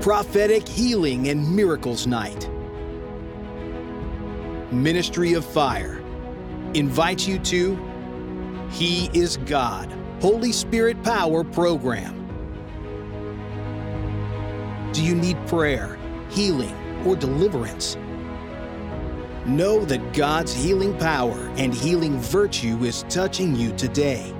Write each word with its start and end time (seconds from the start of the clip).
Prophetic 0.00 0.68
Healing 0.68 1.28
and 1.28 1.56
Miracles 1.56 2.06
Night. 2.06 2.48
Ministry 4.70 5.32
of 5.32 5.44
Fire 5.44 6.00
invites 6.74 7.26
you 7.26 7.40
to 7.40 7.76
He 8.70 9.10
is 9.12 9.38
God 9.38 9.92
Holy 10.20 10.52
Spirit 10.52 11.02
Power 11.02 11.42
program. 11.42 12.14
Do 14.92 15.04
you 15.04 15.16
need 15.16 15.36
prayer, 15.48 15.98
healing, 16.30 16.76
or 17.04 17.16
deliverance? 17.16 17.96
Know 19.46 19.84
that 19.84 20.12
God's 20.12 20.54
healing 20.54 20.96
power 20.98 21.52
and 21.56 21.74
healing 21.74 22.20
virtue 22.20 22.84
is 22.84 23.04
touching 23.08 23.56
you 23.56 23.72
today. 23.76 24.32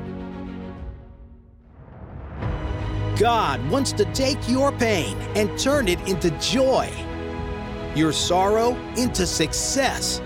God 3.19 3.69
wants 3.69 3.91
to 3.95 4.05
take 4.12 4.39
your 4.48 4.71
pain 4.71 5.17
and 5.35 5.58
turn 5.58 5.89
it 5.89 6.00
into 6.08 6.31
joy, 6.39 6.89
your 7.96 8.13
sorrow 8.13 8.77
into 8.96 9.27
success. 9.27 10.21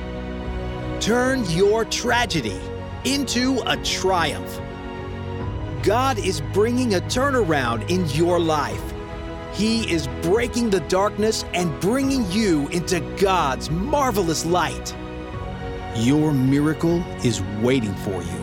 Turn 1.01 1.43
your 1.49 1.87
tragedy 1.87 2.61
into 3.05 3.63
a 3.65 3.79
triumph. 3.79 4.61
God 5.83 6.19
is 6.19 6.43
bringing 6.53 6.95
a 6.95 7.01
turnaround 7.01 7.91
in 7.91 8.07
your 8.11 8.39
life. 8.39 8.93
He 9.55 9.91
is 9.91 10.07
breaking 10.21 10.69
the 10.69 10.81
darkness 10.81 11.47
and 11.55 11.81
bringing 11.81 12.31
you 12.31 12.69
into 12.69 13.01
God's 13.19 13.71
marvelous 13.71 14.45
light. 14.45 14.95
Your 15.97 16.31
miracle 16.33 17.03
is 17.25 17.41
waiting 17.63 17.95
for 17.95 18.23
you. 18.23 18.42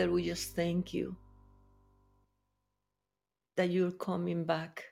Father, 0.00 0.12
we 0.12 0.24
just 0.24 0.56
thank 0.56 0.94
you 0.94 1.14
that 3.58 3.68
you're 3.68 3.90
coming 3.90 4.44
back. 4.44 4.82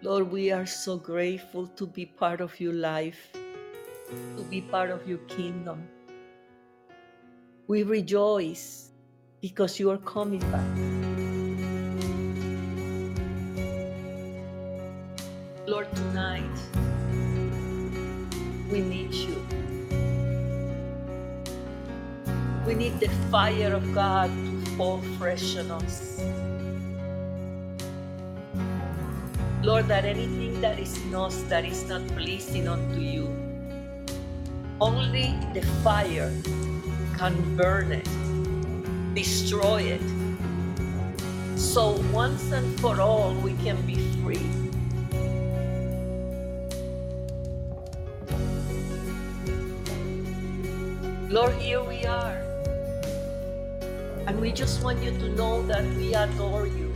Lord, 0.00 0.30
we 0.30 0.52
are 0.52 0.66
so 0.66 0.98
grateful 0.98 1.66
to 1.66 1.84
be 1.84 2.06
part 2.06 2.40
of 2.40 2.60
your 2.60 2.74
life, 2.74 3.32
to 4.36 4.44
be 4.48 4.60
part 4.60 4.90
of 4.90 5.08
your 5.08 5.18
kingdom. 5.26 5.88
We 7.66 7.82
rejoice 7.82 8.92
because 9.40 9.80
you 9.80 9.90
are 9.90 9.98
coming 9.98 10.48
back. 10.52 11.07
We 22.68 22.74
need 22.74 23.00
the 23.00 23.08
fire 23.32 23.72
of 23.72 23.94
God 23.94 24.28
to 24.28 24.70
fall 24.76 25.00
fresh 25.16 25.56
on 25.56 25.70
us. 25.70 26.20
Lord, 29.62 29.88
that 29.88 30.04
anything 30.04 30.60
that 30.60 30.78
is 30.78 30.94
in 31.02 31.14
us 31.14 31.44
that 31.44 31.64
is 31.64 31.88
not 31.88 32.06
pleasing 32.08 32.68
unto 32.68 33.00
you, 33.00 33.32
only 34.82 35.32
the 35.54 35.62
fire 35.82 36.30
can 37.16 37.56
burn 37.56 37.90
it, 37.90 38.06
destroy 39.14 39.96
it. 39.96 40.04
So 41.56 41.96
once 42.12 42.52
and 42.52 42.78
for 42.80 43.00
all, 43.00 43.32
we 43.36 43.54
can 43.64 43.80
be 43.86 43.96
free. 44.20 44.44
Lord, 51.32 51.54
here 51.56 51.82
we 51.82 52.04
are. 52.04 52.37
And 54.28 54.38
we 54.42 54.52
just 54.52 54.84
want 54.84 55.02
you 55.02 55.10
to 55.10 55.28
know 55.30 55.62
that 55.62 55.82
we 55.96 56.12
adore 56.12 56.66
you. 56.66 56.92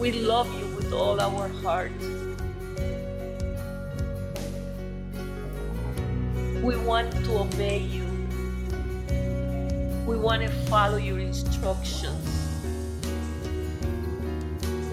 We 0.00 0.10
love 0.10 0.52
you 0.58 0.66
with 0.74 0.92
all 0.92 1.20
our 1.20 1.46
heart. 1.62 1.92
We 6.60 6.76
want 6.76 7.12
to 7.12 7.38
obey 7.38 7.78
you. 7.78 8.08
We 10.04 10.16
want 10.16 10.42
to 10.42 10.48
follow 10.66 10.96
your 10.96 11.20
instructions. 11.20 12.48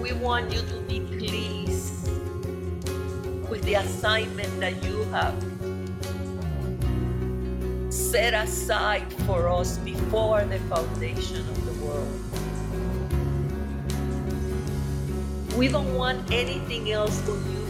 We 0.00 0.12
want 0.12 0.52
you 0.54 0.60
to 0.60 0.78
be 0.86 1.00
pleased 1.00 2.06
with 3.50 3.62
the 3.62 3.74
assignment 3.74 4.60
that 4.60 4.80
you 4.84 5.02
have 5.10 5.45
set 8.16 8.32
aside 8.32 9.12
for 9.26 9.46
us 9.46 9.76
before 9.84 10.42
the 10.44 10.58
foundation 10.72 11.36
of 11.36 11.58
the 11.66 11.84
world. 11.84 12.08
We 15.54 15.68
don't 15.68 15.94
want 15.94 16.32
anything 16.32 16.90
else 16.92 17.20
but 17.26 17.36
you. 17.52 17.64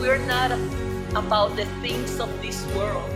We're 0.00 0.24
not 0.24 0.52
about 1.14 1.56
the 1.56 1.66
things 1.84 2.18
of 2.18 2.30
this 2.40 2.64
world 2.72 3.12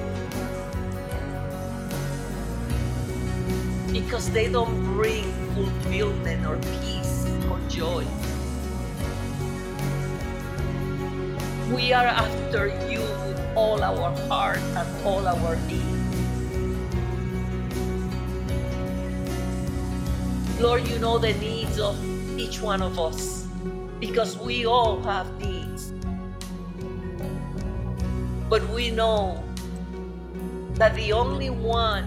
because 3.91 4.29
they 4.33 4.53
don't 4.53 4.85
bring 4.85 5.25
fulfillment 5.55 6.45
or 6.45 6.59
peace 6.85 7.25
or 7.49 7.59
joy. 7.71 8.05
We 11.73 11.93
are 11.93 12.07
after 12.07 12.69
you 12.89 13.01
with 13.01 13.41
all 13.57 13.83
our 13.83 14.17
heart 14.29 14.59
and 14.59 15.05
all 15.05 15.27
our 15.27 15.57
being. 15.67 15.97
Lord, 20.61 20.87
you 20.87 21.01
know 21.01 21.19
the 21.19 21.33
needs 21.35 21.81
of 21.81 21.99
each 22.39 22.61
one 22.61 22.83
of 22.83 23.01
us 23.01 23.49
because 23.99 24.39
we 24.39 24.65
all 24.65 25.03
have 25.03 25.27
needs. 25.41 25.93
But 28.49 28.63
we 28.71 28.91
know 28.91 29.43
that 30.75 30.95
the 30.95 31.13
only 31.13 31.51
one 31.51 32.07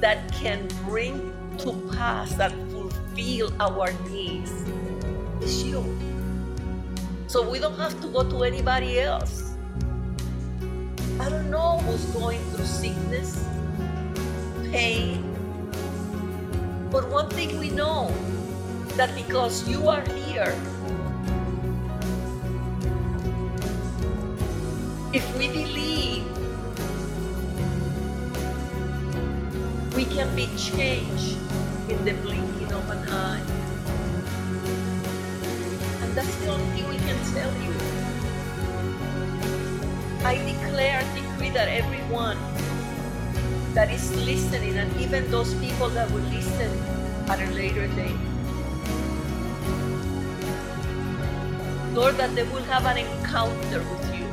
that 0.00 0.30
can 0.34 0.68
bring 0.84 1.32
to 1.58 1.72
pass 1.96 2.38
and 2.38 2.52
fulfill 2.70 3.50
our 3.58 3.90
needs 4.10 4.52
is 5.40 5.64
you. 5.64 6.01
So 7.32 7.40
we 7.40 7.58
don't 7.58 7.78
have 7.78 7.98
to 8.02 8.08
go 8.08 8.28
to 8.28 8.44
anybody 8.44 9.00
else. 9.00 9.54
I 11.18 11.30
don't 11.30 11.48
know 11.48 11.78
who's 11.78 12.04
going 12.12 12.44
through 12.52 12.66
sickness, 12.66 13.48
pain, 14.70 15.24
but 16.90 17.08
one 17.08 17.30
thing 17.30 17.58
we 17.58 17.70
know 17.70 18.12
that 19.00 19.14
because 19.14 19.66
you 19.66 19.88
are 19.88 20.04
here, 20.12 20.52
if 25.14 25.24
we 25.38 25.48
believe, 25.48 26.28
we 29.96 30.04
can 30.04 30.28
be 30.36 30.50
changed 30.58 31.38
in 31.88 32.04
the 32.04 32.12
blinking 32.20 32.72
of 32.74 32.90
an 32.90 33.08
eye. 33.08 33.61
That's 36.14 36.36
the 36.36 36.48
only 36.52 36.66
thing 36.76 36.88
we 36.90 36.98
can 36.98 37.16
tell 37.32 37.52
you. 37.64 37.72
I 40.24 40.36
declare 40.36 41.00
and 41.00 41.14
decree 41.16 41.50
that 41.50 41.68
everyone 41.68 42.38
that 43.72 43.90
is 43.90 44.14
listening, 44.26 44.76
and 44.76 44.94
even 45.00 45.30
those 45.30 45.54
people 45.54 45.88
that 45.90 46.10
will 46.10 46.28
listen 46.28 46.70
at 47.28 47.40
a 47.40 47.50
later 47.52 47.86
date. 47.96 48.20
Lord, 51.94 52.16
that 52.16 52.34
they 52.34 52.44
will 52.44 52.62
have 52.64 52.84
an 52.84 52.98
encounter 52.98 53.80
with 53.80 54.14
you. 54.14 54.28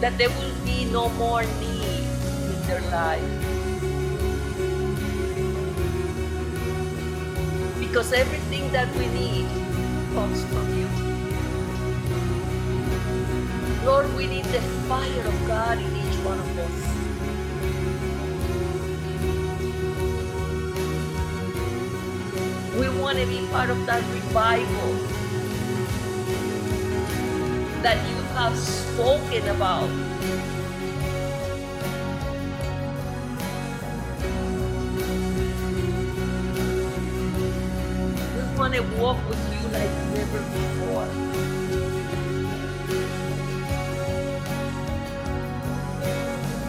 That 0.00 0.16
there 0.16 0.30
will 0.30 0.54
be 0.64 0.84
no 0.86 1.08
more 1.10 1.42
need 1.42 2.06
in 2.54 2.66
their 2.66 2.82
life. 2.90 3.35
Because 7.96 8.12
everything 8.12 8.70
that 8.72 8.94
we 8.96 9.06
need 9.06 9.48
comes 10.12 10.44
from 10.52 10.68
you. 10.78 10.86
Lord, 13.86 14.14
we 14.14 14.26
need 14.26 14.44
the 14.44 14.60
fire 14.86 15.26
of 15.26 15.46
God 15.46 15.78
in 15.78 15.96
each 15.96 16.18
one 16.20 16.38
of 16.38 16.58
us. 16.58 16.76
We 22.78 22.90
want 23.00 23.16
to 23.16 23.24
be 23.24 23.48
part 23.50 23.70
of 23.70 23.86
that 23.86 24.02
revival 24.12 24.92
that 27.80 27.96
you 28.10 28.16
have 28.36 28.58
spoken 28.58 29.48
about. 29.48 30.05
To 38.76 38.82
walk 39.00 39.16
with 39.26 39.40
you 39.50 39.68
like 39.68 39.90
never 40.12 40.38
before. 40.52 41.08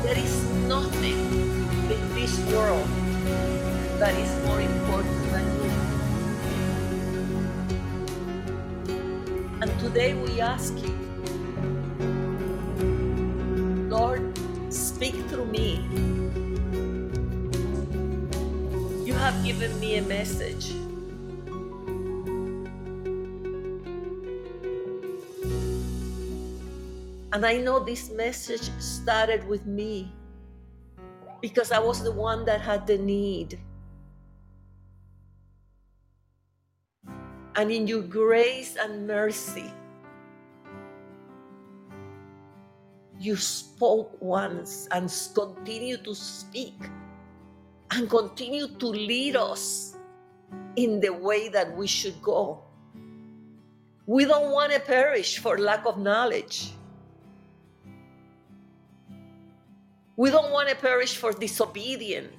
There 0.04 0.18
is 0.18 0.44
nothing 0.68 1.20
in 1.92 2.16
this 2.16 2.40
world 2.54 2.88
that 4.00 4.16
is 4.16 4.32
more 4.46 4.62
important 4.62 5.32
than 5.32 5.46
you. 5.60 5.72
And 9.62 9.80
today 9.82 10.14
we 10.14 10.40
ask 10.40 10.74
you, 10.78 10.96
Lord, 13.90 14.22
speak 14.70 15.16
through 15.28 15.48
me. 15.48 15.84
You 19.04 19.14
have 19.14 19.44
given 19.44 19.78
me 19.82 19.98
a 19.98 20.02
message. 20.04 20.87
And 27.34 27.46
I 27.46 27.58
know 27.58 27.80
this 27.80 28.10
message 28.10 28.70
started 28.80 29.46
with 29.48 29.66
me 29.66 30.14
because 31.42 31.72
I 31.72 31.80
was 31.80 32.04
the 32.04 32.12
one 32.12 32.46
that 32.46 32.62
had 32.62 32.88
the 32.88 32.98
need. 32.98 33.60
And 37.56 37.72
in 37.72 37.88
your 37.88 38.04
grace 38.04 38.78
and 38.78 39.08
mercy, 39.08 39.74
you 43.20 43.36
spoke 43.36 44.16
once 44.22 44.88
and 44.92 45.12
continue 45.34 45.98
to 45.98 46.14
speak 46.14 46.76
and 47.92 48.10
continue 48.10 48.68
to 48.68 48.88
lead 48.88 49.36
us 49.36 49.98
in 50.76 51.00
the 51.00 51.10
way 51.10 51.50
that 51.50 51.76
we 51.76 51.88
should 51.88 52.22
go. 52.22 52.64
We 54.06 54.26
don't 54.26 54.52
want 54.52 54.72
to 54.72 54.80
perish 54.80 55.40
for 55.40 55.58
lack 55.58 55.86
of 55.86 55.98
knowledge. 55.98 56.72
We 60.18 60.32
don't 60.32 60.52
want 60.52 60.68
to 60.70 60.76
perish 60.76 61.16
for 61.16 61.32
disobedience. 61.32 62.34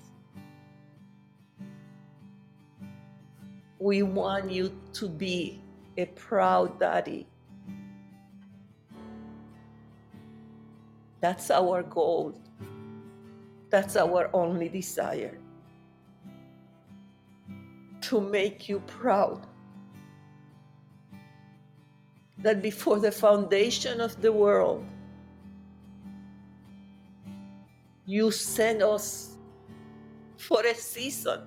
We 3.79 4.03
want 4.03 4.51
you 4.51 4.77
to 4.95 5.09
be 5.09 5.63
a 5.97 6.07
proud 6.07 6.81
daddy. 6.81 7.29
That's 11.21 11.53
our 11.53 11.85
goal. 11.85 12.35
That's 13.71 13.97
our 13.97 14.29
only 14.33 14.69
desire. 14.69 15.39
To 18.01 18.21
make 18.21 18.69
you 18.69 18.81
proud. 18.89 19.47
That 22.39 22.61
before 22.61 22.99
the 22.99 23.13
foundation 23.13 24.01
of 24.01 24.21
the 24.21 24.33
world, 24.33 24.85
you 28.09 28.31
sent 28.31 28.83
us 28.83 29.37
for 30.39 30.65
a 30.65 30.75
season 30.75 31.43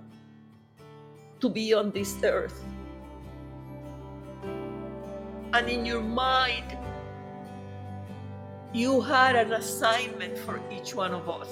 to 1.40 1.50
be 1.50 1.74
on 1.74 1.90
this 1.90 2.16
earth. 2.24 2.64
And 5.54 5.68
in 5.68 5.88
your 5.88 6.04
mind, 6.04 6.78
you 8.74 9.02
had 9.02 9.36
an 9.36 9.54
assignment 9.54 10.38
for 10.38 10.62
each 10.72 10.94
one 10.94 11.16
of 11.16 11.28
us. 11.28 11.50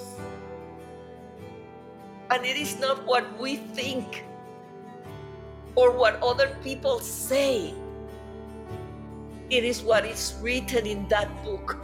And 2.30 2.46
it 2.46 2.56
is 2.56 2.78
not 2.78 3.04
what 3.04 3.26
we 3.36 3.56
think 3.56 4.22
or 5.74 5.90
what 5.90 6.22
other 6.22 6.56
people 6.62 7.00
say. 7.00 7.74
It 9.50 9.64
is 9.64 9.82
what 9.82 10.04
is 10.04 10.38
written 10.40 10.86
in 10.86 11.08
that 11.08 11.28
book 11.42 11.76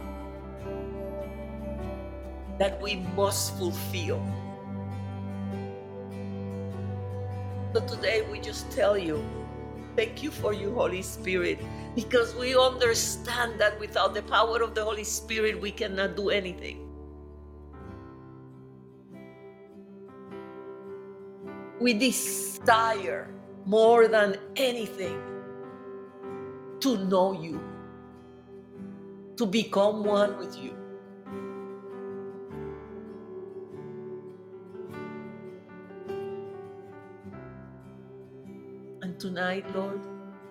that 2.59 2.81
we 2.81 2.95
must 3.15 3.57
fulfill. 3.57 4.21
So 7.73 7.85
today 7.85 8.25
we 8.31 8.39
just 8.39 8.71
tell 8.71 8.97
you, 8.97 9.23
thank 9.95 10.23
you 10.23 10.31
for 10.31 10.53
you, 10.53 10.73
Holy 10.73 11.01
Spirit 11.01 11.59
because 11.97 12.35
we 12.35 12.55
understand 12.55 13.59
that 13.59 13.79
without 13.79 14.13
the 14.13 14.21
power 14.21 14.61
of 14.61 14.75
the 14.75 14.83
Holy 14.83 15.03
Spirit 15.03 15.59
we 15.59 15.71
cannot 15.71 16.15
do 16.15 16.29
anything. 16.29 16.85
We 21.81 21.95
desire 21.95 23.33
more 23.65 24.07
than 24.07 24.37
anything 24.55 25.19
to 26.81 26.97
know 27.09 27.33
you, 27.33 27.59
to 29.37 29.47
become 29.47 30.03
one 30.03 30.37
with 30.37 30.55
you. 30.55 30.77
Tonight, 39.19 39.65
Lord, 39.73 39.99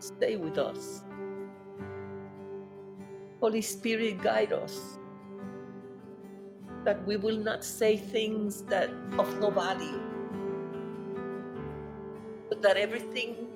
stay 0.00 0.34
with 0.36 0.58
us. 0.58 1.04
Holy 3.38 3.62
Spirit, 3.62 4.20
guide 4.20 4.52
us 4.52 4.98
that 6.82 7.04
we 7.06 7.16
will 7.16 7.36
not 7.36 7.62
say 7.64 7.96
things 7.96 8.62
that 8.62 8.90
of 9.18 9.38
no 9.38 9.50
value, 9.50 10.00
but 12.48 12.60
that 12.62 12.76
everything 12.76 13.46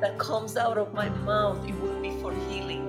that 0.00 0.18
comes 0.18 0.56
out 0.56 0.78
of 0.78 0.94
my 0.94 1.10
mouth 1.28 1.62
it 1.68 1.78
will 1.82 2.00
be 2.00 2.10
for 2.22 2.32
healing, 2.48 2.86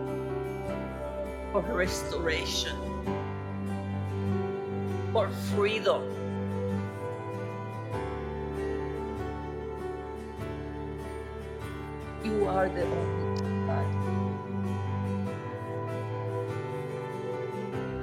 for 1.52 1.62
restoration, 1.64 2.78
for 5.12 5.28
freedom. 5.54 6.29
You 12.24 12.46
are 12.48 12.68
the 12.68 12.84
only 12.84 13.66
God. 13.66 13.86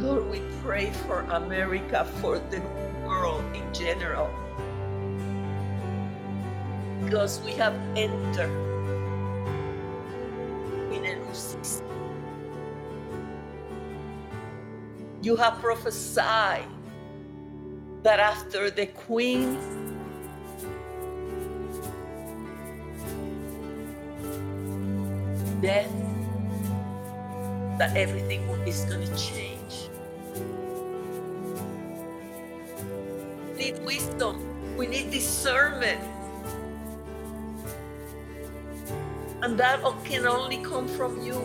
Lord, 0.01 0.31
we 0.31 0.41
pray 0.63 0.91
for 1.07 1.21
America, 1.31 2.05
for 2.21 2.39
the 2.39 2.61
world 3.05 3.45
in 3.55 3.75
general, 3.75 4.31
because 7.05 7.41
we 7.43 7.53
have 7.53 7.75
entered 7.97 8.51
in 10.93 11.05
a 11.05 11.17
new 11.17 11.35
season. 11.35 11.87
You 15.23 15.37
have 15.37 15.61
prophesied 15.61 16.69
that 18.03 18.21
after 18.21 18.71
the 18.71 18.87
queen 18.87 19.59
death, 25.67 25.91
that 27.77 27.97
everything 27.97 28.47
is 28.71 28.85
going 28.85 29.03
to 29.03 29.17
change. 29.19 29.91
We 33.51 33.59
need 33.59 33.85
wisdom. 33.85 34.39
We 34.77 34.87
need 34.87 35.11
discernment. 35.11 36.01
And 39.43 39.59
that 39.59 39.83
can 40.05 40.27
only 40.27 40.59
come 40.59 40.87
from 40.87 41.21
you. 41.27 41.43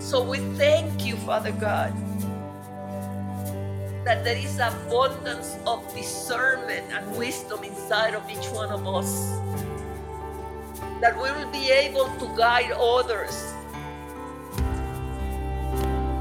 So 0.00 0.24
we 0.24 0.38
thank 0.58 1.06
you, 1.06 1.14
Father 1.22 1.52
God, 1.52 1.94
that 4.04 4.24
there 4.24 4.36
is 4.36 4.58
abundance 4.58 5.54
of 5.66 5.86
discernment 5.94 6.90
and 6.90 7.16
wisdom 7.16 7.62
inside 7.62 8.14
of 8.14 8.28
each 8.28 8.48
one 8.50 8.70
of 8.70 8.82
us. 8.88 9.39
That 11.00 11.16
we 11.16 11.30
will 11.30 11.50
be 11.50 11.70
able 11.70 12.08
to 12.18 12.36
guide 12.36 12.72
others. 12.72 13.54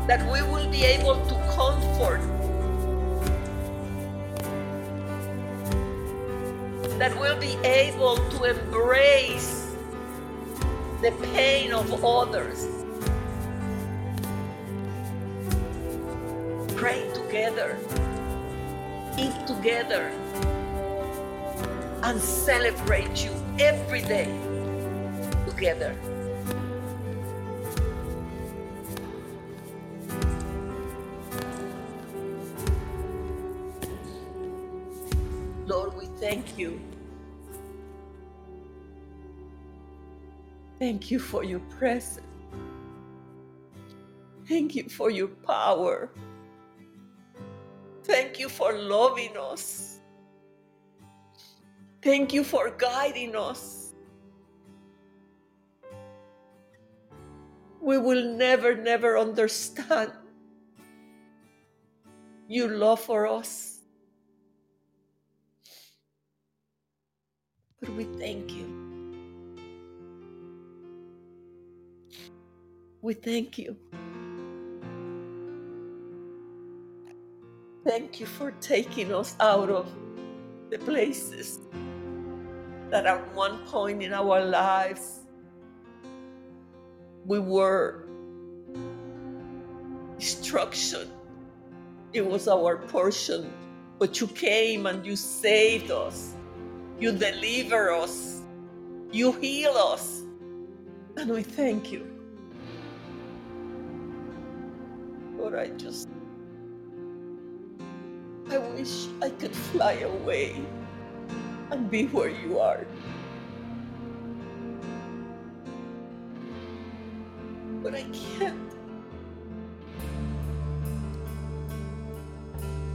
That 0.08 0.26
we 0.32 0.42
will 0.42 0.70
be 0.72 0.86
able 0.86 1.20
to 1.26 1.36
comfort. 1.54 2.22
That 6.98 7.13
we'll 7.20 7.39
be 7.39 7.58
able 7.65 8.15
to 8.15 8.44
embrace 8.46 9.76
the 11.02 11.12
pain 11.34 11.74
of 11.74 12.06
others. 12.06 12.65
Pray 16.78 17.10
together, 17.13 17.78
eat 19.18 19.36
together, 19.46 20.10
and 22.04 22.22
celebrate 22.22 23.26
you 23.26 23.34
every 23.60 24.02
day 24.02 24.48
together. 25.60 25.93
Lord, 35.65 35.98
we 35.98 36.06
thank 36.17 36.58
you. 36.58 36.80
Thank 40.80 41.12
you 41.12 41.19
for 41.19 41.43
your 41.43 41.60
presence. 41.78 42.26
Thank 44.48 44.76
you 44.76 44.88
for 44.88 45.12
your 45.12 45.28
power. 45.28 46.10
Thank 48.06 48.39
you 48.39 48.48
for 48.48 48.72
loving 48.74 49.36
us. 49.38 50.00
Thank 52.02 52.34
you 52.34 52.45
for 52.45 52.72
guiding 52.78 53.36
us. 53.36 53.88
We 57.82 57.98
will 57.98 58.24
never, 58.36 58.76
never 58.76 59.18
understand 59.18 60.12
your 62.48 62.70
love 62.70 63.00
for 63.00 63.28
us. 63.28 63.80
But 67.80 67.89
we 67.92 68.04
thank 68.04 68.52
you. 68.52 68.68
We 73.02 73.13
thank 73.13 73.58
you. 73.58 73.78
Thank 77.86 78.20
you 78.20 78.26
for 78.26 78.52
taking 78.60 79.13
us 79.13 79.36
out 79.39 79.70
of 79.70 79.89
the 80.70 80.78
places 80.80 81.60
that 82.89 83.06
at 83.06 83.34
one 83.34 83.60
point 83.65 84.04
in 84.04 84.13
our 84.13 84.44
lives 84.44 85.18
we 87.30 87.39
were 87.39 88.06
destruction. 90.18 91.08
It 92.12 92.26
was 92.26 92.48
our 92.48 92.78
portion. 92.78 93.54
But 94.00 94.20
you 94.20 94.26
came 94.26 94.88
and 94.88 95.06
you 95.06 95.15
saved 95.15 95.92
us. 95.92 96.34
You 97.00 97.12
deliver 97.12 97.92
us. 97.92 98.42
You 99.12 99.32
heal 99.34 99.74
us. 99.74 100.24
And 101.18 101.30
we 101.30 101.44
thank 101.44 101.92
you. 101.92 102.08
Lord, 105.38 105.54
I 105.54 105.68
just 105.78 106.10
I 108.50 108.58
wish 108.58 109.08
I 109.22 109.30
could 109.30 109.56
fly 109.56 109.94
away 109.94 110.56
and 111.70 111.92
be 111.92 112.08
where 112.08 112.30
you 112.30 112.58
are. 112.58 112.88
But 117.89 118.02
I 118.02 118.04
can't. 118.38 118.71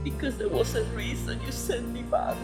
Because 0.05 0.37
there 0.37 0.47
was 0.47 0.73
a 0.75 0.85
reason 0.85 1.41
you 1.45 1.51
sent 1.51 1.89
me 1.91 2.03
back. 2.03 2.37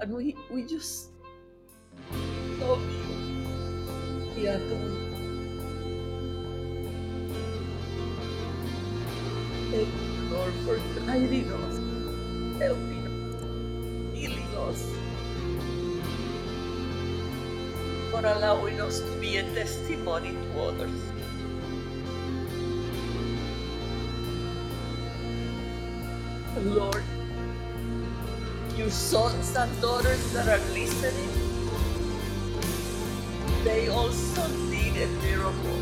And 0.00 0.12
we, 0.12 0.36
we 0.48 0.62
just 0.62 1.08
love 2.60 2.80
you. 2.80 2.98
You. 4.36 4.52
Thank 9.70 9.88
you, 9.88 10.22
Lord, 10.30 10.54
for 10.64 10.78
guiding 11.06 11.50
us, 11.52 11.71
helping 12.62 14.12
healing 14.14 14.52
us. 14.68 14.82
for 18.12 18.26
allowing 18.26 18.78
us 18.78 19.00
to 19.00 19.12
be 19.20 19.38
a 19.38 19.42
testimony 19.54 20.32
to 20.32 20.60
others. 20.60 20.98
Lord, 26.76 27.02
your 28.76 28.90
sons 28.90 29.56
and 29.56 29.80
daughters 29.80 30.32
that 30.34 30.46
are 30.46 30.62
listening, 30.74 31.32
they 33.64 33.88
also 33.88 34.46
need 34.68 34.94
a 34.98 35.08
miracle. 35.24 35.80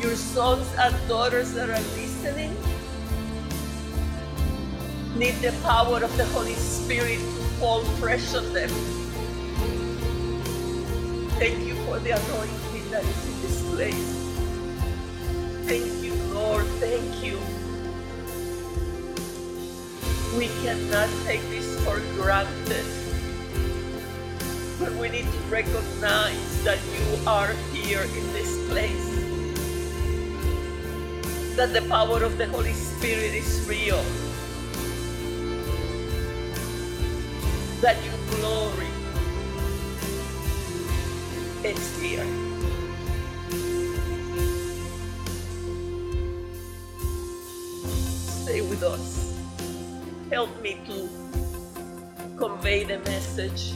Your 0.00 0.14
sons 0.14 0.72
and 0.78 0.96
daughters 1.08 1.52
that 1.54 1.68
are 1.68 1.86
listening 1.98 2.56
need 5.18 5.34
the 5.42 5.52
power 5.64 6.04
of 6.04 6.16
the 6.16 6.24
Holy 6.26 6.54
Spirit 6.54 7.18
to 7.18 7.42
fall 7.58 7.82
fresh 7.98 8.36
on 8.36 8.52
them. 8.52 8.70
Thank 11.42 11.66
you 11.66 11.74
for 11.86 11.98
the 11.98 12.10
anointing 12.10 12.90
that 12.92 13.02
is 13.02 13.26
in 13.26 13.42
this 13.42 13.58
place. 13.74 14.10
Thank 15.66 16.04
you, 16.04 16.14
Lord. 16.32 16.66
Thank 16.78 17.24
you. 17.24 17.36
We 20.38 20.46
cannot 20.62 21.10
take 21.26 21.42
this 21.50 21.66
for 21.84 21.98
granted. 22.14 22.86
But 24.78 24.92
we 24.92 25.08
need 25.08 25.26
to 25.26 25.38
recognize 25.50 26.62
that 26.62 26.78
you 26.94 27.26
are 27.26 27.52
here 27.72 28.02
in 28.02 28.32
this 28.32 28.54
place. 28.68 29.08
That 31.56 31.72
the 31.72 31.82
power 31.88 32.22
of 32.22 32.38
the 32.38 32.46
Holy 32.46 32.72
Spirit 32.72 33.34
is 33.34 33.66
real. 33.68 34.04
Message. 53.48 53.74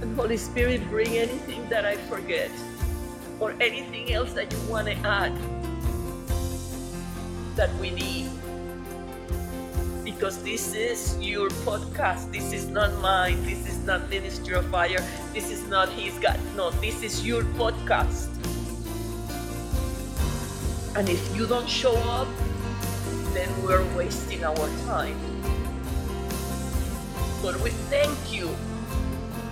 And 0.00 0.16
Holy 0.16 0.36
Spirit, 0.36 0.88
bring 0.88 1.16
anything 1.16 1.68
that 1.68 1.84
I 1.84 1.96
forget 1.96 2.50
or 3.40 3.54
anything 3.60 4.12
else 4.12 4.32
that 4.32 4.52
you 4.52 4.58
want 4.68 4.86
to 4.88 4.96
add 5.06 5.32
that 7.56 7.74
we 7.76 7.90
need. 7.90 8.28
Because 10.04 10.42
this 10.42 10.74
is 10.74 11.16
your 11.20 11.48
podcast. 11.64 12.32
This 12.32 12.52
is 12.52 12.68
not 12.68 12.92
mine. 13.00 13.42
This 13.44 13.66
is 13.68 13.78
not 13.84 14.08
Ministry 14.10 14.54
of 14.54 14.66
Fire. 14.66 15.02
This 15.32 15.50
is 15.50 15.66
not 15.68 15.88
He's 15.90 16.18
Got. 16.18 16.38
No, 16.56 16.70
this 16.82 17.02
is 17.02 17.24
your 17.26 17.42
podcast. 17.58 18.28
And 20.94 21.08
if 21.08 21.36
you 21.36 21.46
don't 21.46 21.68
show 21.68 21.94
up, 22.10 22.28
then 23.32 23.48
we're 23.62 23.84
wasting 23.96 24.44
our 24.44 24.68
time. 24.86 25.31
But 27.42 27.58
we 27.60 27.70
thank 27.90 28.32
you 28.32 28.48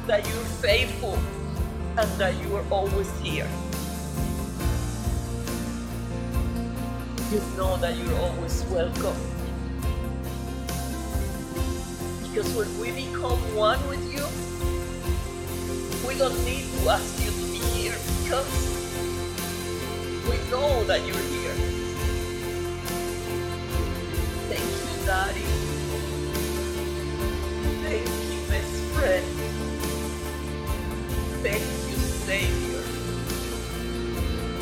that 0.07 0.24
you're 0.24 0.44
faithful 0.62 1.18
and 1.98 2.09
that 2.20 2.40
you 2.40 2.55
are 2.55 2.64
always 2.70 3.11
here. 3.18 3.48
You 7.33 7.40
know 7.57 7.76
that 7.79 7.96
you're 7.96 8.18
always 8.18 8.62
welcome. 8.70 9.16
Because 12.22 12.55
when 12.55 12.79
we 12.79 12.92
become 12.92 13.40
one 13.57 13.85
with 13.88 14.05
you, 14.14 14.24
we 16.07 16.16
don't 16.16 16.44
need 16.44 16.66
to 16.72 16.90
ask 16.90 17.20
you 17.24 17.31
to 17.31 17.44
be 17.50 17.59
here 17.74 17.96
because 18.22 18.46
we 20.31 20.37
know 20.48 20.85
that 20.85 21.05
you're 21.05 21.26
here. 21.35 21.55
Thank 24.48 24.62
you, 24.62 25.07
Daddy. 25.07 25.60
Friend. 29.00 29.24
Thank 31.42 31.64
you, 31.88 31.96
Savior. 32.26 32.82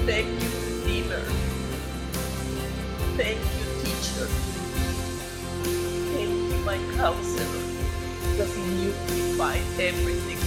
Thank 0.07 0.29
you, 0.41 0.51
Redeemer. 0.67 1.25
Thank 3.19 3.41
you, 3.59 3.67
Teacher. 3.83 4.29
Thank 6.15 6.31
you, 6.31 6.59
my 6.65 6.79
counselor. 6.97 7.65
Because 8.31 8.57
you 8.59 8.95
we 9.11 9.21
find 9.37 9.65
everything. 9.81 10.41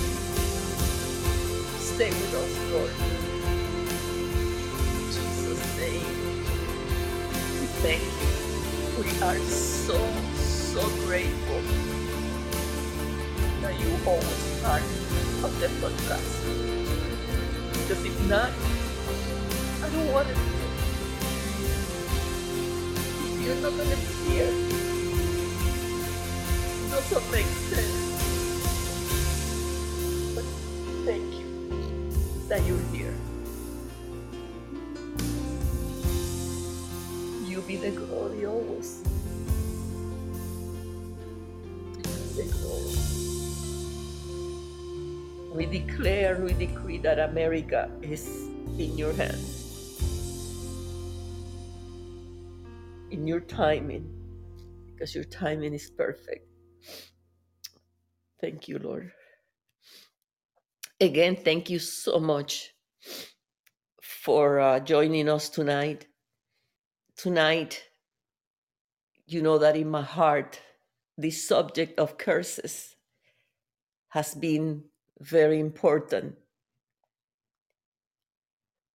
Stay 1.91 2.11
with 2.11 2.33
us, 2.41 2.53
Lord. 2.71 2.93
In 4.87 5.05
Jesus' 5.15 5.65
name. 5.79 6.39
We 7.59 7.67
thank 7.83 8.03
you. 8.21 9.03
We 9.03 9.11
are 9.27 9.39
so, 9.49 9.97
so 10.37 10.81
grateful 11.05 11.90
you 13.81 13.97
always 14.05 14.61
part 14.61 14.83
of 15.43 15.51
the 15.59 15.67
podcast. 15.81 16.31
Because 17.73 18.05
if 18.05 18.15
not, 18.29 18.51
I 19.83 19.89
don't 19.89 20.11
want 20.11 20.27
to 20.27 20.33
be. 20.35 20.41
If 23.25 23.41
you're 23.41 23.61
not 23.65 23.73
to 23.73 23.97
be 23.97 24.13
here, 24.29 24.53
it 26.77 26.91
doesn't 26.91 27.25
make 27.31 27.49
sense. 27.69 27.97
But 30.35 30.45
thank 31.05 31.27
you 31.39 31.47
that 32.49 32.61
you're 32.67 32.85
here. 32.93 33.00
We 45.53 45.65
declare, 45.65 46.39
we 46.41 46.53
decree 46.53 46.97
that 46.99 47.19
America 47.19 47.91
is 48.01 48.25
in 48.77 48.97
your 48.97 49.11
hands. 49.11 49.57
In 53.11 53.27
your 53.27 53.41
timing, 53.41 54.07
because 54.87 55.13
your 55.13 55.25
timing 55.25 55.73
is 55.73 55.89
perfect. 55.89 56.47
Thank 58.39 58.69
you, 58.69 58.79
Lord. 58.79 59.11
Again, 61.01 61.35
thank 61.35 61.69
you 61.69 61.79
so 61.79 62.17
much 62.17 62.73
for 64.01 64.61
uh, 64.61 64.79
joining 64.79 65.27
us 65.27 65.49
tonight. 65.49 66.07
Tonight, 67.17 67.83
you 69.25 69.41
know 69.41 69.57
that 69.57 69.75
in 69.75 69.89
my 69.89 70.01
heart, 70.01 70.61
this 71.17 71.45
subject 71.45 71.99
of 71.99 72.17
curses 72.17 72.95
has 74.09 74.33
been 74.33 74.85
very 75.21 75.59
important. 75.59 76.35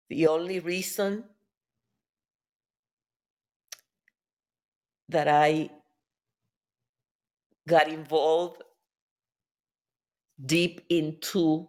The 0.08 0.26
only 0.26 0.60
reason 0.60 1.24
that 5.08 5.28
I 5.28 5.70
got 7.68 7.88
involved 7.88 8.62
deep 10.44 10.82
into 10.88 11.68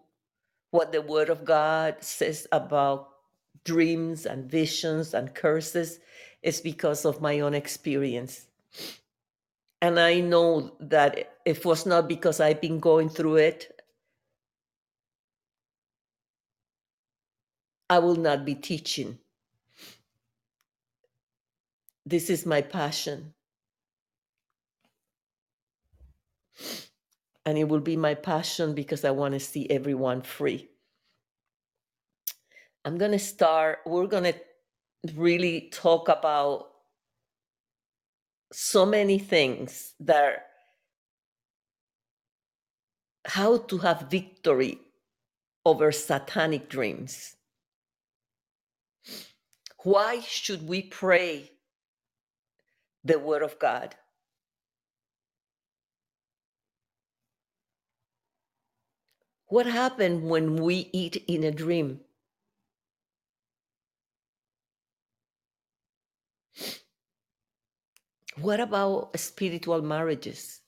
what 0.72 0.92
the 0.92 1.02
Word 1.02 1.30
of 1.30 1.46
God 1.46 2.04
says 2.04 2.48
about 2.52 3.10
dreams 3.64 4.26
and 4.26 4.50
visions 4.50 5.14
and 5.14 5.34
curses 5.34 6.00
is 6.44 6.62
because 6.62 7.06
of 7.06 7.22
my 7.22 7.40
own 7.40 7.54
experience. 7.54 8.48
And 9.82 10.00
I 10.00 10.20
know 10.20 10.76
that 10.80 11.38
it 11.46 11.64
was 11.64 11.86
not 11.86 12.08
because 12.08 12.40
I've 12.40 12.62
been 12.62 12.80
going 12.80 13.10
through 13.10 13.38
it, 13.38 13.77
I 17.90 18.00
will 18.00 18.16
not 18.16 18.46
be 18.46 18.56
teaching. 18.56 19.20
This 22.06 22.30
is 22.30 22.46
my 22.46 22.62
passion. 22.62 23.34
And 27.46 27.58
it 27.58 27.70
will 27.70 27.80
be 27.80 27.96
my 27.96 28.14
passion 28.14 28.74
because 28.74 29.06
I 29.06 29.12
want 29.12 29.34
to 29.34 29.40
see 29.40 29.70
everyone 29.70 30.22
free. 30.22 30.68
I'm 32.84 32.98
going 32.98 33.12
to 33.12 33.20
start, 33.20 33.80
we're 33.86 34.08
going 34.08 34.26
to 34.26 34.36
really 35.16 35.70
talk 35.72 36.10
about 36.10 36.68
so 38.52 38.86
many 38.86 39.20
things 39.20 39.94
that 40.02 40.48
how 43.26 43.58
to 43.58 43.78
have 43.80 44.08
victory 44.10 44.80
over 45.66 45.92
satanic 45.92 46.70
dreams. 46.70 47.37
Why 49.88 50.20
should 50.20 50.68
we 50.68 50.82
pray 50.82 51.50
the 53.06 53.18
Word 53.18 53.42
of 53.42 53.58
God? 53.58 53.96
What 59.46 59.66
happened 59.66 60.30
when 60.30 60.58
we 60.58 60.90
eat 60.92 61.24
in 61.30 61.46
a 61.46 61.54
dream? 61.54 62.02
What 68.42 68.60
about 68.60 69.18
spiritual 69.18 69.82
marriages? 69.84 70.60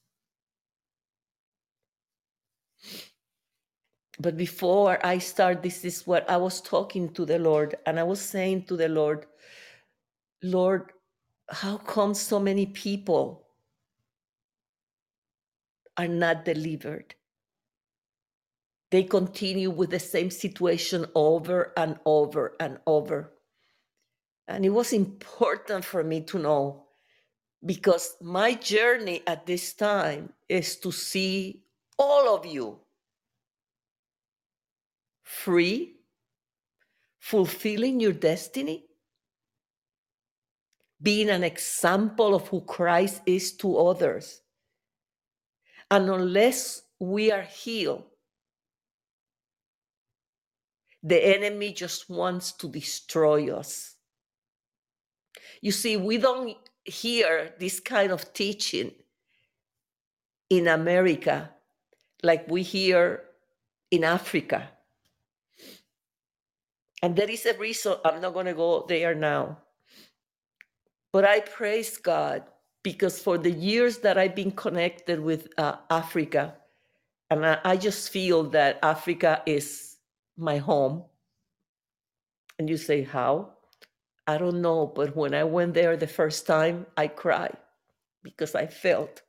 But 4.20 4.36
before 4.36 5.04
I 5.06 5.18
start, 5.20 5.64
this 5.64 5.86
is 5.86 6.06
what 6.06 6.30
I 6.30 6.36
was 6.38 6.60
talking 6.60 7.14
to 7.14 7.26
the 7.26 7.40
Lord, 7.40 7.76
and 7.86 8.00
I 8.00 8.04
was 8.04 8.20
saying 8.20 8.66
to 8.66 8.76
the 8.76 8.90
Lord, 8.90 9.26
Lord, 10.44 10.92
how 11.50 11.78
come 11.78 12.14
so 12.14 12.40
many 12.40 12.66
people 12.66 13.48
are 15.98 16.08
not 16.08 16.46
delivered? 16.46 17.16
They 18.92 19.04
continue 19.04 19.70
with 19.70 19.92
the 19.92 20.00
same 20.00 20.32
situation 20.32 21.06
over 21.16 21.74
and 21.78 22.00
over 22.06 22.56
and 22.60 22.80
over. 22.88 23.32
And 24.48 24.66
it 24.66 24.72
was 24.72 24.94
important 24.94 25.86
for 25.86 26.04
me 26.04 26.22
to 26.22 26.40
know 26.40 26.88
because 27.66 28.16
my 28.22 28.56
journey 28.56 29.22
at 29.28 29.46
this 29.46 29.74
time 29.74 30.34
is 30.48 30.78
to 30.78 30.92
see 30.92 31.62
all 31.98 32.36
of 32.36 32.46
you 32.46 32.80
free, 35.30 35.94
fulfilling 37.20 38.00
your 38.00 38.14
destiny, 38.14 38.84
being 41.00 41.30
an 41.30 41.44
example 41.44 42.34
of 42.34 42.48
who 42.48 42.62
Christ 42.62 43.22
is 43.28 43.56
to 43.58 43.78
others. 43.78 44.42
And 45.92 46.10
unless 46.10 46.82
we 47.00 47.32
are 47.32 47.44
healed, 47.44 48.06
the 51.04 51.24
enemy 51.38 51.74
just 51.74 52.10
wants 52.10 52.52
to 52.54 52.68
destroy 52.68 53.56
us. 53.56 53.96
You 55.62 55.72
see, 55.72 55.96
we 55.96 56.18
don't 56.18 56.58
hear 56.84 57.54
this 57.60 57.80
kind 57.80 58.12
of 58.12 58.34
teaching 58.34 58.92
in 60.50 60.68
America 60.68 61.52
like 62.24 62.50
we 62.50 62.64
hear 62.64 63.26
in 63.92 64.04
Africa. 64.04 64.72
And 67.02 67.16
there 67.16 67.30
is 67.30 67.46
a 67.46 67.58
reason, 67.58 67.96
I'm 68.06 68.22
not 68.22 68.34
going 68.34 68.48
to 68.48 68.54
go 68.54 68.86
there 68.88 69.16
now. 69.16 69.58
But 71.12 71.26
I 71.26 71.40
praise 71.40 71.98
God 71.98 72.44
because 72.84 73.20
for 73.20 73.38
the 73.38 73.52
years 73.52 74.00
that 74.00 74.18
I've 74.18 74.36
been 74.36 74.52
connected 74.52 75.20
with 75.20 75.48
uh, 75.58 75.78
Africa, 75.90 76.56
and 77.30 77.46
I, 77.46 77.60
I 77.64 77.78
just 77.78 78.12
feel 78.12 78.44
that 78.52 78.80
Africa 78.84 79.42
is 79.46 79.98
my 80.38 80.58
home. 80.58 81.04
And 82.58 82.70
you 82.70 82.78
say, 82.78 83.04
How? 83.04 83.54
I 84.28 84.38
don't 84.38 84.62
know, 84.62 84.86
but 84.86 85.16
when 85.16 85.34
I 85.34 85.44
went 85.44 85.74
there 85.74 85.98
the 85.98 86.08
first 86.08 86.46
time, 86.46 86.86
I 86.96 87.08
cried 87.08 87.58
because 88.24 88.54
I 88.56 88.68
felt 88.68 89.24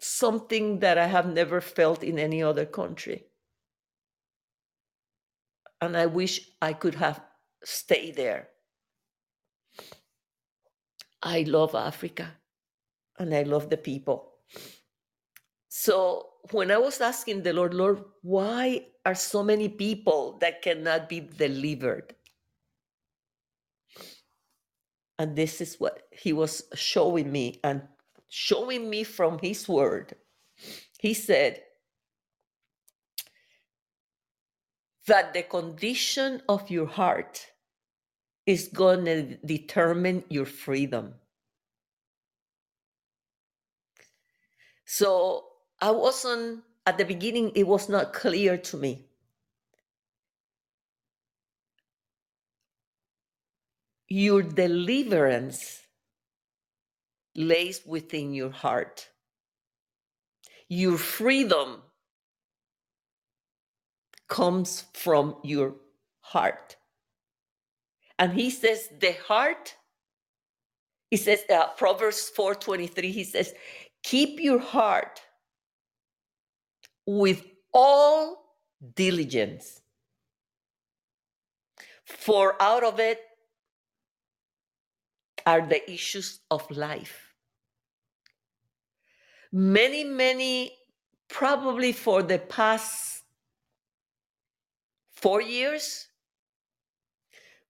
something 0.00 0.80
that 0.80 0.98
I 0.98 1.06
have 1.06 1.26
never 1.26 1.60
felt 1.60 2.02
in 2.02 2.18
any 2.18 2.42
other 2.42 2.64
country. 2.64 3.24
And 5.80 5.96
I 5.96 6.06
wish 6.06 6.40
I 6.62 6.72
could 6.72 6.94
have 6.94 7.20
stayed 7.64 8.16
there. 8.16 8.48
I 11.22 11.42
love 11.42 11.74
Africa 11.74 12.32
and 13.18 13.34
I 13.34 13.42
love 13.42 13.68
the 13.68 13.76
people. 13.76 14.32
So 15.68 16.28
when 16.52 16.70
I 16.70 16.78
was 16.78 17.00
asking 17.00 17.42
the 17.42 17.52
Lord, 17.52 17.74
Lord, 17.74 18.02
why 18.22 18.86
are 19.04 19.14
so 19.14 19.42
many 19.42 19.68
people 19.68 20.38
that 20.40 20.62
cannot 20.62 21.08
be 21.08 21.20
delivered? 21.20 22.14
And 25.18 25.34
this 25.34 25.60
is 25.60 25.76
what 25.80 26.02
he 26.10 26.32
was 26.32 26.64
showing 26.74 27.32
me 27.32 27.60
and 27.64 27.82
showing 28.28 28.88
me 28.88 29.04
from 29.04 29.38
his 29.38 29.68
word. 29.68 30.14
He 30.98 31.14
said 31.14 31.62
that 35.06 35.34
the 35.34 35.42
condition 35.42 36.42
of 36.48 36.70
your 36.70 36.86
heart 36.86 37.46
is 38.44 38.68
going 38.68 39.04
to 39.04 39.36
determine 39.44 40.24
your 40.28 40.46
freedom. 40.46 41.14
So 44.84 45.46
I 45.80 45.90
wasn't, 45.90 46.62
at 46.86 46.98
the 46.98 47.04
beginning, 47.04 47.52
it 47.54 47.66
was 47.66 47.88
not 47.88 48.12
clear 48.12 48.56
to 48.56 48.76
me. 48.76 49.06
Your 54.08 54.42
deliverance 54.42 55.82
lays 57.34 57.80
within 57.84 58.32
your 58.32 58.50
heart. 58.50 59.08
Your 60.68 60.96
freedom 60.96 61.82
comes 64.28 64.84
from 64.92 65.36
your 65.42 65.76
heart. 66.20 66.76
And 68.18 68.32
he 68.32 68.50
says, 68.50 68.88
the 68.98 69.12
heart, 69.26 69.74
he 71.10 71.16
says, 71.16 71.44
uh, 71.50 71.68
Proverbs 71.76 72.30
4.23, 72.36 73.10
he 73.10 73.24
says, 73.24 73.54
keep 74.02 74.40
your 74.40 74.58
heart 74.58 75.20
with 77.06 77.44
all 77.72 78.56
diligence. 78.94 79.80
For 82.04 82.60
out 82.60 82.84
of 82.84 82.98
it 83.00 83.20
are 85.44 85.66
the 85.66 85.88
issues 85.90 86.40
of 86.50 86.68
life. 86.70 87.34
Many, 89.52 90.04
many, 90.04 90.72
probably 91.28 91.92
for 91.92 92.22
the 92.22 92.38
past 92.38 93.22
four 95.16 95.40
years, 95.40 96.08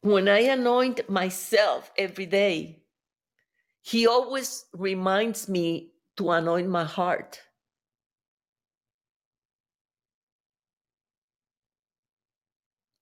when 0.02 0.28
I 0.28 0.40
anoint 0.40 1.08
myself 1.08 1.90
every 1.96 2.26
day, 2.26 2.82
he 3.80 4.06
always 4.06 4.64
reminds 4.72 5.48
me 5.48 5.92
to 6.16 6.32
anoint 6.32 6.68
my 6.68 6.84
heart. 6.84 7.40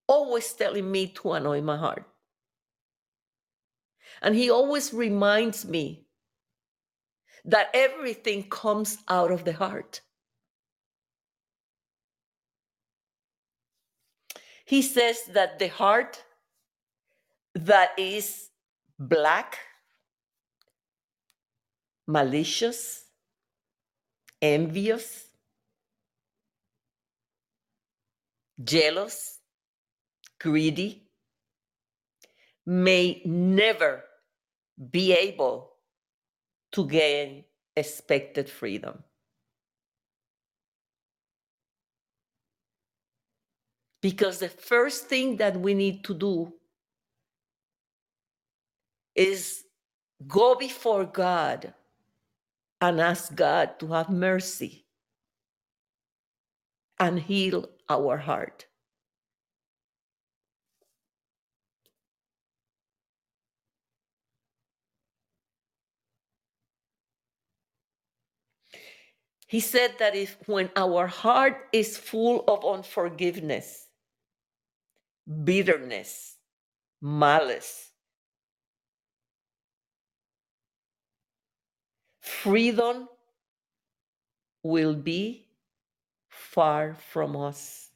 Always 0.06 0.52
telling 0.52 0.90
me 0.90 1.08
to 1.08 1.32
anoint 1.32 1.64
my 1.64 1.78
heart. 1.78 2.04
And 4.20 4.34
he 4.34 4.50
always 4.50 4.92
reminds 4.92 5.64
me 5.64 6.06
that 7.46 7.70
everything 7.72 8.48
comes 8.48 8.98
out 9.08 9.30
of 9.30 9.44
the 9.44 9.54
heart. 9.54 10.02
He 14.64 14.82
says 14.82 15.24
that 15.32 15.58
the 15.58 15.68
heart 15.68 16.24
that 17.54 17.90
is 17.98 18.50
black, 18.98 19.58
malicious, 22.06 23.04
envious, 24.40 25.28
jealous, 28.62 29.40
greedy, 30.40 31.08
may 32.66 33.20
never 33.24 34.04
be 34.90 35.12
able 35.12 35.72
to 36.72 36.86
gain 36.86 37.44
expected 37.76 38.48
freedom. 38.48 39.04
Because 44.04 44.38
the 44.38 44.50
first 44.50 45.06
thing 45.06 45.38
that 45.38 45.58
we 45.58 45.72
need 45.72 46.04
to 46.04 46.12
do 46.12 46.52
is 49.14 49.64
go 50.28 50.54
before 50.56 51.06
God 51.06 51.72
and 52.82 53.00
ask 53.00 53.34
God 53.34 53.78
to 53.78 53.86
have 53.94 54.10
mercy 54.10 54.84
and 57.00 57.18
heal 57.18 57.66
our 57.88 58.18
heart. 58.18 58.66
He 69.46 69.60
said 69.60 69.94
that 69.98 70.14
if 70.14 70.36
when 70.44 70.68
our 70.76 71.06
heart 71.06 71.68
is 71.72 71.96
full 71.96 72.44
of 72.46 72.66
unforgiveness, 72.66 73.83
bitterness, 75.26 76.36
malice, 77.00 77.90
freedom 82.20 83.08
will 84.62 84.94
be 84.94 85.46
far 86.28 86.94
from 87.12 87.36
us. 87.36 87.90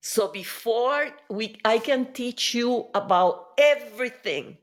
So 0.00 0.28
before 0.28 1.08
we 1.28 1.58
I 1.64 1.78
can 1.78 2.12
teach 2.12 2.54
you 2.54 2.86
about 2.94 3.48
everything 3.58 4.58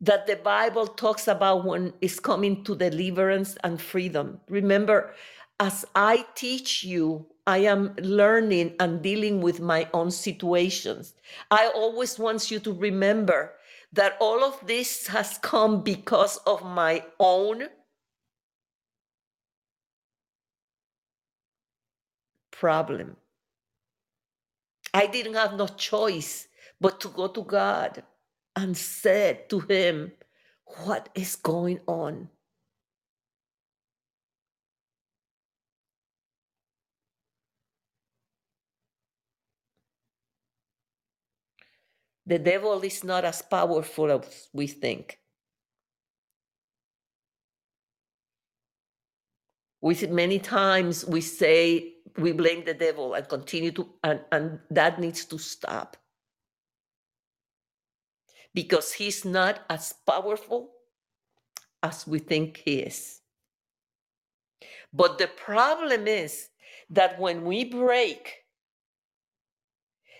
that 0.00 0.26
the 0.26 0.36
Bible 0.36 0.86
talks 0.86 1.26
about 1.26 1.64
when 1.64 1.92
it's 2.00 2.20
coming 2.20 2.62
to 2.64 2.76
deliverance 2.76 3.56
and 3.64 3.80
freedom. 3.80 4.40
Remember, 4.48 5.14
as 5.60 5.84
I 5.94 6.24
teach 6.34 6.84
you, 6.84 7.26
I 7.46 7.58
am 7.58 7.94
learning 7.98 8.76
and 8.78 9.02
dealing 9.02 9.40
with 9.40 9.60
my 9.60 9.88
own 9.92 10.10
situations. 10.10 11.14
I 11.50 11.70
always 11.74 12.18
want 12.18 12.50
you 12.50 12.60
to 12.60 12.72
remember 12.72 13.54
that 13.92 14.16
all 14.20 14.44
of 14.44 14.66
this 14.66 15.06
has 15.08 15.38
come 15.38 15.82
because 15.82 16.36
of 16.46 16.62
my 16.62 17.04
own 17.18 17.68
problem. 22.50 23.16
I 24.92 25.06
didn't 25.06 25.34
have 25.34 25.54
no 25.54 25.66
choice 25.68 26.48
but 26.80 27.00
to 27.00 27.08
go 27.08 27.28
to 27.28 27.42
God 27.42 28.02
and 28.56 28.76
said 28.76 29.48
to 29.50 29.60
him, 29.60 30.12
What 30.84 31.08
is 31.14 31.36
going 31.36 31.80
on? 31.86 32.28
The 42.28 42.38
devil 42.38 42.78
is 42.82 43.02
not 43.04 43.24
as 43.24 43.40
powerful 43.40 44.12
as 44.12 44.50
we 44.52 44.66
think. 44.66 45.18
We 49.80 49.94
many 50.08 50.38
times 50.38 51.06
we 51.06 51.22
say 51.22 51.94
we 52.18 52.32
blame 52.32 52.66
the 52.66 52.74
devil 52.74 53.14
and 53.14 53.26
continue 53.26 53.70
to, 53.72 53.88
and, 54.04 54.20
and 54.30 54.60
that 54.70 55.00
needs 55.00 55.24
to 55.24 55.38
stop 55.38 55.96
because 58.52 58.92
he's 58.92 59.24
not 59.24 59.60
as 59.70 59.94
powerful 60.06 60.72
as 61.82 62.06
we 62.06 62.18
think 62.18 62.60
he 62.62 62.80
is. 62.80 63.22
But 64.92 65.16
the 65.16 65.28
problem 65.28 66.06
is 66.06 66.50
that 66.90 67.18
when 67.18 67.46
we 67.46 67.64
break 67.64 68.34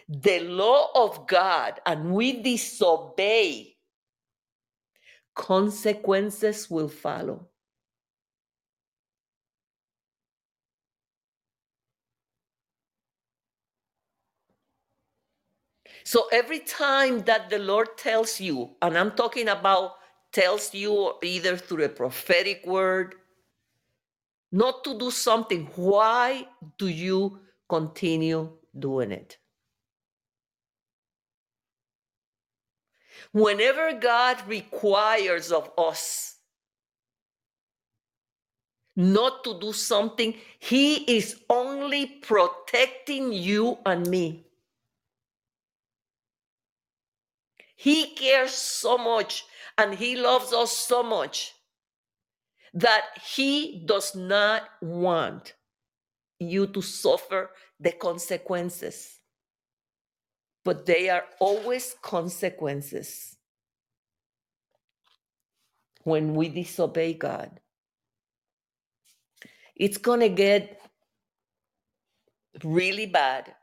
the 0.09 0.41
law 0.41 0.89
of 0.95 1.27
God 1.27 1.81
and 1.87 2.13
we 2.13 2.43
disobey, 2.43 3.77
consequences 5.35 6.71
will 6.71 6.89
follow. 6.89 7.49
So 16.05 16.27
every 16.33 16.61
time 16.61 17.21
that 17.21 17.51
the 17.51 17.59
Lord 17.59 17.99
tells 17.99 18.41
you, 18.41 18.71
and 18.81 18.97
I'm 18.97 19.13
talking 19.13 19.49
about 19.49 19.97
tells 20.33 20.75
you 20.75 21.15
either 21.23 21.57
through 21.57 21.85
a 21.85 21.89
prophetic 21.91 22.67
word, 22.67 23.15
not 24.51 24.85
to 24.85 24.99
do 24.99 25.11
something, 25.11 25.69
why 25.77 26.49
do 26.79 26.89
you 26.89 27.41
continue 27.69 28.51
doing 28.79 29.13
it? 29.13 29.37
Whenever 33.33 33.93
God 33.93 34.37
requires 34.49 35.53
of 35.53 35.71
us 35.77 36.37
not 38.97 39.45
to 39.45 39.61
do 39.61 39.73
something, 39.73 40.35
He 40.59 41.17
is 41.17 41.41
only 41.49 42.07
protecting 42.07 43.33
you 43.33 43.79
and 43.87 44.07
me. 44.09 44.45
He 47.77 48.15
cares 48.17 48.51
so 48.51 48.99
much 48.99 49.45
and 49.77 49.95
He 49.95 50.17
loves 50.17 50.53
us 50.53 50.73
so 50.73 51.03
much 51.03 51.55
that 52.75 53.05
He 53.37 53.85
does 53.87 54.17
not 54.17 54.69
want 54.83 55.55
you 56.41 56.67
to 56.67 56.83
suffer 56.83 57.51
the 57.79 57.93
consequences 57.93 59.18
but 60.65 60.87
they 60.87 61.09
are 61.09 61.25
always 61.41 61.95
consequences 62.03 63.37
when 66.05 66.35
we 66.35 66.49
disobey 66.49 67.15
God. 67.15 67.61
It's 69.77 69.99
going 69.99 70.21
to 70.21 70.29
get 70.29 70.81
really 72.65 73.07
bad 73.07 73.55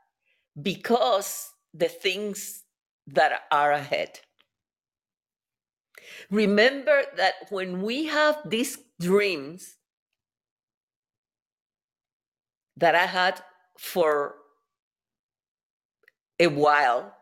because 0.60 1.50
the 1.74 1.88
things 1.88 2.62
that 3.08 3.42
are 3.52 3.72
ahead. 3.72 4.20
Remember 6.30 7.02
that 7.16 7.34
when 7.50 7.82
we 7.82 8.06
have 8.06 8.38
these 8.46 8.78
dreams 9.00 9.76
that 12.76 12.94
I 12.94 13.06
had 13.06 13.40
for 13.78 14.36
a 16.38 16.46
while, 16.48 17.14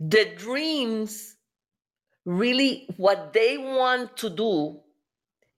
the 0.00 0.34
dreams 0.36 1.36
really 2.24 2.86
what 2.96 3.32
they 3.32 3.56
want 3.58 4.16
to 4.16 4.30
do 4.30 4.80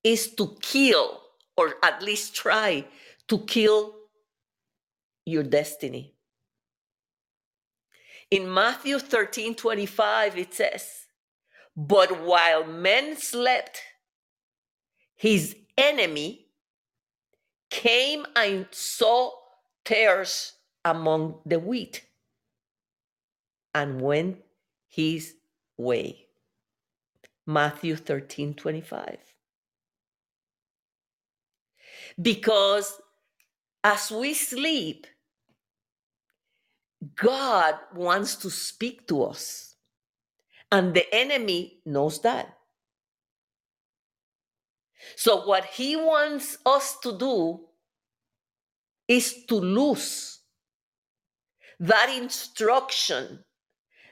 is 0.04 0.34
to 0.34 0.56
kill 0.60 1.20
or 1.56 1.74
at 1.82 2.02
least 2.02 2.34
try 2.34 2.84
to 3.28 3.38
kill 3.40 3.94
your 5.24 5.42
destiny. 5.42 6.14
In 8.30 8.52
Matthew 8.52 8.98
13 8.98 9.54
25, 9.54 10.36
it 10.36 10.54
says, 10.54 11.06
But 11.76 12.22
while 12.22 12.64
men 12.64 13.16
slept, 13.16 13.80
his 15.14 15.56
enemy 15.78 16.46
came 17.70 18.26
and 18.34 18.66
saw 18.70 19.32
tares 19.86 20.52
among 20.84 21.38
the 21.46 21.58
wheat 21.58 22.04
and 23.74 24.00
went 24.00 24.38
his 24.88 25.34
way. 25.78 26.26
Matthew 27.46 27.96
13 27.96 28.54
25. 28.54 29.18
Because 32.20 33.00
as 33.84 34.10
we 34.10 34.34
sleep, 34.34 35.06
God 37.14 37.74
wants 37.94 38.36
to 38.36 38.50
speak 38.50 39.06
to 39.08 39.24
us, 39.24 39.76
and 40.72 40.94
the 40.94 41.06
enemy 41.14 41.80
knows 41.84 42.20
that. 42.22 42.56
So, 45.14 45.46
what 45.46 45.66
he 45.66 45.94
wants 45.94 46.58
us 46.66 46.98
to 47.00 47.16
do 47.16 47.65
is 49.08 49.44
to 49.46 49.54
lose 49.54 50.40
that 51.78 52.10
instruction 52.16 53.44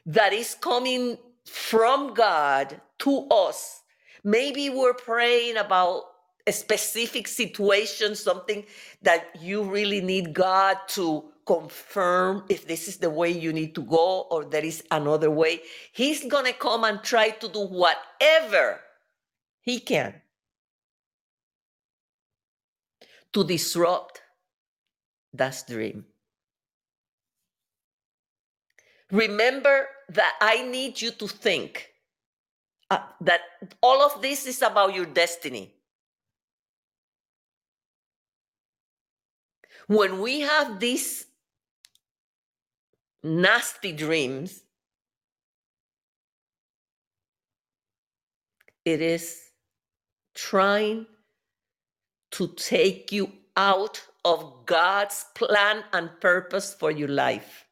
that 0.06 0.32
is 0.32 0.54
coming 0.54 1.18
from 1.46 2.14
God 2.14 2.80
to 2.98 3.26
us. 3.30 3.82
Maybe 4.22 4.70
we're 4.70 4.94
praying 4.94 5.56
about 5.56 6.04
a 6.46 6.52
specific 6.52 7.26
situation, 7.26 8.14
something 8.14 8.64
that 9.02 9.26
you 9.40 9.62
really 9.62 10.00
need 10.00 10.34
God 10.34 10.76
to 10.88 11.24
confirm 11.46 12.44
if 12.48 12.66
this 12.66 12.88
is 12.88 12.98
the 12.98 13.10
way 13.10 13.30
you 13.30 13.52
need 13.52 13.74
to 13.74 13.82
go 13.82 14.26
or 14.30 14.44
there 14.44 14.64
is 14.64 14.82
another 14.90 15.30
way. 15.30 15.60
He's 15.92 16.24
going 16.24 16.46
to 16.46 16.52
come 16.52 16.84
and 16.84 17.02
try 17.02 17.30
to 17.30 17.48
do 17.48 17.66
whatever 17.66 18.80
he 19.60 19.80
can 19.80 20.14
to 23.32 23.44
disrupt 23.44 24.20
that 25.34 25.62
dream. 25.68 26.04
Remember 29.10 29.86
that 30.08 30.34
I 30.40 30.62
need 30.62 31.00
you 31.00 31.10
to 31.12 31.28
think 31.28 31.90
uh, 32.90 32.98
that 33.20 33.40
all 33.82 34.02
of 34.02 34.22
this 34.22 34.46
is 34.46 34.62
about 34.62 34.94
your 34.94 35.06
destiny. 35.06 35.74
When 39.86 40.20
we 40.20 40.40
have 40.40 40.80
these 40.80 41.26
nasty 43.22 43.92
dreams, 43.92 44.62
it 48.84 49.00
is 49.00 49.40
trying 50.34 51.06
to 52.32 52.48
take 52.48 53.12
you 53.12 53.30
out 53.56 54.02
of 54.24 54.66
God's 54.66 55.26
plan 55.34 55.84
and 55.92 56.10
purpose 56.20 56.74
for 56.74 56.90
your 56.90 57.08
life. 57.08 57.66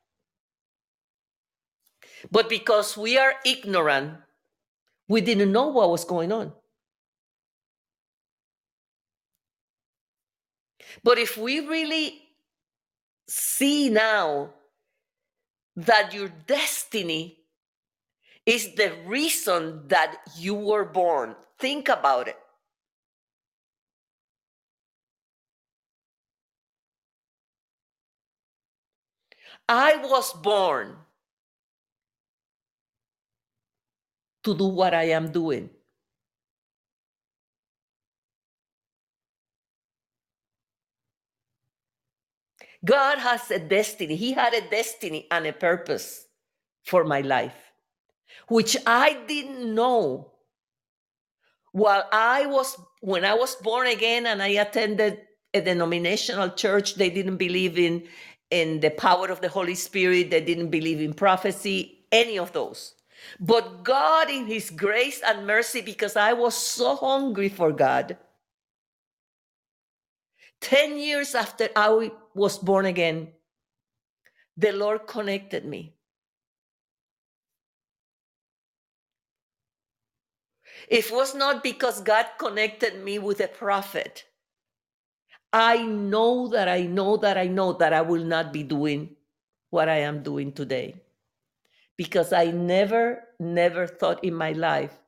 But 2.31 2.49
because 2.49 2.97
we 2.97 3.19
are 3.19 3.35
ignorant, 3.45 4.19
we 5.09 5.21
didn't 5.21 5.53
know 5.53 5.69
what 5.69 5.91
was 5.91 6.05
going 6.05 6.31
on. 6.31 6.53
But 11.03 11.19
if 11.19 11.37
we 11.37 11.61
really 11.61 12.21
see 13.29 13.89
now 13.89 14.51
that 15.75 16.13
your 16.13 16.29
destiny 16.47 17.39
is 18.45 18.75
the 18.75 18.93
reason 19.07 19.89
that 19.89 20.17
you 20.37 20.55
were 20.55 20.85
born, 20.85 21.35
think 21.59 21.89
about 21.89 22.29
it. 22.29 22.37
I 29.73 29.97
was 29.97 30.35
born 30.35 30.99
to 34.45 34.55
do 34.55 34.67
what 34.67 34.93
I 34.93 35.05
am 35.05 35.33
doing. 35.33 35.71
God 42.85 43.19
has 43.19 43.51
a 43.51 43.61
destiny. 43.61 44.15
He 44.17 44.33
had 44.33 44.53
a 44.53 44.69
destiny 44.69 45.27
and 45.31 45.47
a 45.47 45.55
purpose 45.55 46.27
for 46.85 47.05
my 47.05 47.23
life, 47.23 47.73
which 48.49 48.77
I 48.87 49.25
didn't 49.27 49.75
know 49.75 50.33
while 51.73 52.05
I 52.13 52.45
was, 52.45 52.77
when 53.01 53.25
I 53.25 53.33
was 53.33 53.55
born 53.55 53.87
again 53.87 54.27
and 54.27 54.43
I 54.43 54.49
attended 54.49 55.23
a 55.55 55.63
denominational 55.63 56.51
church, 56.51 56.97
they 56.97 57.09
didn't 57.09 57.39
believe 57.39 57.79
in, 57.79 58.07
in 58.53 58.81
the 58.81 58.91
power 58.91 59.29
of 59.31 59.41
the 59.41 59.49
Holy 59.49 59.75
Spirit, 59.75 60.31
they 60.31 60.43
didn't 60.43 60.71
believe 60.71 61.01
in 61.01 61.15
prophecy, 61.15 62.05
any 62.13 62.39
of 62.39 62.53
those. 62.53 62.95
But 63.41 63.83
God, 63.83 64.31
in 64.31 64.47
His 64.47 64.71
grace 64.71 65.23
and 65.27 65.47
mercy, 65.47 65.81
because 65.81 66.17
I 66.17 66.35
was 66.35 66.55
so 66.57 66.97
hungry 66.97 67.49
for 67.49 67.73
God, 67.73 68.19
10 70.61 70.99
years 70.99 71.35
after 71.35 71.71
I 71.77 72.13
was 72.35 72.59
born 72.59 72.87
again, 72.87 73.29
the 74.57 74.73
Lord 74.73 75.07
connected 75.07 75.65
me. 75.65 75.95
It 80.89 81.11
was 81.13 81.35
not 81.35 81.63
because 81.63 82.03
God 82.03 82.27
connected 82.39 83.03
me 83.05 83.19
with 83.19 83.41
a 83.41 83.49
prophet. 83.49 84.25
I 85.53 85.83
know 85.83 86.49
that 86.49 86.69
I 86.69 86.83
know 86.83 87.17
that 87.19 87.37
I 87.39 87.47
know 87.47 87.75
that 87.75 87.93
I 87.93 88.03
will 88.03 88.25
not 88.25 88.53
be 88.53 88.63
doing 88.63 89.17
what 89.71 89.89
I 89.89 89.99
am 89.99 90.23
doing 90.23 90.53
today. 90.53 91.03
Because 91.97 92.33
I 92.33 92.47
never, 92.47 93.25
never 93.39 93.87
thought 93.87 94.25
in 94.25 94.35
my 94.35 94.53
life 94.53 94.99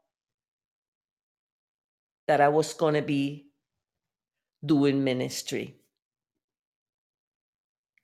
that 2.28 2.40
I 2.40 2.48
was 2.48 2.72
going 2.74 2.94
to 2.94 3.02
be 3.02 3.46
doing 4.64 5.04
ministry. 5.04 5.76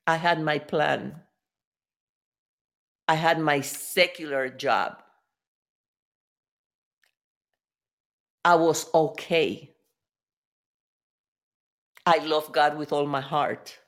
I 0.06 0.16
had 0.16 0.42
my 0.42 0.58
plan. 0.58 1.22
I 3.08 3.14
had 3.14 3.38
my 3.40 3.60
secular 3.60 4.48
job. 4.48 5.02
I 8.44 8.54
was 8.56 8.88
okay. 8.94 9.69
I 12.06 12.18
love 12.18 12.52
God 12.52 12.76
with 12.78 12.92
all 12.92 13.06
my 13.06 13.20
heart. 13.20 13.78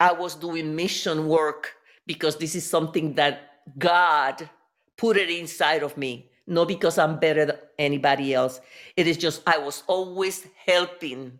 I 0.00 0.12
was 0.12 0.34
doing 0.34 0.74
mission 0.74 1.28
work 1.28 1.74
because 2.06 2.36
this 2.36 2.54
is 2.54 2.68
something 2.68 3.14
that 3.14 3.62
God 3.78 4.48
put 4.96 5.16
it 5.16 5.30
inside 5.30 5.82
of 5.82 5.96
me, 5.96 6.30
not 6.46 6.68
because 6.68 6.98
I'm 6.98 7.18
better 7.18 7.46
than 7.46 7.56
anybody 7.78 8.34
else. 8.34 8.60
It 8.96 9.06
is 9.06 9.16
just 9.16 9.42
I 9.46 9.58
was 9.58 9.82
always 9.86 10.46
helping 10.66 11.38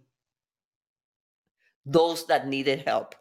those 1.84 2.26
that 2.26 2.48
needed 2.48 2.82
help. 2.86 3.14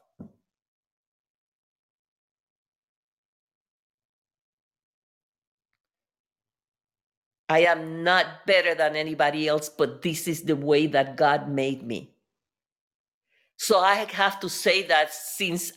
I 7.49 7.59
am 7.59 8.03
not 8.03 8.45
better 8.45 8.73
than 8.73 8.95
anybody 8.95 9.47
else, 9.47 9.69
but 9.69 10.01
this 10.01 10.27
is 10.27 10.43
the 10.43 10.55
way 10.55 10.87
that 10.87 11.17
God 11.17 11.49
made 11.49 11.83
me. 11.83 12.15
So 13.57 13.79
I 13.79 13.95
have 13.95 14.39
to 14.39 14.49
say 14.49 14.83
that 14.83 15.13
since 15.13 15.73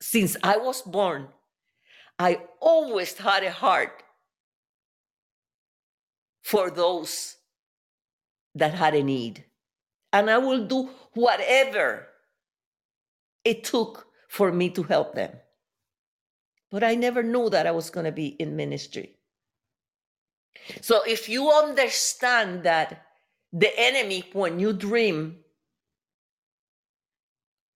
since 0.00 0.36
I 0.42 0.58
was 0.58 0.82
born, 0.82 1.28
I 2.18 2.42
always 2.60 3.16
had 3.16 3.42
a 3.42 3.50
heart 3.50 4.02
for 6.42 6.70
those 6.70 7.36
that 8.54 8.74
had 8.74 8.94
a 8.94 9.02
need. 9.02 9.44
And 10.12 10.30
I 10.30 10.38
will 10.38 10.66
do 10.66 10.90
whatever 11.14 12.06
it 13.44 13.64
took 13.64 14.06
for 14.28 14.52
me 14.52 14.68
to 14.70 14.82
help 14.82 15.14
them. 15.14 15.32
But 16.70 16.84
I 16.84 16.94
never 16.94 17.22
knew 17.22 17.48
that 17.50 17.66
I 17.66 17.70
was 17.70 17.88
going 17.88 18.04
to 18.04 18.12
be 18.12 18.28
in 18.28 18.56
ministry. 18.56 19.16
So 20.80 21.02
if 21.06 21.28
you 21.28 21.50
understand 21.50 22.64
that 22.64 23.06
the 23.52 23.70
enemy, 23.78 24.24
when 24.32 24.58
you 24.58 24.72
dream, 24.72 25.38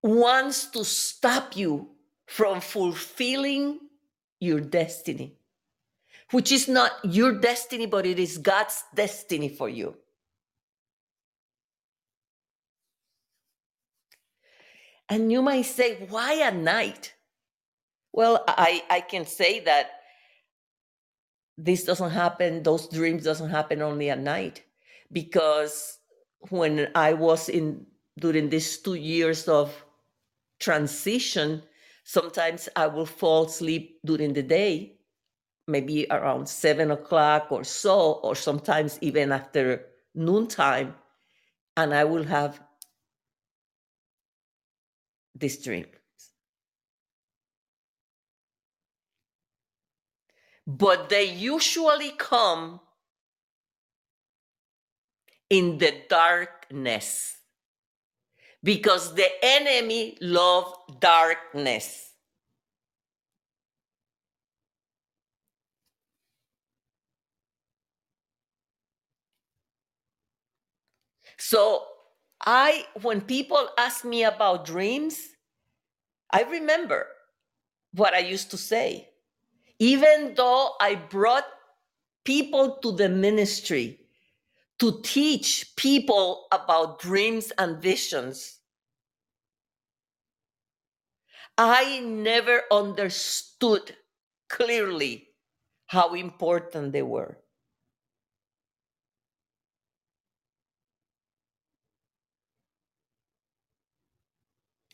wants 0.01 0.67
to 0.67 0.83
stop 0.83 1.55
you 1.55 1.89
from 2.25 2.61
fulfilling 2.61 3.79
your 4.39 4.59
destiny, 4.59 5.35
which 6.31 6.51
is 6.51 6.67
not 6.67 6.91
your 7.03 7.33
destiny, 7.33 7.85
but 7.85 8.05
it 8.05 8.19
is 8.19 8.37
God's 8.37 8.83
destiny 8.93 9.49
for 9.49 9.67
you. 9.67 9.95
And 15.09 15.31
you 15.31 15.41
might 15.41 15.63
say, 15.63 16.05
why 16.09 16.39
at 16.41 16.55
night? 16.55 17.13
Well, 18.13 18.43
I, 18.47 18.83
I 18.89 19.01
can 19.01 19.25
say 19.25 19.59
that 19.61 19.98
this 21.59 21.83
doesn't 21.83 22.11
happen, 22.11 22.63
those 22.63 22.87
dreams 22.87 23.23
doesn't 23.23 23.49
happen 23.49 23.81
only 23.81 24.09
at 24.09 24.19
night. 24.19 24.63
Because 25.11 25.99
when 26.49 26.89
I 26.95 27.13
was 27.13 27.49
in 27.49 27.85
during 28.17 28.49
these 28.49 28.77
two 28.77 28.95
years 28.95 29.47
of 29.47 29.85
transition, 30.59 31.63
sometimes 32.03 32.69
I 32.75 32.87
will 32.87 33.05
fall 33.05 33.45
asleep 33.45 33.99
during 34.05 34.33
the 34.33 34.43
day, 34.43 34.99
maybe 35.67 36.07
around 36.09 36.47
seven 36.47 36.91
o'clock 36.91 37.51
or 37.51 37.63
so, 37.63 38.13
or 38.23 38.35
sometimes 38.35 38.97
even 39.01 39.31
after 39.31 39.85
noontime, 40.15 40.95
and 41.75 41.93
I 41.93 42.03
will 42.03 42.23
have 42.23 42.59
this 45.35 45.61
dream. 45.61 45.85
But 50.69 51.09
they 51.09 51.23
usually 51.25 52.11
come 52.11 52.79
in 55.49 55.79
the 55.79 55.91
darkness 56.07 57.37
because 58.63 59.15
the 59.15 59.27
enemy 59.41 60.15
love 60.21 60.71
darkness. 60.99 62.13
So 71.39 71.83
I 72.45 72.85
when 73.01 73.21
people 73.21 73.69
ask 73.75 74.05
me 74.05 74.23
about 74.23 74.65
dreams, 74.65 75.29
I 76.29 76.43
remember 76.43 77.07
what 77.91 78.13
I 78.13 78.19
used 78.19 78.51
to 78.51 78.57
say. 78.57 79.09
Even 79.79 80.35
though 80.35 80.75
I 80.79 80.93
brought 80.95 81.47
people 82.25 82.77
to 82.77 82.91
the 82.93 83.09
ministry 83.09 84.01
to 84.79 85.01
teach 85.03 85.75
people 85.77 86.47
about 86.51 86.99
dreams 86.99 87.51
and 87.57 87.81
visions, 87.81 88.59
I 91.59 91.99
never 91.99 92.63
understood 92.71 93.95
clearly 94.47 95.29
how 95.85 96.15
important 96.15 96.91
they 96.91 97.03
were. 97.03 97.37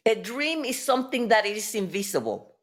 A 0.05 0.15
dream 0.15 0.65
is 0.65 0.81
something 0.81 1.27
that 1.27 1.45
is 1.45 1.75
invisible. 1.75 2.55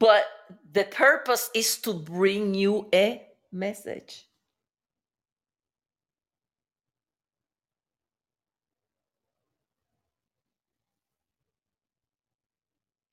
But 0.00 0.24
the 0.72 0.84
purpose 0.84 1.50
is 1.54 1.78
to 1.82 1.92
bring 1.92 2.54
you 2.54 2.88
a 2.94 3.26
message. 3.52 4.28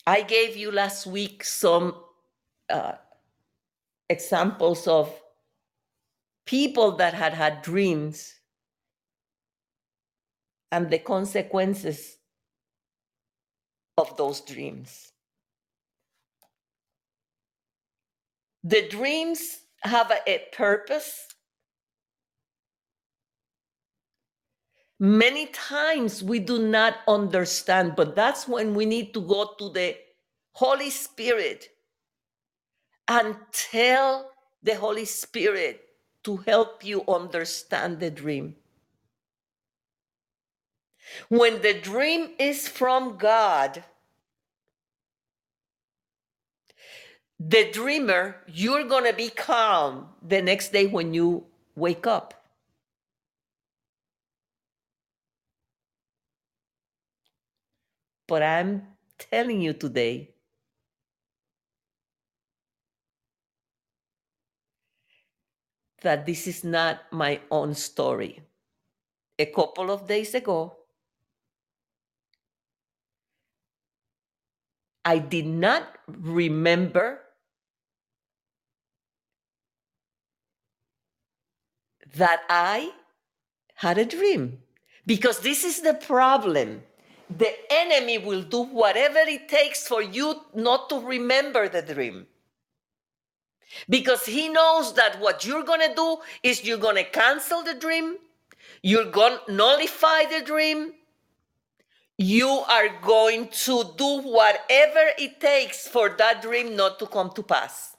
I 0.07 0.21
gave 0.21 0.55
you 0.55 0.71
last 0.71 1.07
week 1.07 1.43
some 1.43 1.95
uh, 2.69 2.93
examples 4.07 4.87
of 4.87 5.11
people 6.45 6.97
that 6.97 7.15
had 7.15 7.33
had 7.33 7.63
dreams 7.63 8.35
and 10.71 10.91
the 10.91 10.99
consequences 10.99 12.17
of 13.97 14.15
those 14.15 14.41
dreams. 14.41 15.14
The 18.65 18.87
dreams 18.89 19.59
have 19.83 20.11
a, 20.25 20.41
purpose. 20.51 21.27
Many 24.99 25.45
times 25.47 26.23
we 26.23 26.39
do 26.39 26.57
not 26.57 26.95
understand, 27.07 27.95
but 27.95 28.15
that's 28.15 28.47
when 28.47 28.73
we 28.73 28.87
need 28.87 29.13
to 29.13 29.21
go 29.21 29.51
to 29.59 29.69
the 29.69 29.95
Holy 30.53 30.89
Spirit 30.89 31.69
and 33.07 33.35
tell 33.51 34.31
the 34.63 34.73
Holy 34.73 35.05
Spirit 35.05 35.81
to 36.23 36.37
help 36.37 36.83
you 36.83 37.03
understand 37.07 37.99
the 37.99 38.09
dream. 38.09 38.55
When 41.29 41.61
the 41.61 41.79
dream 41.79 42.31
is 42.39 42.67
from 42.67 43.17
God, 43.17 43.83
the 47.39 47.69
dreamer, 47.71 48.37
you're 48.47 48.85
going 48.85 49.05
to 49.05 49.13
be 49.13 49.29
calm 49.29 50.09
the 50.21 50.41
next 50.41 50.71
day 50.71 50.87
when 50.87 51.13
you 51.13 51.45
wake 51.75 52.07
up. 52.07 52.33
But 58.27 58.41
I'm 58.41 58.87
telling 59.19 59.61
you 59.61 59.73
today 59.73 60.31
that 66.01 66.25
this 66.25 66.47
is 66.47 66.63
not 66.63 67.01
my 67.11 67.41
own 67.51 67.73
story. 67.73 68.41
A 69.37 69.45
couple 69.45 69.91
of 69.91 70.07
days 70.07 70.33
ago, 70.33 70.77
I 75.03 75.19
did 75.19 75.45
not 75.45 75.99
remember 76.07 77.24
that 82.15 82.43
I 82.49 82.91
had 83.75 83.97
a 83.97 84.05
dream. 84.05 84.59
Because 85.05 85.39
this 85.39 85.63
is 85.63 85.81
the 85.81 85.93
problem. 85.93 86.83
The 87.37 87.53
enemy 87.71 88.17
will 88.17 88.43
do 88.43 88.63
whatever 88.63 89.19
it 89.19 89.49
takes 89.49 89.87
for 89.87 90.01
you 90.01 90.41
not 90.53 90.89
to 90.89 90.99
remember 90.99 91.69
the 91.69 91.81
dream. 91.81 92.27
Because 93.89 94.25
he 94.25 94.49
knows 94.49 94.93
that 94.93 95.19
what 95.19 95.45
you're 95.45 95.63
going 95.63 95.87
to 95.87 95.95
do 95.95 96.17
is 96.43 96.63
you're 96.63 96.77
going 96.77 96.95
to 96.95 97.03
cancel 97.03 97.63
the 97.63 97.73
dream, 97.73 98.17
you're 98.81 99.11
going 99.11 99.37
to 99.45 99.53
nullify 99.53 100.25
the 100.25 100.45
dream, 100.45 100.93
you 102.17 102.47
are 102.47 102.89
going 103.01 103.49
to 103.49 103.83
do 103.97 104.21
whatever 104.21 105.09
it 105.17 105.41
takes 105.41 105.87
for 105.87 106.09
that 106.09 106.41
dream 106.41 106.75
not 106.75 106.99
to 106.99 107.07
come 107.07 107.31
to 107.31 107.43
pass. 107.43 107.94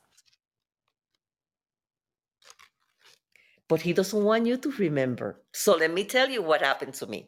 But 3.69 3.81
he 3.81 3.93
doesn't 3.93 4.23
want 4.25 4.47
you 4.47 4.57
to 4.59 4.71
remember. 4.73 5.43
So 5.53 5.77
let 5.77 5.93
me 5.93 6.05
tell 6.05 6.29
you 6.29 6.43
what 6.43 6.63
happened 6.63 6.95
to 6.95 7.07
me. 7.07 7.27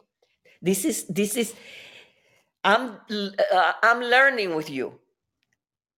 This 0.61 0.85
is 0.85 1.05
this 1.07 1.35
is 1.35 1.53
I'm 2.63 2.97
uh, 3.09 3.73
I'm 3.83 4.01
learning 4.01 4.55
with 4.55 4.69
you. 4.69 4.99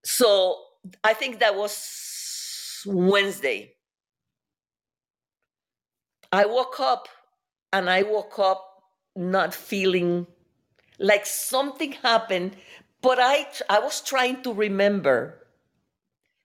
So 0.04 0.58
I 1.04 1.14
think 1.14 1.40
that 1.40 1.56
was 1.56 2.84
Wednesday. 2.86 3.76
I 6.32 6.46
woke 6.46 6.80
up 6.80 7.08
and 7.74 7.90
I 7.90 8.04
woke 8.04 8.40
up 8.40 8.66
not 9.16 9.54
feeling 9.54 10.26
like 11.00 11.26
something 11.26 11.92
happened, 11.92 12.56
but 13.02 13.20
I 13.20 13.48
I 13.70 13.80
was 13.80 14.02
trying 14.02 14.42
to 14.44 14.54
remember 14.54 15.48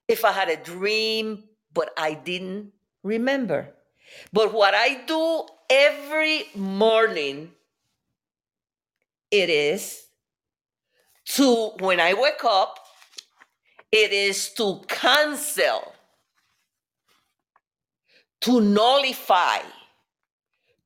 if 0.08 0.24
I 0.24 0.32
had 0.32 0.48
a 0.48 0.56
dream, 0.56 1.44
but 1.72 1.92
I 1.96 2.14
didn't 2.14 2.72
remember. 3.02 3.75
But 4.32 4.52
what 4.52 4.74
I 4.74 5.02
do 5.06 5.46
every 5.70 6.46
morning 6.54 7.52
it 9.30 9.50
is 9.50 10.04
to 11.26 11.72
when 11.80 12.00
I 12.00 12.14
wake 12.14 12.44
up, 12.44 12.78
it 13.90 14.12
is 14.12 14.52
to 14.54 14.82
cancel, 14.88 15.92
to 18.42 18.60
nullify, 18.60 19.58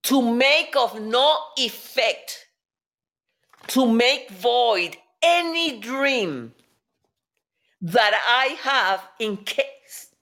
to 0.04 0.22
make 0.32 0.74
of 0.76 1.00
no 1.00 1.38
effect 1.58 2.46
to 3.70 3.86
make 3.86 4.30
void 4.30 4.96
any 5.22 5.78
dream 5.78 6.52
that 7.80 8.12
I 8.28 8.56
have 8.62 9.08
in 9.18 9.36
case 9.38 10.14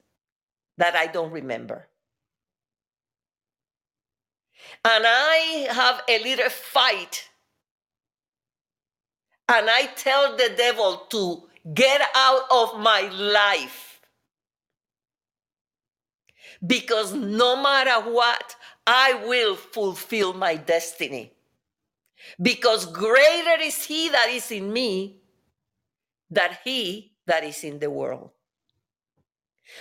that 0.76 0.94
I 0.94 1.06
don't 1.06 1.30
remember. 1.32 1.88
And 4.84 5.04
I 5.06 5.68
have 5.70 6.02
a 6.08 6.22
little 6.22 6.50
fight. 6.50 7.28
And 9.48 9.68
I 9.70 9.86
tell 9.96 10.36
the 10.36 10.54
devil 10.56 11.06
to 11.10 11.48
get 11.74 12.00
out 12.14 12.42
of 12.50 12.78
my 12.80 13.08
life. 13.12 14.00
Because 16.64 17.14
no 17.14 17.62
matter 17.62 18.10
what, 18.10 18.56
I 18.86 19.22
will 19.26 19.54
fulfill 19.54 20.32
my 20.32 20.56
destiny 20.56 21.32
because 22.40 22.86
greater 22.86 23.60
is 23.62 23.84
he 23.84 24.08
that 24.08 24.28
is 24.30 24.50
in 24.50 24.72
me 24.72 25.20
than 26.30 26.50
he 26.64 27.12
that 27.26 27.44
is 27.44 27.64
in 27.64 27.78
the 27.78 27.90
world. 27.90 28.30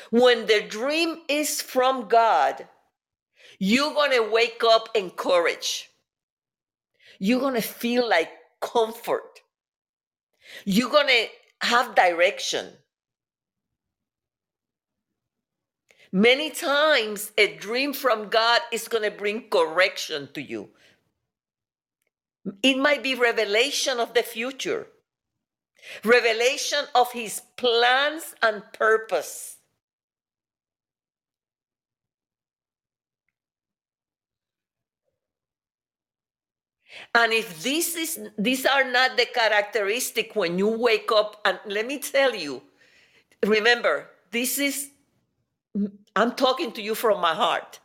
When 0.09 0.45
the 0.45 0.61
dream 0.67 1.21
is 1.29 1.61
from 1.61 2.07
God, 2.07 2.67
you're 3.59 3.93
going 3.93 4.11
to 4.11 4.29
wake 4.31 4.63
up 4.65 4.89
encouraged. 4.95 5.87
You're 7.19 7.39
going 7.39 7.55
to 7.55 7.61
feel 7.61 8.07
like 8.07 8.29
comfort. 8.61 9.41
You're 10.65 10.89
going 10.91 11.07
to 11.07 11.27
have 11.67 11.95
direction. 11.95 12.67
Many 16.11 16.51
times, 16.51 17.31
a 17.37 17.55
dream 17.57 17.93
from 17.93 18.29
God 18.29 18.61
is 18.71 18.87
going 18.87 19.03
to 19.03 19.11
bring 19.11 19.49
correction 19.49 20.29
to 20.33 20.41
you. 20.41 20.69
It 22.63 22.77
might 22.77 23.03
be 23.03 23.15
revelation 23.15 23.99
of 23.99 24.13
the 24.13 24.23
future, 24.23 24.87
revelation 26.03 26.85
of 26.95 27.11
his 27.11 27.41
plans 27.57 28.35
and 28.41 28.63
purpose. 28.73 29.56
And 37.17 37.33
if 37.33 37.63
this 37.63 37.95
is 37.95 38.19
these 38.37 38.63
are 38.67 38.83
not 38.83 39.17
the 39.17 39.25
characteristic 39.25 40.35
when 40.35 40.59
you 40.59 40.67
wake 40.67 41.11
up, 41.11 41.41
and 41.43 41.59
let 41.65 41.87
me 41.87 41.97
tell 41.97 42.35
you, 42.35 42.61
remember, 43.43 44.07
this 44.29 44.59
is 44.59 44.91
I'm 46.15 46.33
talking 46.35 46.71
to 46.73 46.81
you 46.81 46.93
from 46.93 47.19
my 47.19 47.33
heart. 47.33 47.79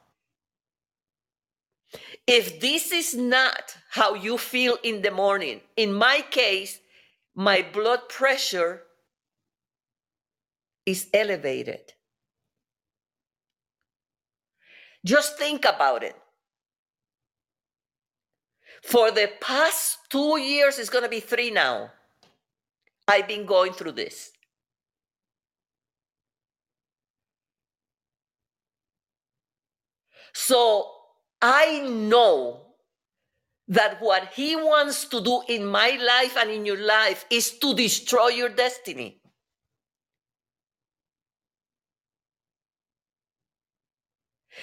If 2.26 2.60
this 2.60 2.92
is 2.92 3.14
not 3.14 3.74
how 3.90 4.14
you 4.14 4.36
feel 4.36 4.76
in 4.82 5.00
the 5.00 5.10
morning, 5.10 5.62
in 5.78 5.94
my 5.94 6.22
case, 6.30 6.80
my 7.34 7.64
blood 7.72 8.10
pressure 8.10 8.82
is 10.84 11.08
elevated. 11.14 11.94
Just 15.06 15.38
think 15.38 15.64
about 15.64 16.02
it. 16.02 16.21
For 18.82 19.10
the 19.10 19.30
past 19.40 19.98
two 20.10 20.38
years, 20.38 20.78
it's 20.78 20.90
going 20.90 21.04
to 21.04 21.10
be 21.10 21.20
three 21.20 21.50
now. 21.50 21.92
I've 23.06 23.28
been 23.28 23.46
going 23.46 23.72
through 23.72 23.92
this. 23.92 24.32
So 30.32 30.90
I 31.40 31.80
know 31.80 32.60
that 33.68 34.00
what 34.00 34.32
he 34.34 34.56
wants 34.56 35.04
to 35.06 35.20
do 35.20 35.42
in 35.48 35.64
my 35.64 35.90
life 35.90 36.36
and 36.36 36.50
in 36.50 36.66
your 36.66 36.80
life 36.84 37.24
is 37.30 37.58
to 37.58 37.74
destroy 37.74 38.28
your 38.28 38.48
destiny. 38.48 39.20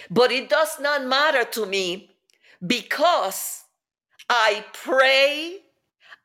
But 0.09 0.31
it 0.31 0.49
does 0.49 0.79
not 0.79 1.05
matter 1.05 1.43
to 1.45 1.65
me 1.65 2.11
because 2.65 3.63
I 4.29 4.65
pray, 4.73 5.59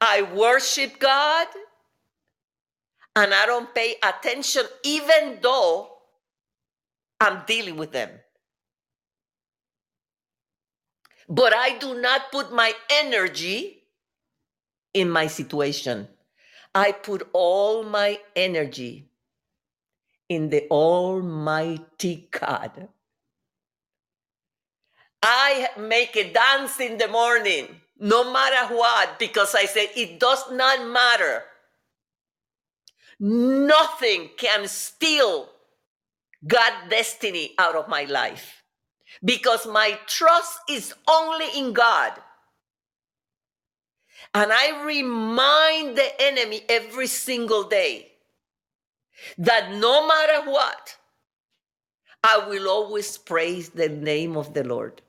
I 0.01 0.23
worship 0.23 0.99
God, 0.99 1.47
and 3.17 3.33
I 3.33 3.47
don't 3.47 3.75
pay 3.75 3.97
attention, 4.03 4.63
even 4.85 5.39
though 5.43 5.91
I'm 7.21 7.43
dealing 7.47 7.77
with 7.77 7.93
them. 7.93 8.11
But 11.29 11.55
I 11.55 11.79
do 11.79 12.01
not 12.01 12.31
put 12.33 12.53
my 12.53 12.73
energy 12.91 13.85
in 14.93 15.11
my 15.11 15.27
situation. 15.27 16.09
I 16.75 16.93
put 16.93 17.29
all 17.33 17.85
my 17.85 18.19
energy 18.37 19.09
in 20.29 20.51
the 20.51 20.69
Almighty 20.71 22.29
God. 22.31 22.89
I 25.23 25.69
make 25.79 26.17
a 26.17 26.33
dance 26.33 26.81
in 26.81 26.99
the 26.99 27.09
morning, 27.09 27.81
no 28.05 28.31
matter 28.31 28.75
what, 28.75 29.19
because 29.19 29.55
I 29.55 29.65
said 29.65 29.89
it 29.97 30.21
does 30.21 30.45
not 30.53 30.87
matter. 30.87 31.43
Nothing 33.19 34.29
can 34.37 34.69
steal 34.69 35.49
God's 36.47 36.91
destiny 36.91 37.55
out 37.59 37.77
of 37.77 37.89
my 37.89 38.05
life 38.05 38.63
because 39.25 39.67
my 39.67 39.99
trust 40.07 40.59
is 40.69 40.95
only 41.09 41.47
in 41.57 41.73
God. 41.73 42.13
And 44.35 44.53
I 44.53 44.85
remind 44.85 45.97
the 45.97 46.11
enemy 46.21 46.61
every 46.69 47.07
single 47.07 47.65
day 47.65 48.13
that 49.39 49.73
no 49.73 50.07
matter 50.07 50.51
what, 50.51 50.99
I 52.23 52.49
will 52.49 52.69
always 52.69 53.17
praise 53.17 53.71
the 53.71 53.89
name 53.89 54.37
of 54.37 54.53
the 54.53 54.65
Lord. 54.65 55.01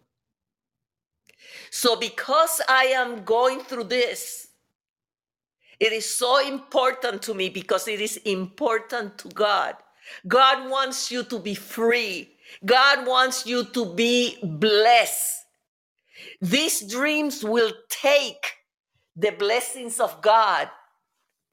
So, 1.76 1.97
because 1.97 2.61
I 2.69 2.86
am 2.95 3.26
going 3.26 3.59
through 3.59 3.84
this, 3.91 4.47
it 5.78 5.91
is 5.91 6.05
so 6.15 6.39
important 6.47 7.21
to 7.23 7.34
me 7.34 7.49
because 7.49 7.89
it 7.89 7.99
is 7.99 8.15
important 8.15 9.17
to 9.17 9.28
God. 9.28 9.76
God 10.26 10.69
wants 10.69 11.11
you 11.11 11.23
to 11.23 11.38
be 11.38 11.53
free. 11.53 12.30
God 12.63 13.05
wants 13.05 13.45
you 13.45 13.65
to 13.65 13.93
be 13.93 14.38
blessed. 14.41 15.43
These 16.39 16.89
dreams 16.89 17.43
will 17.43 17.73
take 17.89 18.53
the 19.17 19.32
blessings 19.32 19.99
of 19.99 20.21
God 20.21 20.69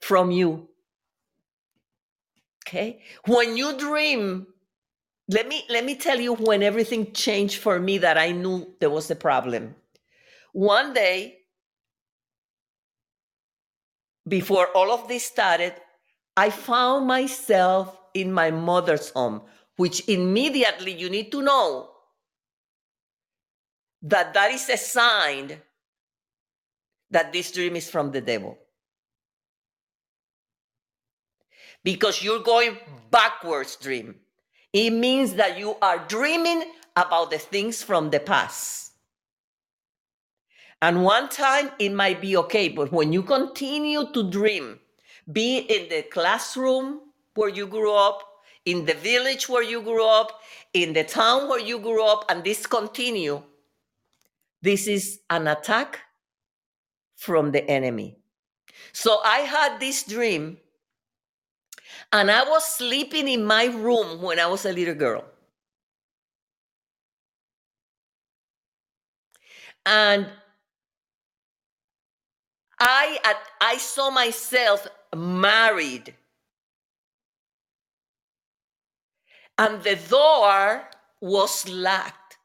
from 0.01 0.31
you. 0.31 0.69
Okay? 2.65 3.03
When 3.27 3.57
you 3.57 3.77
dream, 3.77 4.47
let 5.27 5.49
me 5.49 5.65
let 5.69 5.85
me 5.85 5.97
tell 5.97 6.21
you 6.21 6.35
when 6.37 6.63
everything 6.63 7.13
changed 7.13 7.59
for 7.59 7.81
me 7.81 7.99
that 7.99 8.17
I 8.17 8.31
knew 8.31 8.73
there 8.79 8.91
was 8.91 9.11
a 9.11 9.17
problem. 9.17 9.75
One 10.53 10.93
day 10.93 11.39
before 14.29 14.69
all 14.77 14.93
of 14.93 15.09
this 15.09 15.25
started, 15.25 15.75
I 16.37 16.51
found 16.51 17.07
myself 17.07 17.99
in 18.15 18.33
my 18.33 18.51
mother's 18.51 19.11
home, 19.11 19.43
which 19.77 20.09
immediately 20.09 20.93
you 20.93 21.11
need 21.11 21.33
to 21.33 21.43
know 21.43 21.91
that 24.03 24.35
that 24.35 24.51
is 24.51 24.69
a 24.69 24.77
sign 24.77 25.61
that 27.11 27.33
this 27.33 27.53
dream 27.53 27.77
is 27.77 27.91
from 27.91 28.11
the 28.11 28.21
devil. 28.21 28.59
Because 31.85 32.23
you're 32.23 32.43
going 32.43 32.79
backwards 33.11 33.77
dream. 33.77 34.17
It 34.73 34.91
means 34.91 35.35
that 35.35 35.59
you 35.59 35.77
are 35.83 35.99
dreaming 36.07 36.65
about 36.97 37.31
the 37.31 37.39
things 37.39 37.83
from 37.83 38.11
the 38.11 38.21
past. 38.21 38.92
And 40.83 41.05
one 41.05 41.29
time 41.29 41.71
it 41.79 41.93
might 41.93 42.21
be 42.21 42.37
okay, 42.37 42.69
but 42.69 42.91
when 42.91 43.13
you 43.13 43.23
continue 43.23 44.13
to 44.13 44.29
dream, 44.29 44.81
be 45.31 45.59
in 45.59 45.89
the 45.89 46.03
classroom 46.03 47.01
where 47.35 47.49
you 47.49 47.69
grew 47.69 47.95
up, 47.95 48.21
in 48.65 48.85
the 48.85 48.95
village 48.95 49.49
where 49.49 49.63
you 49.63 49.81
grew 49.81 50.05
up, 50.05 50.41
in 50.75 50.93
the 50.93 51.05
town 51.05 51.49
where 51.49 51.61
you 51.61 51.79
grew 51.79 52.05
up, 52.05 52.25
and 52.29 52.43
this 52.43 52.67
continue, 52.67 53.41
this 54.61 54.89
is 54.89 55.21
an 55.31 55.47
attack 55.47 56.01
from 57.15 57.53
the 57.53 57.69
enemy. 57.71 58.17
So 58.93 59.21
I 59.25 59.39
had 59.39 59.79
this 59.79 60.03
dream, 60.03 60.59
and 62.13 62.29
I 62.29 62.43
was 62.43 62.65
sleeping 62.65 63.29
in 63.29 63.45
my 63.45 63.67
room 63.67 64.21
when 64.21 64.41
I 64.41 64.47
was 64.47 64.67
a 64.67 64.73
little 64.73 64.95
girl. 64.95 65.25
And 69.87 70.27
I 72.85 73.37
I 73.61 73.77
saw 73.79 74.11
myself 74.11 74.87
married. 75.15 76.15
And 79.57 79.83
the 79.85 79.97
door 79.97 80.89
was 81.21 81.69
locked. 81.69 82.39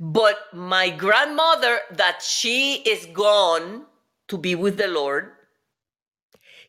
But 0.00 0.38
my 0.54 0.88
grandmother, 0.88 1.80
that 1.92 2.22
she 2.22 2.76
is 2.76 3.06
gone 3.06 3.84
to 4.28 4.38
be 4.38 4.54
with 4.54 4.78
the 4.78 4.88
Lord, 4.88 5.32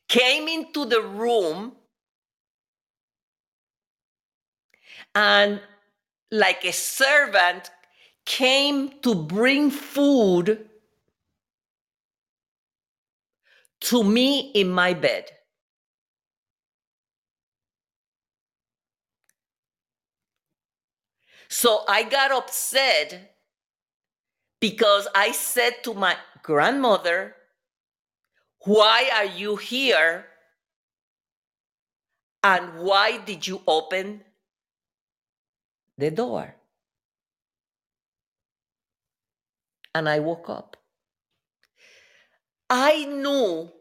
came 0.10 0.50
into 0.50 0.86
the 0.86 1.02
room 1.02 1.74
and, 5.16 5.62
like 6.32 6.66
a 6.66 6.74
servant, 6.74 7.72
came 8.26 9.00
to 9.02 9.16
bring 9.16 9.72
food 9.72 10.70
to 13.84 14.04
me 14.04 14.52
in 14.54 14.70
my 14.70 14.94
bed. 14.94 15.30
So 21.50 21.84
I 21.88 22.04
got 22.04 22.32
upset 22.32 23.36
because 24.60 25.08
I 25.14 25.34
said 25.34 25.84
to 25.84 25.94
my 25.94 26.16
grandmother, 26.42 27.36
Why 28.66 29.10
are 29.14 29.26
you 29.26 29.58
here? 29.58 30.26
And 32.42 32.80
why 32.80 33.18
did 33.20 33.46
you 33.46 33.62
open 33.68 34.24
the 35.98 36.10
door? 36.10 36.56
And 39.94 40.10
I 40.10 40.20
woke 40.20 40.50
up. 40.50 40.83
I 42.76 43.06
knew 43.06 43.72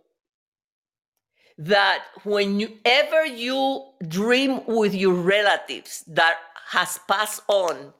that 1.56 2.04
whenever 2.24 3.24
you 3.24 3.86
dream 4.06 4.66
with 4.66 4.94
your 4.94 5.14
relatives 5.14 6.04
that 6.08 6.36
has 6.66 7.00
passed 7.08 7.40
on, 7.48 7.94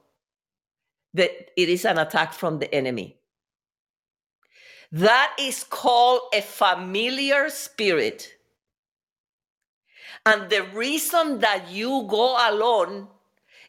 that 1.14 1.30
it 1.56 1.70
is 1.70 1.86
an 1.86 1.96
attack 1.96 2.34
from 2.34 2.58
the 2.58 2.72
enemy. 2.74 3.16
That 4.92 5.34
is 5.40 5.64
called 5.64 6.20
a 6.34 6.42
familiar 6.42 7.48
spirit. 7.48 8.28
And 10.26 10.50
the 10.50 10.62
reason 10.74 11.38
that 11.38 11.70
you 11.70 12.06
go 12.06 12.36
alone 12.50 13.08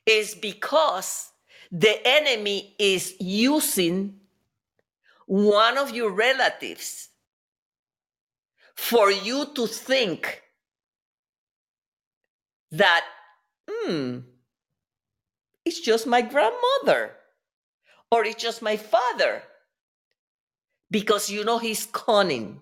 is 0.05 0.36
because 0.36 1.32
the 1.71 2.05
enemy 2.05 2.76
is 2.78 3.15
using 3.21 4.19
one 5.26 5.78
of 5.78 5.91
your 5.91 6.11
relatives 6.11 7.11
for 8.76 9.11
you 9.11 9.45
to 9.55 9.67
think 9.67 10.41
that, 12.71 13.05
hmm, 13.69 14.19
it's 15.65 15.80
just 15.80 16.07
my 16.07 16.21
grandmother 16.21 17.11
or 18.11 18.26
it's 18.26 18.41
just 18.41 18.61
my 18.61 18.78
father. 18.78 19.43
Because 20.91 21.30
you 21.30 21.43
know 21.43 21.57
he's 21.57 21.88
cunning. 21.88 22.59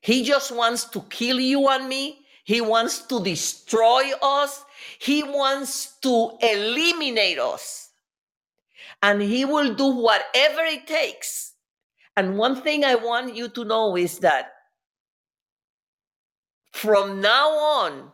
He 0.00 0.24
just 0.24 0.50
wants 0.52 0.84
to 0.90 1.02
kill 1.02 1.38
you 1.38 1.68
and 1.68 1.88
me. 1.88 2.20
He 2.44 2.62
wants 2.62 3.02
to 3.08 3.22
destroy 3.22 4.04
us. 4.22 4.64
He 4.98 5.22
wants 5.22 5.98
to 6.00 6.30
eliminate 6.40 7.38
us. 7.38 7.90
And 9.02 9.20
he 9.20 9.44
will 9.44 9.74
do 9.74 9.90
whatever 9.96 10.62
it 10.62 10.86
takes 10.86 11.52
and 12.18 12.36
one 12.36 12.60
thing 12.60 12.84
I 12.84 12.96
want 12.96 13.36
you 13.36 13.48
to 13.50 13.64
know 13.64 13.96
is 13.96 14.18
that 14.18 14.52
from 16.72 17.20
now 17.20 17.48
on, 17.50 18.10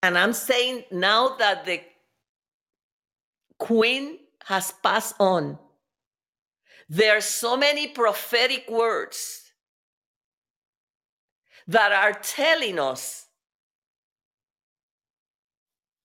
and 0.00 0.16
I'm 0.16 0.32
saying 0.32 0.84
now 0.92 1.34
that 1.38 1.64
the 1.64 1.80
queen 3.58 4.20
has 4.44 4.72
passed 4.84 5.16
on, 5.18 5.58
there 6.88 7.16
are 7.16 7.20
so 7.20 7.56
many 7.56 7.88
prophetic 7.88 8.70
words 8.70 9.50
that 11.66 11.90
are 11.90 12.12
telling 12.12 12.78
us 12.78 13.26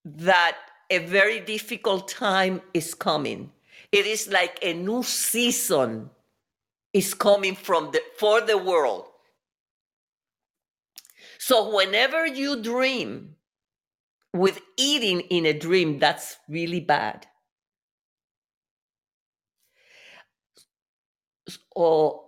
that 0.05 0.57
a 0.89 1.05
very 1.05 1.41
difficult 1.41 2.07
time 2.07 2.63
is 2.73 2.95
coming. 2.95 3.51
It 3.91 4.07
is 4.07 4.27
like 4.27 4.57
a 4.63 4.73
new 4.73 5.03
season 5.03 6.09
is 6.93 7.13
coming 7.13 7.55
from 7.55 7.91
the 7.91 8.01
for 8.17 8.41
the 8.41 8.57
world 8.57 9.07
So 11.39 11.75
whenever 11.75 12.25
you 12.25 12.61
dream 12.61 13.35
with 14.33 14.61
eating 14.77 15.21
in 15.21 15.45
a 15.45 15.53
dream, 15.53 15.99
that's 15.99 16.37
really 16.49 16.79
bad. 16.79 17.27
Or 21.75 22.25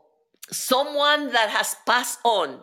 someone 0.51 1.31
that 1.31 1.49
has 1.49 1.75
passed 1.85 2.19
on, 2.23 2.61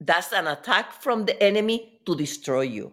that's 0.00 0.32
an 0.32 0.46
attack 0.46 0.92
from 1.02 1.24
the 1.24 1.42
enemy 1.42 2.00
to 2.06 2.16
destroy 2.16 2.62
you. 2.62 2.92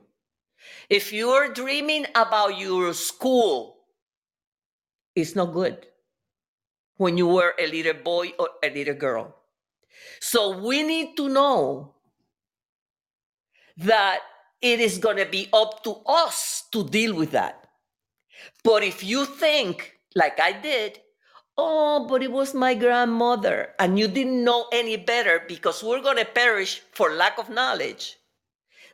If 0.90 1.14
you're 1.14 1.54
dreaming 1.54 2.08
about 2.16 2.58
your 2.58 2.94
school, 2.94 3.78
it's 5.16 5.36
not 5.36 5.54
good 5.54 5.88
when 6.98 7.18
you 7.18 7.28
were 7.28 7.54
a 7.60 7.68
little 7.68 7.93
boy 7.93 8.34
or 8.39 8.50
a 8.64 8.70
little 8.70 8.96
girl. 8.96 9.36
So 10.20 10.58
we 10.58 10.84
need 10.84 11.18
to 11.18 11.30
know 11.30 11.96
that 13.78 14.20
it 14.62 14.80
is 14.80 14.98
going 14.98 15.18
to 15.18 15.26
be 15.26 15.50
up 15.54 15.84
to 15.84 15.98
us 16.06 16.64
to 16.72 16.88
deal 16.88 17.14
with 17.14 17.32
that. 17.32 17.68
But 18.64 18.84
if 18.84 19.04
you 19.04 19.26
think, 19.26 20.00
like 20.16 20.39
I 20.39 20.54
did, 20.54 21.00
oh, 21.58 22.08
but 22.08 22.24
it 22.24 22.32
was 22.32 22.54
my 22.54 22.74
grandmother, 22.74 23.70
and 23.80 24.00
you 24.00 24.08
didn't 24.08 24.43
know 24.43 24.68
any 24.72 24.98
better 24.98 25.43
because 25.48 25.84
we're 25.84 26.02
going 26.02 26.18
to 26.18 26.26
perish 26.26 26.82
for 26.93 27.12
lack 27.12 27.38
of 27.38 27.50
knowledge, 27.50 28.18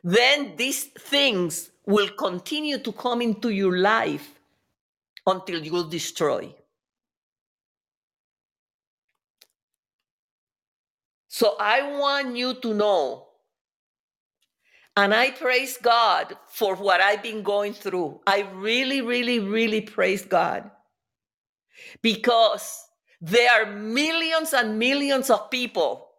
then 0.04 0.56
these 0.56 0.84
things 0.84 1.70
will 1.86 2.08
continue 2.08 2.78
to 2.78 2.92
come 2.92 3.22
into 3.22 3.50
your 3.50 3.78
life 3.78 4.38
until 5.26 5.60
you'll 5.64 5.88
destroy. 5.88 6.54
So 11.42 11.56
I 11.58 11.98
want 11.98 12.36
you 12.36 12.54
to 12.54 12.72
know, 12.72 13.26
and 14.96 15.12
I 15.12 15.32
praise 15.32 15.76
God 15.76 16.36
for 16.46 16.76
what 16.76 17.00
I've 17.00 17.24
been 17.24 17.42
going 17.42 17.72
through. 17.72 18.20
I 18.28 18.42
really, 18.54 19.00
really, 19.00 19.40
really 19.40 19.80
praise 19.80 20.24
God 20.24 20.70
because 22.00 22.86
there 23.20 23.50
are 23.50 23.66
millions 23.66 24.52
and 24.52 24.78
millions 24.78 25.30
of 25.30 25.50
people 25.50 26.10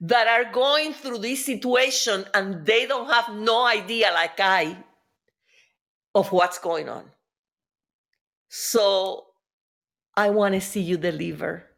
that 0.00 0.28
are 0.28 0.52
going 0.52 0.92
through 0.92 1.18
this 1.18 1.44
situation 1.44 2.24
and 2.34 2.64
they 2.64 2.86
don't 2.86 3.10
have 3.10 3.34
no 3.34 3.66
idea, 3.66 4.12
like 4.14 4.38
I, 4.38 4.78
of 6.14 6.30
what's 6.30 6.60
going 6.60 6.88
on. 6.88 7.10
So 8.48 9.26
I 10.16 10.30
want 10.30 10.54
to 10.54 10.60
see 10.60 10.82
you 10.82 10.98
deliver. 10.98 11.71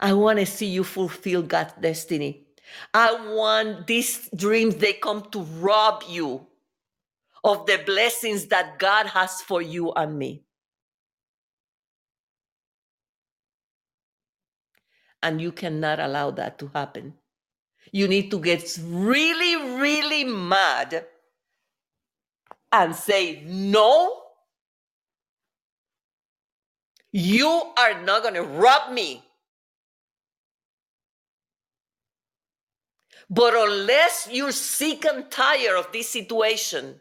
I 0.00 0.12
want 0.12 0.38
to 0.38 0.46
see 0.46 0.66
you 0.66 0.84
fulfill 0.84 1.42
God's 1.42 1.74
destiny. 1.80 2.46
I 2.94 3.12
want 3.34 3.86
these 3.86 4.28
dreams, 4.34 4.76
they 4.76 4.94
come 4.94 5.28
to 5.32 5.42
rob 5.42 6.04
you 6.08 6.46
of 7.44 7.66
the 7.66 7.82
blessings 7.84 8.46
that 8.46 8.78
God 8.78 9.06
has 9.06 9.42
for 9.42 9.60
you 9.60 9.92
and 9.92 10.18
me. 10.18 10.44
And 15.22 15.40
you 15.40 15.52
cannot 15.52 16.00
allow 16.00 16.30
that 16.32 16.58
to 16.58 16.70
happen. 16.74 17.14
You 17.92 18.08
need 18.08 18.30
to 18.30 18.40
get 18.40 18.78
really, 18.82 19.78
really 19.78 20.24
mad 20.24 21.06
and 22.72 22.94
say, 22.94 23.42
No, 23.44 24.22
you 27.12 27.48
are 27.78 28.02
not 28.02 28.22
going 28.22 28.34
to 28.34 28.42
rob 28.42 28.92
me. 28.92 29.22
But 33.32 33.54
unless 33.56 34.28
you're 34.30 34.52
sick 34.52 35.06
and 35.06 35.30
tired 35.30 35.78
of 35.78 35.90
this 35.90 36.10
situation, 36.10 37.00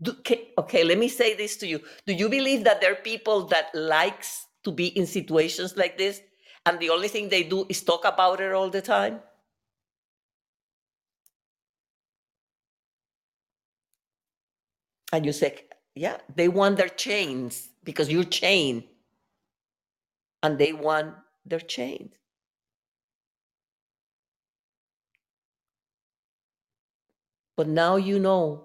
do, 0.00 0.16
okay, 0.56 0.82
let 0.82 0.96
me 0.96 1.08
say 1.08 1.34
this 1.34 1.58
to 1.58 1.66
you. 1.66 1.82
Do 2.06 2.14
you 2.14 2.30
believe 2.30 2.64
that 2.64 2.80
there 2.80 2.92
are 2.92 3.02
people 3.02 3.44
that 3.48 3.74
likes 3.74 4.46
to 4.64 4.72
be 4.72 4.86
in 4.86 5.04
situations 5.06 5.76
like 5.76 5.98
this 5.98 6.22
and 6.64 6.80
the 6.80 6.88
only 6.88 7.08
thing 7.08 7.28
they 7.28 7.42
do 7.42 7.66
is 7.68 7.82
talk 7.82 8.06
about 8.06 8.40
it 8.40 8.52
all 8.52 8.70
the 8.70 8.80
time? 8.80 9.20
And 15.12 15.26
you 15.26 15.32
say, 15.32 15.66
yeah, 15.94 16.16
they 16.34 16.48
want 16.48 16.78
their 16.78 16.88
chains 16.88 17.68
because 17.84 18.08
you're 18.08 18.24
chained. 18.24 18.84
And 20.42 20.58
they 20.58 20.72
want 20.72 21.14
their 21.44 21.60
chains. 21.60 22.14
But 27.62 27.68
now 27.68 27.94
you 27.94 28.18
know 28.18 28.64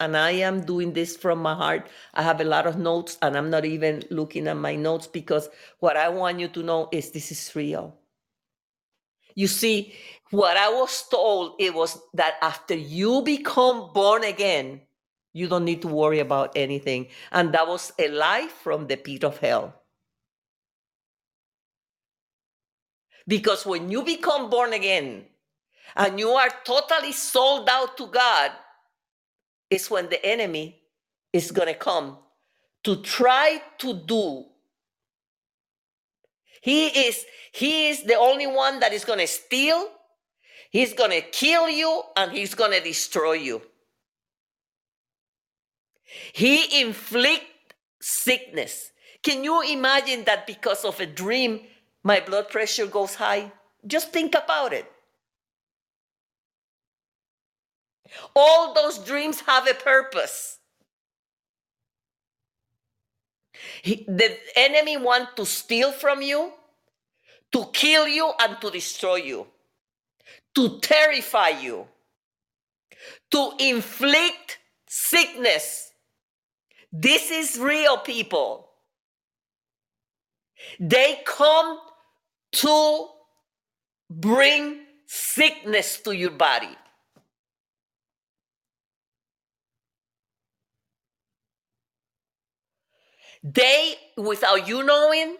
and 0.00 0.16
I 0.16 0.32
am 0.32 0.66
doing 0.66 0.92
this 0.92 1.16
from 1.16 1.38
my 1.38 1.54
heart. 1.54 1.86
I 2.14 2.24
have 2.24 2.40
a 2.40 2.44
lot 2.44 2.66
of 2.66 2.76
notes 2.76 3.16
and 3.22 3.36
I'm 3.38 3.48
not 3.48 3.64
even 3.64 4.02
looking 4.10 4.48
at 4.48 4.56
my 4.56 4.74
notes 4.74 5.06
because 5.06 5.48
what 5.78 5.96
I 5.96 6.08
want 6.08 6.40
you 6.40 6.48
to 6.48 6.64
know 6.64 6.88
is 6.90 7.12
this 7.12 7.30
is 7.30 7.54
real. 7.54 7.94
You 9.36 9.46
see, 9.46 9.94
what 10.32 10.56
I 10.56 10.68
was 10.68 11.08
told 11.08 11.54
it 11.60 11.74
was 11.74 11.96
that 12.14 12.34
after 12.42 12.74
you 12.74 13.22
become 13.22 13.92
born 13.92 14.24
again, 14.24 14.80
you 15.32 15.46
don't 15.46 15.64
need 15.64 15.82
to 15.82 15.88
worry 15.88 16.18
about 16.18 16.54
anything. 16.56 17.06
And 17.30 17.54
that 17.54 17.68
was 17.68 17.92
a 18.00 18.08
lie 18.08 18.48
from 18.48 18.88
the 18.88 18.96
pit 18.96 19.22
of 19.22 19.38
hell. 19.38 19.80
Because 23.28 23.64
when 23.64 23.92
you 23.92 24.02
become 24.02 24.50
born 24.50 24.72
again 24.72 25.26
and 25.96 26.18
you 26.18 26.30
are 26.30 26.50
totally 26.64 27.12
sold 27.12 27.68
out 27.68 27.96
to 27.96 28.06
God, 28.06 28.52
is 29.70 29.90
when 29.90 30.08
the 30.08 30.24
enemy 30.24 30.80
is 31.32 31.50
going 31.50 31.68
to 31.68 31.74
come 31.74 32.18
to 32.84 33.02
try 33.02 33.60
to 33.78 33.94
do. 33.94 34.44
He 36.62 36.86
is 36.86 37.24
he 37.52 37.88
is 37.88 38.02
the 38.04 38.16
only 38.16 38.46
one 38.46 38.80
that 38.80 38.92
is 38.92 39.04
going 39.04 39.18
to 39.18 39.26
steal 39.26 39.88
he's 40.70 40.92
going 40.92 41.10
to 41.10 41.20
kill 41.20 41.68
you 41.68 42.02
and 42.16 42.32
he's 42.32 42.54
going 42.54 42.72
to 42.72 42.80
destroy 42.80 43.34
you. 43.34 43.62
He 46.32 46.80
inflict 46.80 47.44
sickness. 48.00 48.90
Can 49.22 49.44
you 49.44 49.62
imagine 49.62 50.24
that 50.24 50.46
because 50.46 50.84
of 50.84 50.98
a 51.00 51.06
dream 51.06 51.60
my 52.02 52.20
blood 52.20 52.48
pressure 52.48 52.86
goes 52.86 53.14
high? 53.14 53.52
Just 53.86 54.12
think 54.12 54.34
about 54.34 54.72
it 54.72 54.90
All 58.34 58.74
those 58.74 58.98
dreams 58.98 59.40
have 59.42 59.68
a 59.68 59.74
purpose. 59.74 60.58
He, 63.82 64.04
the 64.08 64.36
enemy 64.56 64.96
want 64.96 65.36
to 65.36 65.46
steal 65.46 65.92
from 65.92 66.22
you, 66.22 66.52
to 67.52 67.66
kill 67.72 68.08
you 68.08 68.32
and 68.40 68.60
to 68.60 68.70
destroy 68.70 69.16
you, 69.16 69.46
to 70.54 70.80
terrify 70.80 71.48
you, 71.48 71.86
to 73.30 73.52
inflict 73.58 74.58
sickness. 74.88 75.92
This 76.92 77.30
is 77.30 77.58
real 77.58 77.98
people. 77.98 78.70
They 80.80 81.20
come 81.26 81.78
to 82.52 83.08
bring 84.10 84.80
sickness 85.06 86.00
to 86.02 86.12
your 86.12 86.30
body. 86.30 86.76
They, 93.44 93.96
without 94.16 94.66
you 94.66 94.82
knowing, 94.82 95.36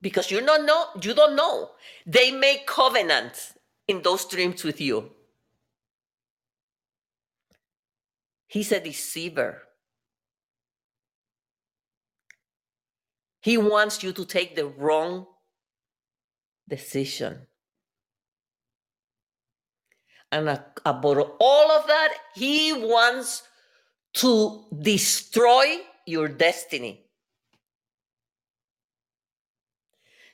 because 0.00 0.30
you 0.30 0.40
don't 0.40 0.64
know, 0.64 0.86
you 1.02 1.12
don't 1.12 1.34
know, 1.34 1.70
they 2.06 2.30
make 2.30 2.68
covenants 2.68 3.54
in 3.88 4.00
those 4.02 4.24
dreams 4.26 4.62
with 4.62 4.80
you. 4.80 5.10
He's 8.46 8.70
a 8.70 8.78
deceiver. 8.78 9.62
He 13.40 13.58
wants 13.58 14.04
you 14.04 14.12
to 14.12 14.24
take 14.24 14.54
the 14.54 14.66
wrong 14.66 15.26
decision. 16.68 17.48
And 20.30 20.48
about 20.84 21.36
all 21.40 21.72
of 21.72 21.88
that, 21.88 22.14
he 22.36 22.72
wants 22.72 23.42
to 24.14 24.64
destroy 24.80 25.78
your 26.06 26.28
destiny. 26.28 27.01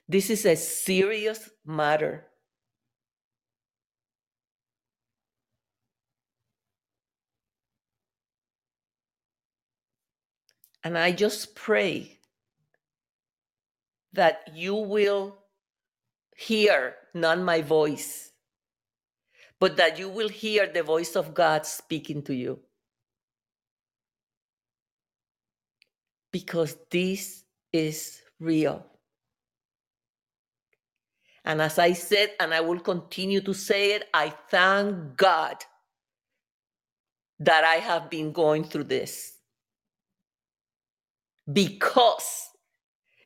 This 0.08 0.30
is 0.30 0.46
a 0.46 0.56
serious 0.56 1.50
matter. 1.66 2.26
And 10.82 10.96
I 10.96 11.12
just 11.12 11.54
pray 11.54 12.18
that 14.14 14.52
you 14.54 14.74
will 14.74 15.36
hear 16.34 16.94
not 17.12 17.38
my 17.40 17.60
voice, 17.60 18.30
but 19.60 19.76
that 19.76 19.98
you 19.98 20.08
will 20.08 20.30
hear 20.30 20.66
the 20.66 20.82
voice 20.82 21.16
of 21.16 21.34
God 21.34 21.66
speaking 21.66 22.22
to 22.22 22.34
you. 22.34 22.60
Because 26.32 26.76
this 26.90 27.44
is 27.72 28.22
real. 28.40 28.86
And 31.48 31.62
as 31.62 31.78
I 31.78 31.94
said, 31.94 32.32
and 32.38 32.52
I 32.52 32.60
will 32.60 32.78
continue 32.78 33.40
to 33.40 33.54
say 33.54 33.92
it, 33.92 34.06
I 34.12 34.28
thank 34.50 35.16
God 35.16 35.56
that 37.40 37.64
I 37.64 37.76
have 37.76 38.10
been 38.10 38.32
going 38.32 38.64
through 38.64 38.84
this. 38.84 39.32
Because 41.50 42.50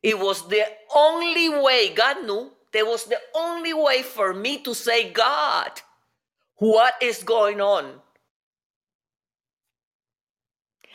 it 0.05 0.17
was 0.17 0.47
the 0.47 0.65
only 0.95 1.49
way, 1.49 1.93
God 1.97 2.25
knew, 2.25 2.53
there 2.73 2.87
was 2.87 3.07
the 3.07 3.19
only 3.35 3.75
way 3.75 4.03
for 4.03 4.33
me 4.33 4.63
to 4.63 4.73
say, 4.73 5.11
God, 5.11 5.73
what 6.59 6.95
is 7.03 7.25
going 7.25 7.61
on? 7.61 8.01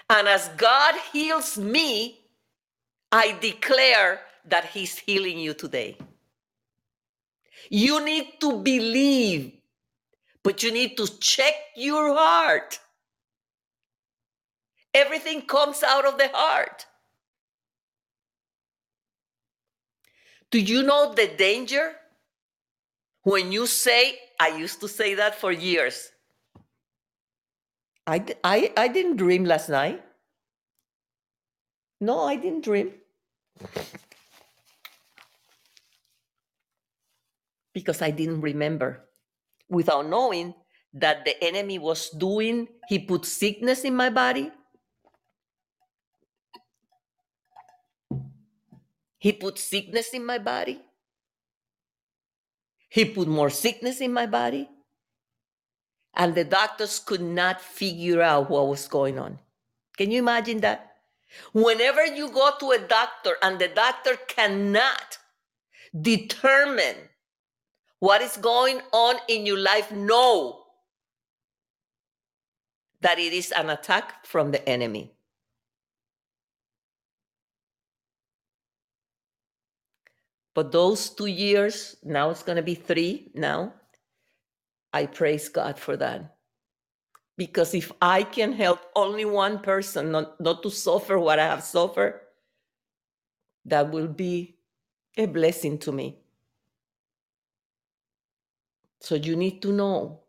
And 0.09 0.29
as 0.29 0.47
God 0.55 0.95
heals 1.11 1.57
me, 1.57 2.21
I 3.11 3.37
declare 3.41 4.21
that 4.45 4.63
He's 4.67 4.97
healing 4.97 5.37
you 5.39 5.53
today. 5.53 5.97
You 7.69 8.03
need 8.03 8.39
to 8.41 8.61
believe, 8.61 9.53
but 10.43 10.63
you 10.63 10.71
need 10.71 10.97
to 10.97 11.07
check 11.19 11.53
your 11.75 12.13
heart. 12.13 12.79
Everything 14.93 15.41
comes 15.41 15.83
out 15.83 16.05
of 16.05 16.17
the 16.17 16.29
heart. 16.33 16.85
Do 20.49 20.59
you 20.59 20.81
know 20.83 21.13
the 21.13 21.27
danger 21.27 21.93
when 23.23 23.51
you 23.51 23.67
say, 23.67 24.17
I 24.39 24.57
used 24.57 24.79
to 24.79 24.87
say 24.87 25.15
that 25.15 25.35
for 25.35 25.51
years. 25.51 26.09
I, 28.07 28.23
I, 28.43 28.71
I 28.77 28.87
didn't 28.87 29.17
dream 29.17 29.43
last 29.43 29.67
night. 29.67 30.01
No, 31.99 32.21
I 32.21 32.37
didn't 32.37 32.63
dream. 32.63 32.93
Because 37.77 38.01
I 38.01 38.09
didn't 38.09 38.41
remember. 38.41 39.05
Without 39.69 40.09
knowing 40.09 40.55
that 40.93 41.25
the 41.25 41.37
enemy 41.43 41.77
was 41.77 42.09
doing, 42.09 42.67
he 42.87 42.97
put 42.97 43.23
sickness 43.23 43.83
in 43.83 43.95
my 43.95 44.09
body. 44.09 44.49
He 49.19 49.31
put 49.31 49.59
sickness 49.59 50.09
in 50.15 50.25
my 50.25 50.39
body. 50.39 50.81
He 52.89 53.05
put 53.05 53.27
more 53.27 53.51
sickness 53.51 54.01
in 54.01 54.11
my 54.11 54.25
body. 54.25 54.67
And 56.15 56.33
the 56.33 56.45
doctors 56.45 56.97
could 56.97 57.21
not 57.21 57.61
figure 57.61 58.23
out 58.23 58.49
what 58.49 58.67
was 58.67 58.87
going 58.87 59.19
on. 59.19 59.37
Can 59.97 60.09
you 60.09 60.17
imagine 60.17 60.61
that? 60.61 60.93
Whenever 61.53 62.03
you 62.07 62.31
go 62.31 62.49
to 62.59 62.71
a 62.71 62.79
doctor 62.79 63.37
and 63.43 63.59
the 63.59 63.67
doctor 63.67 64.15
cannot 64.27 65.19
determine 66.01 66.95
what 67.99 68.21
is 68.21 68.37
going 68.37 68.81
on 68.91 69.15
in 69.27 69.45
your 69.45 69.59
life, 69.59 69.91
know 69.91 70.63
that 73.01 73.19
it 73.19 73.33
is 73.33 73.51
an 73.51 73.69
attack 73.69 74.25
from 74.25 74.51
the 74.51 74.67
enemy. 74.67 75.13
But 80.53 80.71
those 80.71 81.09
two 81.09 81.27
years, 81.27 81.97
now 82.03 82.31
it's 82.31 82.41
going 82.41 82.55
to 82.55 82.63
be 82.63 82.73
three 82.73 83.29
now, 83.35 83.73
I 84.91 85.05
praise 85.05 85.49
God 85.49 85.77
for 85.77 85.95
that. 85.97 86.35
Because 87.37 87.75
if 87.75 87.91
I 88.01 88.23
can 88.23 88.53
help 88.53 88.79
only 88.95 89.25
one 89.25 89.59
person 89.59 90.11
not, 90.11 90.41
not 90.41 90.63
to 90.63 90.71
suffer 90.71 91.19
what 91.19 91.37
I 91.37 91.45
have 91.45 91.63
suffered, 91.63 92.21
that 93.65 93.91
will 93.91 94.07
be 94.07 94.57
a 95.15 95.27
blessing 95.27 95.77
to 95.79 95.91
me. 95.91 96.17
So 99.01 99.15
you 99.15 99.35
need 99.35 99.61
to 99.61 99.71
know 99.71 100.21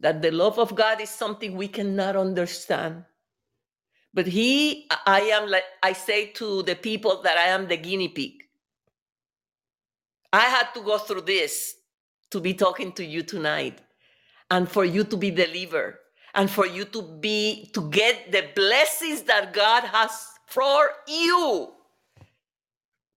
that 0.00 0.22
the 0.22 0.30
love 0.30 0.58
of 0.58 0.74
God 0.74 1.00
is 1.00 1.10
something 1.10 1.56
we 1.56 1.68
cannot 1.68 2.16
understand. 2.16 3.04
But 4.14 4.26
He, 4.26 4.88
I 5.06 5.20
am 5.22 5.48
like, 5.48 5.64
I 5.82 5.92
say 5.92 6.26
to 6.32 6.62
the 6.62 6.74
people 6.76 7.22
that 7.22 7.38
I 7.38 7.48
am 7.48 7.68
the 7.68 7.76
guinea 7.76 8.08
pig. 8.08 8.42
I 10.32 10.42
had 10.42 10.72
to 10.74 10.82
go 10.82 10.98
through 10.98 11.22
this 11.22 11.76
to 12.30 12.40
be 12.40 12.54
talking 12.54 12.92
to 12.92 13.04
you 13.04 13.22
tonight 13.22 13.80
and 14.50 14.68
for 14.70 14.84
you 14.84 15.04
to 15.04 15.16
be 15.16 15.30
delivered 15.30 15.98
and 16.34 16.50
for 16.50 16.66
you 16.66 16.84
to 16.86 17.02
be 17.02 17.70
to 17.74 17.88
get 17.90 18.32
the 18.32 18.44
blessings 18.54 19.22
that 19.22 19.52
God 19.52 19.84
has 19.84 20.26
for 20.46 20.90
you. 21.08 21.72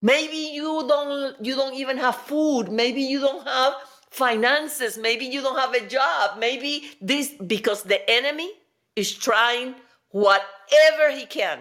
Maybe 0.02 0.50
you 0.54 0.86
don't 0.88 1.44
you 1.44 1.56
don't 1.56 1.74
even 1.74 1.98
have 1.98 2.16
food, 2.16 2.70
maybe 2.72 3.02
you 3.02 3.20
don't 3.20 3.46
have 3.46 3.74
finances, 4.10 4.98
maybe 4.98 5.24
you 5.26 5.40
don't 5.40 5.58
have 5.58 5.74
a 5.74 5.86
job, 5.86 6.38
maybe 6.38 6.90
this 7.00 7.30
because 7.46 7.82
the 7.82 8.08
enemy 8.10 8.50
is 8.96 9.14
trying 9.14 9.74
whatever 10.10 11.10
he 11.14 11.26
can 11.26 11.60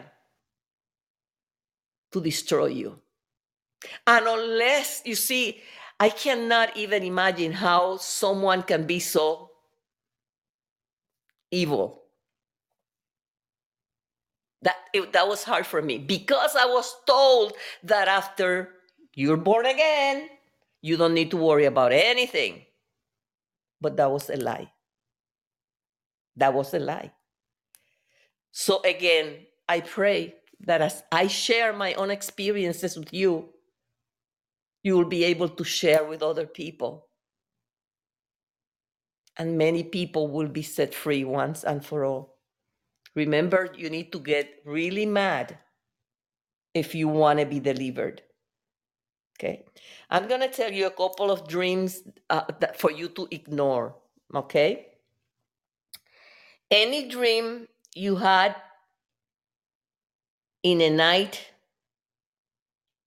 to 2.11 2.21
destroy 2.21 2.67
you. 2.67 2.99
And 4.05 4.27
unless 4.27 5.01
you 5.05 5.15
see, 5.15 5.61
I 5.99 6.09
cannot 6.09 6.75
even 6.75 7.03
imagine 7.03 7.51
how 7.51 7.97
someone 7.97 8.63
can 8.63 8.85
be 8.85 8.99
so 8.99 9.51
evil. 11.51 12.03
That 14.61 14.75
it, 14.93 15.13
that 15.13 15.27
was 15.27 15.43
hard 15.43 15.65
for 15.65 15.81
me 15.81 15.97
because 15.97 16.55
I 16.55 16.65
was 16.65 16.93
told 17.05 17.53
that 17.83 18.07
after 18.09 18.75
you're 19.13 19.37
born 19.37 19.65
again, 19.65 20.27
you 20.81 20.97
don't 20.97 21.13
need 21.13 21.31
to 21.31 21.37
worry 21.37 21.65
about 21.65 21.91
anything. 21.91 22.65
But 23.81 23.97
that 23.97 24.11
was 24.11 24.29
a 24.29 24.37
lie. 24.37 24.71
That 26.35 26.53
was 26.53 26.73
a 26.73 26.79
lie. 26.79 27.11
So 28.51 28.81
again, 28.83 29.45
I 29.67 29.81
pray 29.81 30.35
that 30.61 30.81
as 30.81 31.03
I 31.11 31.27
share 31.27 31.73
my 31.73 31.93
own 31.93 32.11
experiences 32.11 32.97
with 32.97 33.13
you, 33.13 33.49
you 34.83 34.97
will 34.97 35.05
be 35.05 35.23
able 35.25 35.49
to 35.49 35.63
share 35.63 36.03
with 36.05 36.23
other 36.23 36.45
people. 36.45 37.07
And 39.37 39.57
many 39.57 39.83
people 39.83 40.27
will 40.27 40.47
be 40.47 40.63
set 40.63 40.93
free 40.93 41.23
once 41.23 41.63
and 41.63 41.85
for 41.85 42.03
all. 42.03 42.35
Remember, 43.15 43.69
you 43.75 43.89
need 43.89 44.11
to 44.11 44.19
get 44.19 44.61
really 44.65 45.05
mad 45.05 45.57
if 46.73 46.93
you 46.93 47.07
want 47.07 47.39
to 47.39 47.45
be 47.45 47.59
delivered. 47.59 48.21
Okay. 49.39 49.63
I'm 50.09 50.27
going 50.27 50.41
to 50.41 50.49
tell 50.49 50.71
you 50.71 50.87
a 50.87 50.91
couple 50.91 51.31
of 51.31 51.47
dreams 51.47 52.03
uh, 52.29 52.43
that 52.59 52.77
for 52.77 52.91
you 52.91 53.07
to 53.09 53.27
ignore. 53.31 53.95
Okay. 54.35 54.87
Any 56.69 57.07
dream 57.07 57.67
you 57.95 58.17
had 58.17 58.55
in 60.61 60.81
a 60.81 60.89
night 60.89 61.47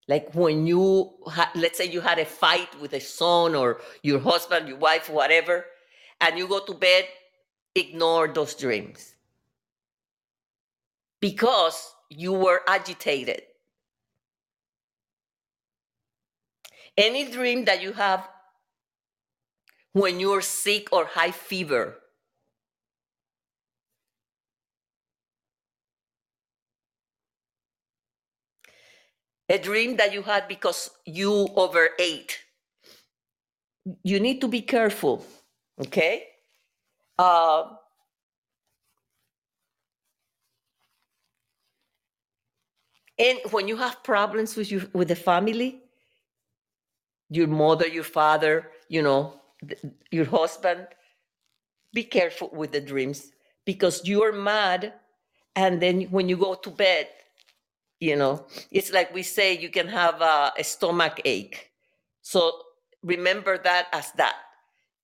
like 0.09 0.35
when 0.35 0.67
you 0.67 1.13
let's 1.55 1.79
say 1.79 1.85
you 1.85 2.01
had 2.01 2.19
a 2.19 2.25
fight 2.25 2.69
with 2.81 2.95
a 2.95 3.01
son 3.01 3.55
or 3.55 3.81
your 4.03 4.19
husband 4.19 4.69
your 4.69 4.79
wife 4.79 5.09
whatever 5.11 5.67
and 6.21 6.39
you 6.39 6.49
go 6.49 6.65
to 6.65 6.75
bed 6.75 7.05
ignore 7.75 8.27
those 8.27 8.55
dreams 8.55 9.15
because 11.21 11.95
you 12.09 12.33
were 12.33 12.63
agitated 12.67 13.43
any 16.97 17.31
dream 17.31 17.65
that 17.65 17.83
you 17.83 17.93
have 17.93 18.29
when 19.93 20.21
you're 20.21 20.41
sick 20.41 20.89
or 20.93 21.05
high 21.05 21.31
fever 21.31 21.97
a 29.53 29.59
dream 29.59 29.97
that 29.97 30.15
you 30.15 30.23
had 30.23 30.49
because 30.49 30.91
you 31.05 31.47
overate. 31.57 32.39
You 34.03 34.19
need 34.19 34.41
to 34.41 34.49
be 34.49 34.63
careful, 34.63 35.27
okay? 35.79 36.25
Uh, 37.19 37.65
and 43.19 43.39
when 43.51 43.69
you 43.69 43.77
have 43.77 44.03
problems 44.03 44.57
with 44.57 44.71
your 44.71 44.83
with 44.95 45.09
the 45.09 45.17
family, 45.17 45.82
your 47.33 47.49
mother, 47.49 47.87
your 47.87 48.05
father, 48.05 48.71
you 48.89 49.03
know, 49.03 49.41
th- 49.67 49.81
your 50.11 50.27
husband, 50.27 50.87
be 51.93 52.05
careful 52.05 52.51
with 52.53 52.73
the 52.73 52.81
dreams 52.81 53.33
because 53.65 54.05
you're 54.05 54.33
mad, 54.33 54.95
and 55.57 55.81
then 55.81 56.03
when 56.05 56.29
you 56.29 56.37
go 56.37 56.55
to 56.55 56.71
bed, 56.71 57.09
you 58.01 58.17
know 58.17 58.45
it's 58.73 58.93
like 58.93 59.15
we 59.15 59.23
say 59.23 59.57
you 59.57 59.69
can 59.71 59.87
have 59.87 60.21
a, 60.21 60.53
a 60.59 60.65
stomach 60.65 61.21
ache 61.25 61.71
so 62.23 62.53
remember 63.03 63.59
that 63.59 63.87
as 63.93 64.11
that 64.13 64.37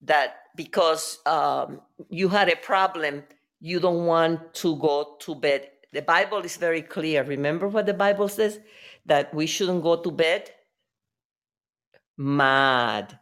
that 0.03 0.37
because 0.57 1.19
um, 1.27 1.81
you 2.09 2.29
had 2.29 2.49
a 2.49 2.57
problem, 2.57 3.25
you 3.61 3.81
don't 3.81 4.07
want 4.07 4.55
to 4.55 4.77
go 4.77 5.17
to 5.21 5.35
bed. 5.35 5.69
The 5.93 6.03
Bible 6.03 6.39
is 6.39 6.57
very 6.57 6.83
clear. 6.83 7.25
Remember 7.25 7.69
what 7.69 7.87
the 7.87 7.95
Bible 7.95 8.29
says? 8.29 8.61
That 9.07 9.33
we 9.33 9.47
shouldn't 9.47 9.83
go 9.83 9.97
to 9.97 10.11
bed 10.11 10.51
mad 12.19 13.19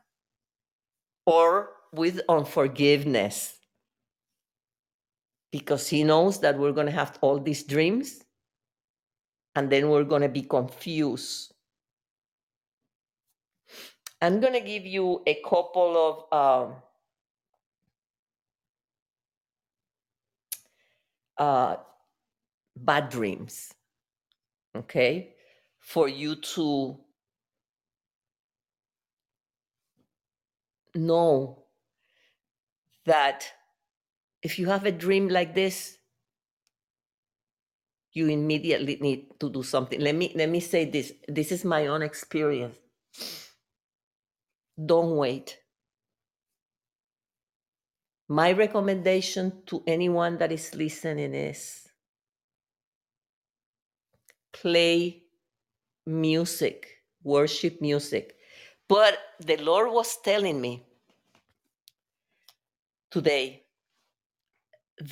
or 1.26 1.70
with 1.92 2.20
unforgiveness 2.28 3.58
because 5.52 5.88
he 5.88 6.02
knows 6.02 6.40
that 6.40 6.58
we're 6.58 6.72
going 6.72 6.86
to 6.86 6.92
have 6.92 7.18
all 7.20 7.38
these 7.38 7.62
dreams 7.62 8.24
and 9.54 9.70
then 9.70 9.88
we're 9.88 10.04
going 10.04 10.22
to 10.22 10.28
be 10.28 10.42
confused. 10.42 11.54
I'm 14.20 14.40
going 14.40 14.54
to 14.54 14.60
give 14.60 14.86
you 14.86 15.22
a 15.26 15.40
couple 15.42 16.28
of 16.32 16.68
um, 16.68 16.76
uh, 21.38 21.76
bad 22.76 23.10
dreams, 23.10 23.72
okay, 24.74 25.34
for 25.78 26.08
you 26.08 26.36
to 26.36 26.98
know 30.96 31.64
that 33.04 33.46
if 34.42 34.58
you 34.58 34.66
have 34.68 34.84
a 34.84 34.92
dream 34.92 35.28
like 35.28 35.54
this, 35.54 35.98
you 38.12 38.28
immediately 38.28 38.96
need 39.00 39.38
to 39.38 39.50
do 39.50 39.62
something. 39.62 40.00
Let 40.00 40.14
me 40.14 40.32
let 40.34 40.48
me 40.48 40.60
say 40.60 40.86
this. 40.86 41.12
This 41.28 41.52
is 41.52 41.64
my 41.64 41.86
own 41.88 42.02
experience. 42.02 42.76
Don't 44.84 45.16
wait. 45.16 45.58
My 48.28 48.52
recommendation 48.52 49.62
to 49.66 49.82
anyone 49.86 50.38
that 50.38 50.50
is 50.50 50.74
listening 50.74 51.34
is 51.34 51.86
play 54.52 55.22
music, 56.06 57.02
worship 57.22 57.80
music. 57.80 58.36
But 58.88 59.18
the 59.40 59.56
Lord 59.56 59.90
was 59.90 60.16
telling 60.22 60.60
me 60.60 60.84
today 63.10 63.64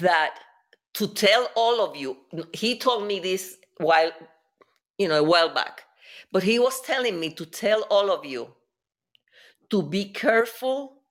that 0.01 0.39
to 0.95 1.09
tell 1.09 1.49
all 1.57 1.81
of 1.81 1.97
you, 1.97 2.17
he 2.53 2.79
told 2.79 3.07
me 3.07 3.19
this 3.19 3.57
while, 3.79 4.13
you 4.97 5.09
know, 5.09 5.19
a 5.19 5.23
while 5.23 5.53
back, 5.53 5.83
but 6.31 6.43
he 6.43 6.59
was 6.59 6.81
telling 6.83 7.19
me 7.19 7.31
to 7.31 7.45
tell 7.45 7.83
all 7.91 8.11
of 8.11 8.25
you 8.25 8.49
to 9.71 9.83
be 9.83 10.05
careful 10.05 11.03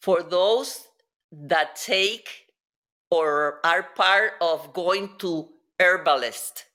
for 0.00 0.22
those 0.22 0.86
that 1.32 1.74
take 1.74 2.28
or 3.10 3.60
are 3.64 3.82
part 3.96 4.34
of 4.40 4.72
going 4.72 5.16
to 5.18 5.48
herbalist. 5.80 6.66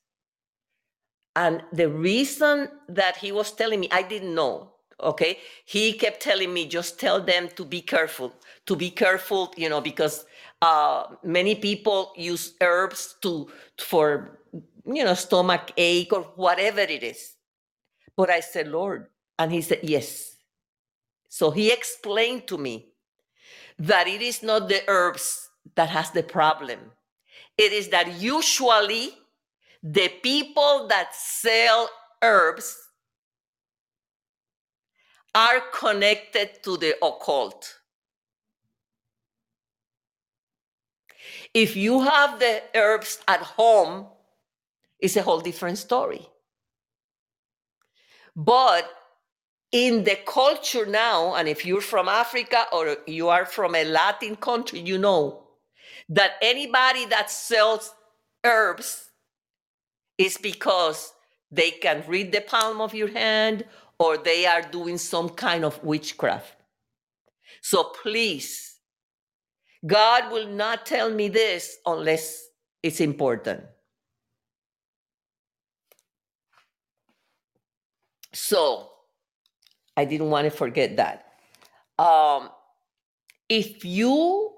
And 1.36 1.64
the 1.72 1.90
reason 1.90 2.70
that 2.90 3.18
he 3.18 3.32
was 3.32 3.52
telling 3.52 3.80
me, 3.80 3.90
I 3.92 4.04
didn't 4.04 4.34
know. 4.36 4.72
Okay. 5.02 5.40
He 5.66 5.94
kept 5.94 6.22
telling 6.22 6.54
me, 6.54 6.68
just 6.68 7.00
tell 7.00 7.22
them 7.22 7.50
to 7.56 7.64
be 7.64 7.82
careful, 7.82 8.34
to 8.66 8.76
be 8.76 8.90
careful, 8.90 9.54
you 9.56 9.70
know, 9.70 9.82
because 9.82 10.26
uh, 10.62 11.04
many 11.24 11.56
people 11.56 12.12
use 12.18 12.54
herbs 12.62 13.16
to 13.22 13.50
for 13.80 14.40
you 14.86 15.04
know 15.04 15.14
stomach 15.14 15.72
ache 15.78 16.12
or 16.12 16.24
whatever 16.36 16.82
it 16.82 17.04
is. 17.04 17.36
But 18.18 18.30
I 18.30 18.42
said, 18.42 18.68
Lord, 18.68 19.08
and 19.38 19.52
he 19.52 19.62
said, 19.62 19.80
Yes. 19.84 20.36
So 21.30 21.52
he 21.52 21.72
explained 21.72 22.48
to 22.48 22.58
me 22.58 22.90
that 23.78 24.08
it 24.08 24.22
is 24.22 24.44
not 24.44 24.68
the 24.68 24.82
herbs 24.88 25.50
that 25.76 25.90
has 25.90 26.12
the 26.12 26.24
problem. 26.24 26.80
It 27.58 27.72
is 27.72 27.90
that 27.90 28.20
usually 28.20 29.14
the 29.82 30.10
people 30.22 30.88
that 30.88 31.14
sell 31.14 31.90
herbs 32.22 32.78
are 35.34 35.62
connected 35.74 36.62
to 36.64 36.78
the 36.78 36.96
occult. 37.04 37.80
If 41.54 41.76
you 41.76 42.02
have 42.02 42.40
the 42.40 42.62
herbs 42.76 43.20
at 43.28 43.42
home, 43.42 44.08
it's 45.00 45.16
a 45.16 45.22
whole 45.22 45.40
different 45.40 45.78
story. 45.78 46.28
But 48.36 48.90
in 49.72 50.04
the 50.04 50.18
culture 50.26 50.86
now, 50.86 51.36
and 51.36 51.48
if 51.48 51.66
you're 51.66 51.82
from 51.82 52.08
Africa 52.08 52.66
or 52.72 52.98
you 53.08 53.30
are 53.30 53.46
from 53.46 53.76
a 53.76 53.84
Latin 53.84 54.36
country, 54.36 54.80
you 54.80 54.98
know 54.98 55.44
that 56.10 56.34
anybody 56.42 57.06
that 57.06 57.30
sells 57.30 57.94
herbs 58.44 59.09
is 60.20 60.38
because 60.38 61.14
they 61.50 61.72
can 61.72 62.04
read 62.08 62.32
the 62.32 62.42
palm 62.42 62.82
of 62.82 62.94
your 62.94 63.08
hand 63.08 63.66
or 63.98 64.18
they 64.18 64.46
are 64.46 64.62
doing 64.62 64.98
some 64.98 65.30
kind 65.30 65.66
of 65.66 65.82
witchcraft. 65.84 66.56
So 67.62 67.86
please, 68.04 68.76
God 69.86 70.32
will 70.32 70.48
not 70.48 70.86
tell 70.86 71.10
me 71.10 71.30
this 71.30 71.78
unless 71.86 72.50
it's 72.84 73.00
important. 73.00 73.64
So 78.34 78.90
I 79.98 80.06
didn't 80.06 80.30
want 80.30 80.46
to 80.46 80.52
forget 80.52 80.98
that. 80.98 81.26
Um, 81.98 82.50
if 83.48 83.84
you 83.84 84.54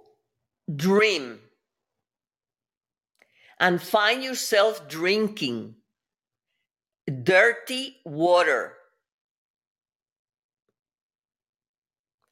dream 0.76 1.40
and 3.62 3.80
find 3.80 4.24
yourself 4.24 4.90
drinking 4.90 5.76
dirty 7.24 7.98
water, 8.04 8.74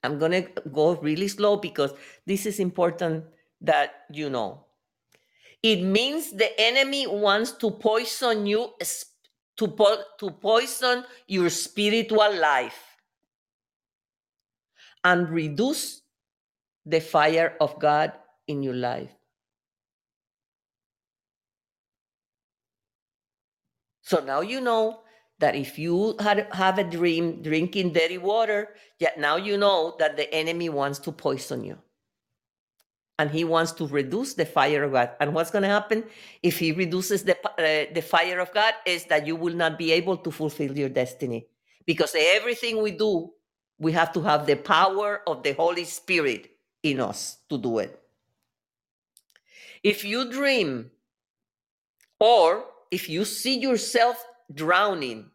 I'm 0.04 0.18
going 0.18 0.32
to 0.32 0.48
go 0.74 0.96
really 0.96 1.28
slow 1.28 1.58
because 1.58 1.94
this 2.26 2.46
is 2.46 2.60
important 2.60 3.26
that 3.62 4.06
you 4.12 4.30
know. 4.30 4.66
It 5.62 5.84
means 5.84 6.32
the 6.32 6.50
enemy 6.60 7.06
wants 7.06 7.52
to 7.60 7.70
poison 7.70 8.46
you, 8.46 8.74
to, 9.58 9.68
po- 9.68 10.04
to 10.20 10.32
poison 10.32 11.04
your 11.28 11.50
spiritual 11.50 12.34
life 12.40 12.80
and 15.04 15.30
reduce 15.30 16.02
the 16.86 17.02
fire 17.02 17.56
of 17.60 17.78
God 17.78 18.14
in 18.48 18.64
your 18.64 18.76
life. 18.76 19.19
So 24.10 24.22
now 24.26 24.41
you 24.41 24.60
know 24.60 25.02
that 25.38 25.56
if 25.56 25.77
you 25.77 26.15
had, 26.19 26.48
have 26.52 26.80
a 26.80 26.84
dream 26.84 27.44
drinking 27.44 27.94
dirty 27.94 28.18
water, 28.18 28.69
yet 28.98 29.19
now 29.19 29.36
you 29.36 29.56
know 29.56 29.95
that 29.99 30.18
the 30.18 30.34
enemy 30.34 30.68
wants 30.68 30.98
to 31.06 31.11
poison 31.11 31.64
you. 31.64 31.77
And 33.19 33.30
he 33.30 33.44
wants 33.44 33.72
to 33.73 33.86
reduce 33.86 34.34
the 34.34 34.48
fire 34.48 34.84
of 34.84 34.94
God. 34.94 35.11
And 35.19 35.36
what's 35.36 35.52
going 35.52 35.61
to 35.61 35.69
happen 35.69 36.06
if 36.41 36.57
he 36.57 36.72
reduces 36.72 37.23
the, 37.23 37.38
uh, 37.38 37.94
the 37.94 38.02
fire 38.02 38.40
of 38.40 38.52
God 38.52 38.73
is 38.84 39.06
that 39.06 39.27
you 39.27 39.36
will 39.36 39.53
not 39.53 39.77
be 39.77 39.91
able 39.91 40.18
to 40.18 40.31
fulfill 40.31 40.76
your 40.76 40.90
destiny. 40.90 41.45
Because 41.86 42.15
everything 42.18 42.81
we 42.81 42.90
do 42.90 43.31
we 43.77 43.91
have 43.91 44.11
to 44.14 44.22
have 44.23 44.48
the 44.48 44.56
power 44.56 45.22
of 45.27 45.44
the 45.44 45.53
Holy 45.53 45.84
Spirit 45.84 46.49
in 46.81 46.99
us 46.99 47.38
to 47.48 47.60
do 47.60 47.77
it. 47.77 48.02
If 49.84 50.03
you 50.03 50.31
dream 50.31 50.90
or 52.19 52.65
if 52.91 53.10
you 53.10 53.26
see 53.26 53.60
yourself 53.60 54.24
drowning 54.53 55.30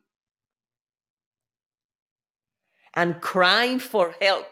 and 2.94 3.20
crying 3.20 3.78
for 3.78 4.14
help, 4.20 4.46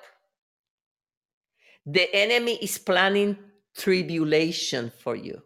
the 1.84 2.14
enemy 2.14 2.54
is 2.62 2.78
planning 2.78 3.36
tribulation 3.74 4.92
for 5.02 5.16
you. 5.16 5.42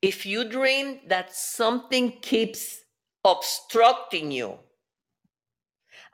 If 0.00 0.24
you 0.24 0.48
dream 0.48 1.00
that 1.08 1.34
something 1.34 2.20
keeps 2.20 2.82
obstructing 3.24 4.30
you 4.30 4.58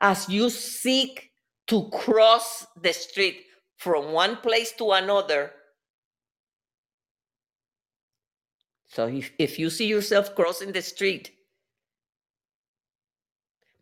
as 0.01 0.27
you 0.27 0.49
seek 0.49 1.31
to 1.67 1.89
cross 1.89 2.65
the 2.81 2.93
street 2.93 3.45
from 3.77 4.11
one 4.11 4.37
place 4.37 4.71
to 4.73 4.91
another, 4.91 5.51
so 8.87 9.07
if, 9.07 9.31
if 9.37 9.59
you 9.59 9.69
see 9.69 9.87
yourself 9.87 10.35
crossing 10.35 10.71
the 10.71 10.81
street, 10.81 11.31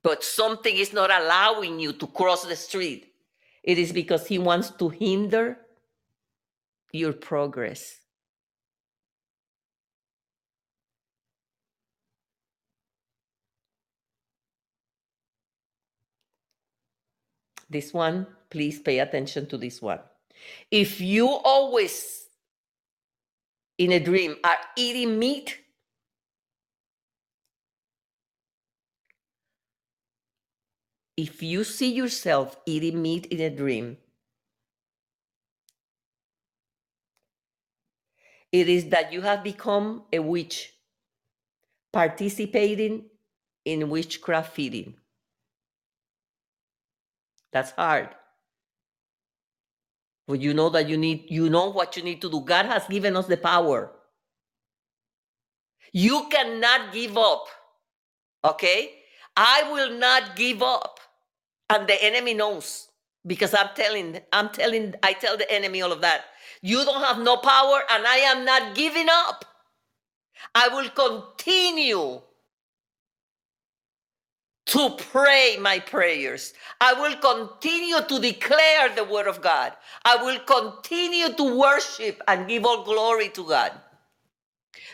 but 0.01 0.23
something 0.23 0.75
is 0.75 0.91
not 0.91 1.11
allowing 1.11 1.79
you 1.79 1.93
to 1.93 2.07
cross 2.07 2.45
the 2.45 2.55
street, 2.55 3.13
it 3.63 3.77
is 3.77 3.91
because 3.91 4.27
he 4.27 4.37
wants 4.37 4.71
to 4.71 4.89
hinder 4.89 5.57
your 6.91 7.13
progress. 7.13 8.02
This 17.73 17.93
one, 17.93 18.27
please 18.49 18.79
pay 18.79 18.99
attention 18.99 19.47
to 19.47 19.57
this 19.57 19.81
one. 19.81 19.99
If 20.71 21.01
you 21.01 21.27
always 21.27 22.27
in 23.77 23.91
a 23.91 23.99
dream 23.99 24.35
are 24.43 24.57
eating 24.77 25.19
meat, 25.19 25.59
if 31.17 31.43
you 31.43 31.63
see 31.63 31.91
yourself 31.91 32.57
eating 32.65 33.01
meat 33.01 33.25
in 33.27 33.41
a 33.41 33.49
dream, 33.49 33.97
it 38.51 38.69
is 38.69 38.89
that 38.89 39.11
you 39.11 39.21
have 39.21 39.43
become 39.43 40.03
a 40.13 40.19
witch 40.19 40.73
participating 41.91 43.05
in 43.65 43.89
witchcraft 43.89 44.53
feeding. 44.53 44.95
That's 47.53 47.71
hard. 47.71 48.09
But 50.27 50.41
you 50.41 50.53
know 50.53 50.69
that 50.69 50.89
you 50.89 50.97
need, 50.97 51.25
you 51.29 51.49
know 51.49 51.69
what 51.69 51.97
you 51.97 52.03
need 52.03 52.21
to 52.21 52.29
do. 52.29 52.41
God 52.41 52.65
has 52.65 52.87
given 52.87 53.15
us 53.15 53.27
the 53.27 53.37
power. 53.37 53.91
You 55.91 56.27
cannot 56.31 56.93
give 56.93 57.17
up. 57.17 57.45
Okay? 58.43 58.91
I 59.37 59.69
will 59.71 59.97
not 59.97 60.35
give 60.35 60.61
up. 60.63 60.99
And 61.69 61.87
the 61.87 62.01
enemy 62.03 62.33
knows 62.33 62.89
because 63.25 63.53
I'm 63.53 63.69
telling, 63.75 64.19
I'm 64.31 64.49
telling, 64.49 64.95
I 65.03 65.13
tell 65.13 65.37
the 65.37 65.51
enemy 65.51 65.81
all 65.81 65.91
of 65.91 66.01
that. 66.01 66.25
You 66.61 66.85
don't 66.85 67.03
have 67.03 67.19
no 67.19 67.37
power, 67.37 67.81
and 67.91 68.07
I 68.07 68.17
am 68.17 68.45
not 68.45 68.75
giving 68.75 69.07
up. 69.09 69.45
I 70.55 70.69
will 70.69 70.89
continue 70.89 72.21
to 74.67 74.95
pray 75.11 75.57
my 75.59 75.79
prayers. 75.79 76.53
I 76.79 76.93
will 76.93 77.15
continue 77.17 78.01
to 78.01 78.19
declare 78.19 78.95
the 78.95 79.03
word 79.03 79.27
of 79.27 79.41
God. 79.41 79.73
I 80.05 80.17
will 80.23 80.39
continue 80.39 81.33
to 81.33 81.59
worship 81.59 82.21
and 82.27 82.47
give 82.47 82.65
all 82.65 82.83
glory 82.83 83.29
to 83.29 83.45
God. 83.45 83.73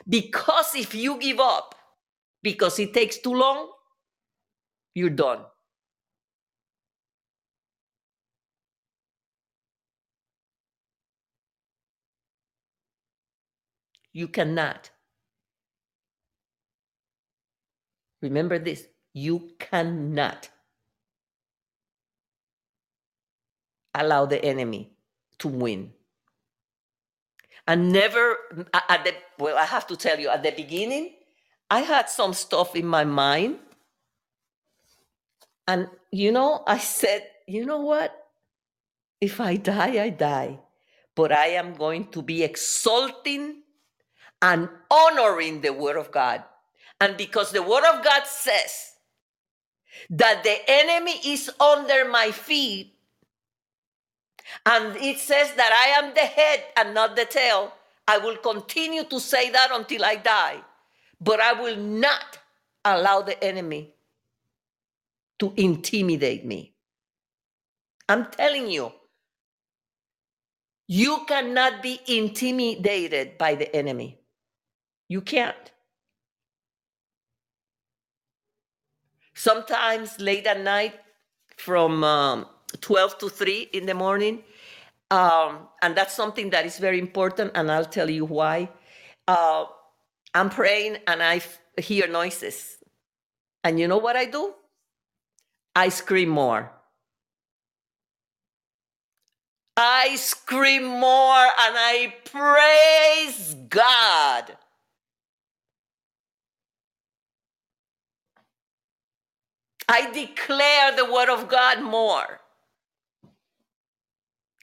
Because 0.08 0.76
if 0.76 0.96
you 0.96 1.20
give 1.20 1.40
up, 1.40 1.76
because 2.42 2.80
it 2.80 2.94
takes 2.94 3.18
too 3.20 3.34
long, 3.34 3.70
you're 4.96 5.10
done. 5.10 5.42
You 14.14 14.28
cannot. 14.28 14.90
Remember 18.22 18.60
this 18.60 18.88
you 19.14 19.52
cannot 19.60 20.50
allow 23.94 24.26
the 24.26 24.44
enemy 24.44 24.92
to 25.40 25.48
win. 25.48 25.92
And 27.68 27.92
never, 27.92 28.38
at 28.74 29.04
the, 29.06 29.14
well, 29.38 29.58
I 29.58 29.66
have 29.66 29.86
to 29.88 29.96
tell 29.96 30.20
you, 30.20 30.30
at 30.30 30.42
the 30.44 30.52
beginning, 30.52 31.14
I 31.70 31.82
had 31.82 32.10
some 32.10 32.34
stuff 32.34 32.76
in 32.76 32.88
my 32.88 33.04
mind. 33.04 33.60
And, 35.68 35.88
you 36.12 36.32
know, 36.32 36.64
I 36.66 36.80
said, 36.80 37.28
you 37.48 37.66
know 37.66 37.82
what? 37.82 38.16
If 39.22 39.40
I 39.40 39.58
die, 39.58 40.02
I 40.02 40.10
die. 40.10 40.60
But 41.16 41.32
I 41.32 41.48
am 41.48 41.76
going 41.76 42.08
to 42.12 42.22
be 42.22 42.44
exalting 42.44 43.62
and 44.42 44.70
honoring 44.90 45.62
the 45.62 45.74
word 45.74 45.98
of 45.98 46.12
God. 46.12 46.44
And 47.00 47.18
because 47.18 47.52
the 47.52 47.62
word 47.62 47.84
of 47.94 48.04
God 48.04 48.26
says 48.26 48.94
that 50.10 50.44
the 50.44 50.58
enemy 50.68 51.20
is 51.26 51.50
under 51.60 52.10
my 52.10 52.32
feet, 52.32 52.94
and 54.66 54.96
it 54.98 55.20
says 55.20 55.54
that 55.56 55.72
I 55.74 56.04
am 56.04 56.14
the 56.14 56.22
head 56.22 56.64
and 56.78 56.94
not 56.94 57.16
the 57.16 57.26
tail, 57.26 57.74
I 58.08 58.18
will 58.18 58.38
continue 58.38 59.04
to 59.06 59.20
say 59.20 59.52
that 59.52 59.70
until 59.72 60.04
I 60.04 60.16
die. 60.16 60.62
But 61.22 61.40
I 61.42 61.54
will 61.54 61.76
not 61.76 62.40
allow 62.86 63.22
the 63.22 63.42
enemy 63.44 63.94
to 65.40 65.54
intimidate 65.58 66.46
me. 66.46 66.74
I'm 68.08 68.26
telling 68.32 68.70
you, 68.70 68.92
you 70.88 71.26
cannot 71.28 71.84
be 71.84 72.00
intimidated 72.08 73.38
by 73.38 73.56
the 73.56 73.74
enemy. 73.76 74.20
You 75.08 75.22
can't. 75.22 75.72
Sometimes 79.40 80.20
late 80.20 80.46
at 80.48 80.60
night 80.60 81.00
from 81.56 82.04
um, 82.04 82.46
12 82.82 83.20
to 83.20 83.30
3 83.30 83.70
in 83.72 83.86
the 83.86 83.94
morning. 83.94 84.44
Um, 85.12 85.70
and 85.82 85.96
that's 85.96 86.14
something 86.14 86.50
that 86.50 86.66
is 86.66 86.78
very 86.78 87.00
important, 87.00 87.52
and 87.56 87.72
I'll 87.72 87.86
tell 87.86 88.10
you 88.10 88.26
why. 88.26 88.68
Uh, 89.30 89.64
I'm 90.34 90.50
praying 90.50 90.98
and 91.08 91.24
I 91.24 91.40
hear 91.80 92.06
noises. 92.06 92.80
And 93.64 93.80
you 93.80 93.88
know 93.88 93.98
what 93.98 94.18
I 94.18 94.26
do? 94.26 94.56
I 95.74 95.88
scream 95.88 96.28
more. 96.28 96.74
I 99.78 100.18
scream 100.18 100.84
more 100.84 101.46
and 101.64 101.76
I 101.78 102.14
praise 102.26 103.56
God. 103.70 104.58
I 109.90 110.12
declare 110.12 110.96
the 110.96 111.12
word 111.12 111.30
of 111.30 111.50
God 111.50 111.82
more. 111.82 112.40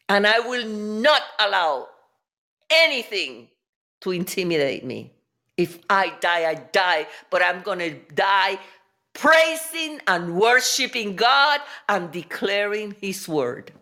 And 0.08 0.24
I 0.24 0.38
will 0.38 0.66
not 0.66 1.22
allow 1.40 1.88
anything 2.70 3.48
to 4.02 4.12
intimidate 4.12 4.84
me. 4.84 5.12
If 5.56 5.80
I 5.90 6.14
die, 6.20 6.48
I 6.48 6.54
die, 6.54 7.08
but 7.30 7.42
I'm 7.42 7.62
going 7.62 7.80
to 7.80 7.90
die 8.14 8.60
praising 9.14 10.00
and 10.06 10.36
worshiping 10.36 11.16
God 11.16 11.60
and 11.88 12.12
declaring 12.12 12.94
His 13.00 13.28
word. 13.28 13.72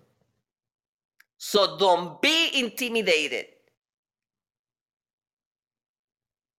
So 1.36 1.76
don't 1.76 2.22
be 2.22 2.58
intimidated 2.58 3.46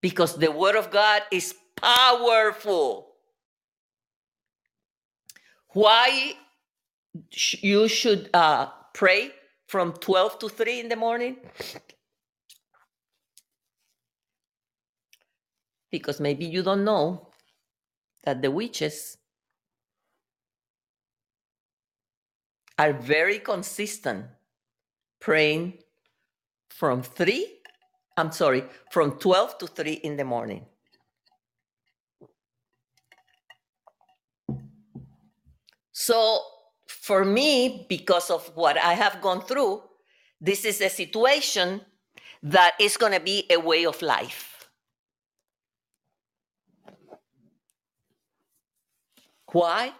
because 0.01 0.35
the 0.37 0.51
word 0.51 0.75
of 0.75 0.91
God 0.91 1.23
is 1.31 1.55
powerful 1.81 3.05
why 5.76 6.34
sh- 7.31 7.64
you 7.64 7.88
should 7.89 8.31
uh, 8.34 8.68
pray 8.95 9.31
from 9.68 9.93
12 9.93 10.39
to 10.39 10.49
3 10.49 10.81
in 10.81 10.89
the 10.89 10.97
morning? 10.97 11.38
Because 15.91 16.19
maybe 16.19 16.45
you 16.45 16.64
don't 16.64 16.85
know 16.85 17.30
that 18.26 18.41
the 18.41 18.52
witches 18.52 19.18
are 22.80 22.93
very 22.93 23.39
consistent 23.39 24.26
praying 25.22 25.80
from 26.69 27.03
3 27.03 27.47
i'm 28.18 28.31
sorry 28.31 28.64
from 28.91 29.14
12 29.19 29.57
to 29.60 29.68
3 29.68 29.93
in 29.93 30.18
the 30.18 30.26
morning 30.26 30.65
So 35.97 36.41
for 36.89 37.23
me, 37.23 37.85
because 37.88 38.30
of 38.30 38.51
what 38.53 38.77
I 38.77 38.95
have 38.95 39.22
gone 39.22 39.39
through, 39.39 39.81
this 40.41 40.65
is 40.65 40.81
a 40.81 40.89
situation 40.89 41.80
that 42.43 42.73
is 42.81 42.97
going 42.97 43.13
to 43.13 43.22
be 43.22 43.45
a 43.49 43.57
way 43.57 43.85
of 43.85 44.01
life. 44.01 44.67
Why? 49.53 49.93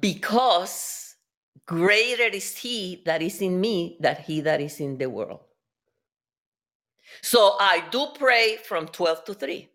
Because 0.00 1.14
greater 1.66 2.34
is 2.34 2.56
he 2.56 3.04
that 3.06 3.22
is 3.22 3.40
in 3.40 3.60
me 3.60 3.96
than 4.00 4.16
he 4.16 4.40
that 4.40 4.60
is 4.60 4.80
in 4.80 4.98
the 4.98 5.08
world. 5.08 5.38
So 7.22 7.54
I 7.60 7.84
do 7.92 8.08
pray 8.18 8.56
from 8.56 8.88
12 8.88 9.24
to 9.26 9.34
3. 9.34 9.69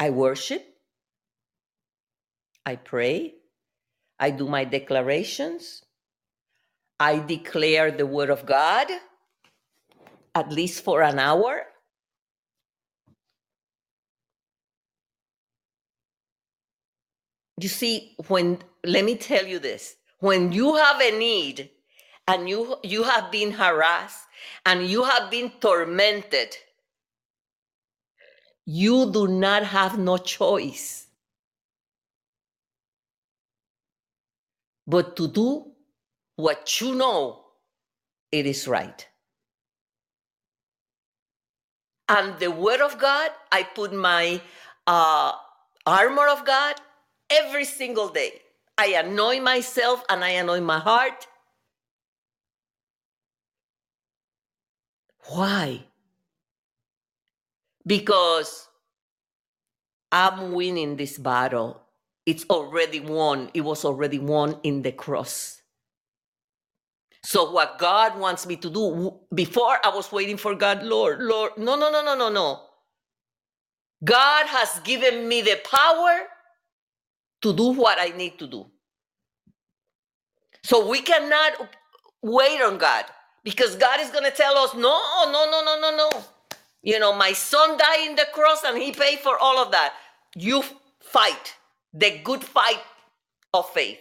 I 0.00 0.10
worship, 0.10 0.64
I 2.66 2.76
pray, 2.76 3.34
I 4.20 4.30
do 4.30 4.48
my 4.48 4.64
declarations, 4.64 5.84
I 7.00 7.18
declare 7.20 7.90
the 7.90 8.06
word 8.06 8.30
of 8.30 8.46
God 8.46 8.88
at 10.34 10.50
least 10.52 10.84
for 10.84 11.02
an 11.02 11.18
hour. 11.18 11.62
You 17.60 17.68
see, 17.68 18.14
when 18.28 18.60
let 18.84 19.04
me 19.04 19.16
tell 19.16 19.46
you 19.46 19.58
this. 19.58 19.96
When 20.20 20.52
you 20.52 20.76
have 20.76 21.00
a 21.00 21.18
need 21.18 21.70
and 22.26 22.48
you 22.48 22.76
you 22.84 23.04
have 23.04 23.32
been 23.32 23.52
harassed 23.52 24.26
and 24.64 24.86
you 24.86 25.04
have 25.04 25.30
been 25.30 25.50
tormented 25.60 26.56
you 28.70 29.10
do 29.10 29.26
not 29.26 29.64
have 29.64 29.98
no 29.98 30.18
choice 30.18 31.06
but 34.86 35.16
to 35.16 35.26
do 35.26 35.72
what 36.36 36.78
you 36.78 36.94
know 36.94 37.46
it 38.30 38.44
is 38.44 38.68
right. 38.68 39.08
And 42.10 42.38
the 42.38 42.50
word 42.50 42.82
of 42.82 42.98
God, 42.98 43.30
I 43.50 43.62
put 43.62 43.94
my 43.94 44.38
uh, 44.86 45.32
armor 45.86 46.28
of 46.28 46.44
God 46.44 46.76
every 47.30 47.64
single 47.64 48.10
day. 48.10 48.42
I 48.76 48.88
anoint 49.02 49.44
myself 49.44 50.04
and 50.10 50.22
I 50.22 50.30
anoint 50.30 50.64
my 50.64 50.78
heart. 50.78 51.26
Why? 55.30 55.84
Because 57.88 58.68
I'm 60.12 60.52
winning 60.52 60.96
this 60.96 61.18
battle. 61.18 61.82
It's 62.26 62.46
already 62.50 63.00
won. 63.00 63.50
It 63.54 63.62
was 63.62 63.84
already 63.84 64.20
won 64.20 64.60
in 64.64 64.82
the 64.82 64.92
cross. 64.92 65.62
So, 67.24 67.52
what 67.52 67.78
God 67.78 68.18
wants 68.18 68.46
me 68.46 68.56
to 68.56 68.70
do, 68.70 69.18
before 69.34 69.78
I 69.84 69.90
was 69.94 70.12
waiting 70.12 70.38
for 70.38 70.54
God, 70.54 70.84
Lord, 70.84 71.20
Lord, 71.20 71.52
no, 71.58 71.76
no, 71.76 71.90
no, 71.90 72.02
no, 72.04 72.16
no, 72.16 72.30
no. 72.30 72.62
God 74.04 74.46
has 74.46 74.80
given 74.80 75.28
me 75.28 75.42
the 75.42 75.60
power 75.70 76.20
to 77.42 77.54
do 77.54 77.72
what 77.72 77.98
I 78.00 78.16
need 78.16 78.38
to 78.40 78.48
do. 78.48 78.66
So 80.64 80.88
we 80.88 81.02
cannot 81.02 81.76
wait 82.22 82.62
on 82.62 82.78
God 82.78 83.06
because 83.44 83.76
God 83.76 84.00
is 84.00 84.10
going 84.10 84.24
to 84.24 84.32
tell 84.32 84.56
us, 84.58 84.74
no, 84.74 85.00
no, 85.26 85.50
no, 85.50 85.62
no, 85.64 85.80
no, 85.80 85.96
no. 85.96 86.24
You 86.82 86.98
know, 86.98 87.14
my 87.14 87.32
son 87.32 87.76
died 87.76 88.08
in 88.08 88.16
the 88.16 88.26
cross 88.32 88.62
and 88.64 88.78
he 88.78 88.92
paid 88.92 89.18
for 89.18 89.36
all 89.38 89.58
of 89.58 89.72
that. 89.72 89.94
You 90.36 90.62
fight 91.00 91.54
the 91.92 92.20
good 92.22 92.44
fight 92.44 92.80
of 93.52 93.68
faith. 93.70 93.98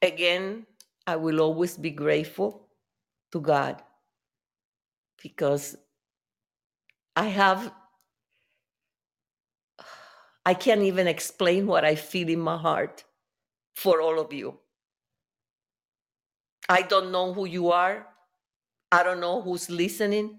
Again, 0.00 0.66
I 1.06 1.16
will 1.16 1.40
always 1.40 1.76
be 1.76 1.90
grateful 1.90 2.68
to 3.32 3.40
God 3.40 3.82
because 5.22 5.76
I 7.14 7.24
have, 7.26 7.72
I 10.44 10.54
can't 10.54 10.82
even 10.82 11.06
explain 11.06 11.66
what 11.66 11.84
I 11.84 11.94
feel 11.94 12.28
in 12.28 12.40
my 12.40 12.56
heart 12.56 13.04
for 13.74 14.00
all 14.00 14.20
of 14.20 14.32
you. 14.32 14.58
I 16.68 16.82
don't 16.82 17.12
know 17.12 17.32
who 17.32 17.46
you 17.46 17.70
are. 17.70 18.06
I 18.90 19.02
don't 19.02 19.20
know 19.20 19.40
who's 19.40 19.70
listening, 19.70 20.38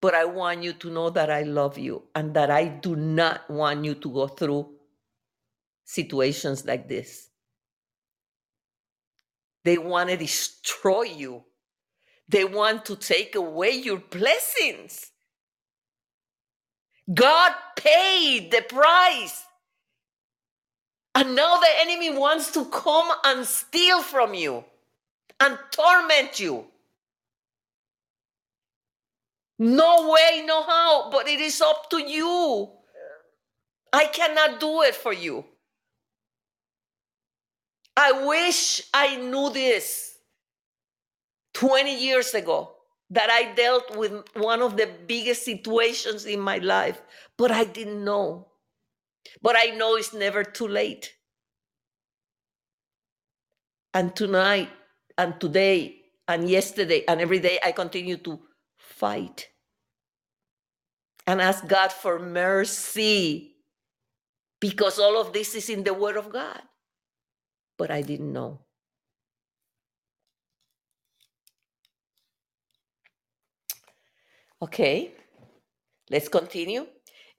but 0.00 0.14
I 0.14 0.24
want 0.24 0.62
you 0.62 0.72
to 0.74 0.90
know 0.90 1.10
that 1.10 1.30
I 1.30 1.42
love 1.42 1.78
you 1.78 2.04
and 2.14 2.34
that 2.34 2.50
I 2.50 2.66
do 2.68 2.96
not 2.96 3.48
want 3.50 3.84
you 3.84 3.94
to 3.94 4.10
go 4.10 4.28
through 4.28 4.68
situations 5.84 6.64
like 6.64 6.88
this. 6.88 7.30
They 9.64 9.78
want 9.78 10.10
to 10.10 10.16
destroy 10.16 11.02
you. 11.02 11.44
They 12.28 12.44
want 12.44 12.84
to 12.86 12.96
take 12.96 13.34
away 13.34 13.72
your 13.72 13.98
blessings. 13.98 15.10
God 17.12 17.52
paid 17.76 18.50
the 18.50 18.62
price. 18.68 19.44
And 21.14 21.34
now 21.34 21.58
the 21.58 21.68
enemy 21.80 22.16
wants 22.16 22.52
to 22.52 22.66
come 22.66 23.10
and 23.24 23.46
steal 23.46 24.02
from 24.02 24.34
you 24.34 24.64
and 25.40 25.58
torment 25.70 26.40
you. 26.40 26.66
No 29.58 30.10
way, 30.10 30.44
no 30.46 30.62
how, 30.62 31.10
but 31.10 31.28
it 31.28 31.40
is 31.40 31.60
up 31.60 31.90
to 31.90 31.98
you. 31.98 32.70
I 33.92 34.06
cannot 34.06 34.60
do 34.60 34.82
it 34.82 34.94
for 34.94 35.12
you. 35.12 35.44
I 37.96 38.12
wish 38.26 38.82
I 38.94 39.16
knew 39.16 39.50
this 39.50 40.14
20 41.54 41.98
years 41.98 42.34
ago 42.34 42.74
that 43.10 43.30
I 43.30 43.54
dealt 43.54 43.96
with 43.96 44.12
one 44.36 44.62
of 44.62 44.76
the 44.76 44.88
biggest 45.06 45.44
situations 45.44 46.24
in 46.24 46.38
my 46.38 46.58
life, 46.58 47.00
but 47.36 47.50
I 47.50 47.64
didn't 47.64 48.04
know. 48.04 48.46
But 49.42 49.56
I 49.58 49.76
know 49.76 49.96
it's 49.96 50.14
never 50.14 50.44
too 50.44 50.68
late. 50.68 51.14
And 53.94 54.14
tonight, 54.14 54.68
and 55.18 55.40
today, 55.40 55.96
and 56.28 56.48
yesterday, 56.48 57.04
and 57.08 57.20
every 57.20 57.40
day, 57.40 57.58
I 57.64 57.72
continue 57.72 58.16
to 58.18 58.40
fight 58.78 59.48
and 61.26 61.42
ask 61.42 61.66
God 61.66 61.92
for 61.92 62.18
mercy 62.18 63.56
because 64.60 64.98
all 64.98 65.20
of 65.20 65.32
this 65.32 65.54
is 65.54 65.68
in 65.68 65.84
the 65.84 65.94
Word 65.94 66.16
of 66.16 66.30
God. 66.32 66.62
But 67.76 67.90
I 67.90 68.02
didn't 68.02 68.32
know. 68.32 68.60
Okay, 74.62 75.12
let's 76.10 76.28
continue. 76.28 76.86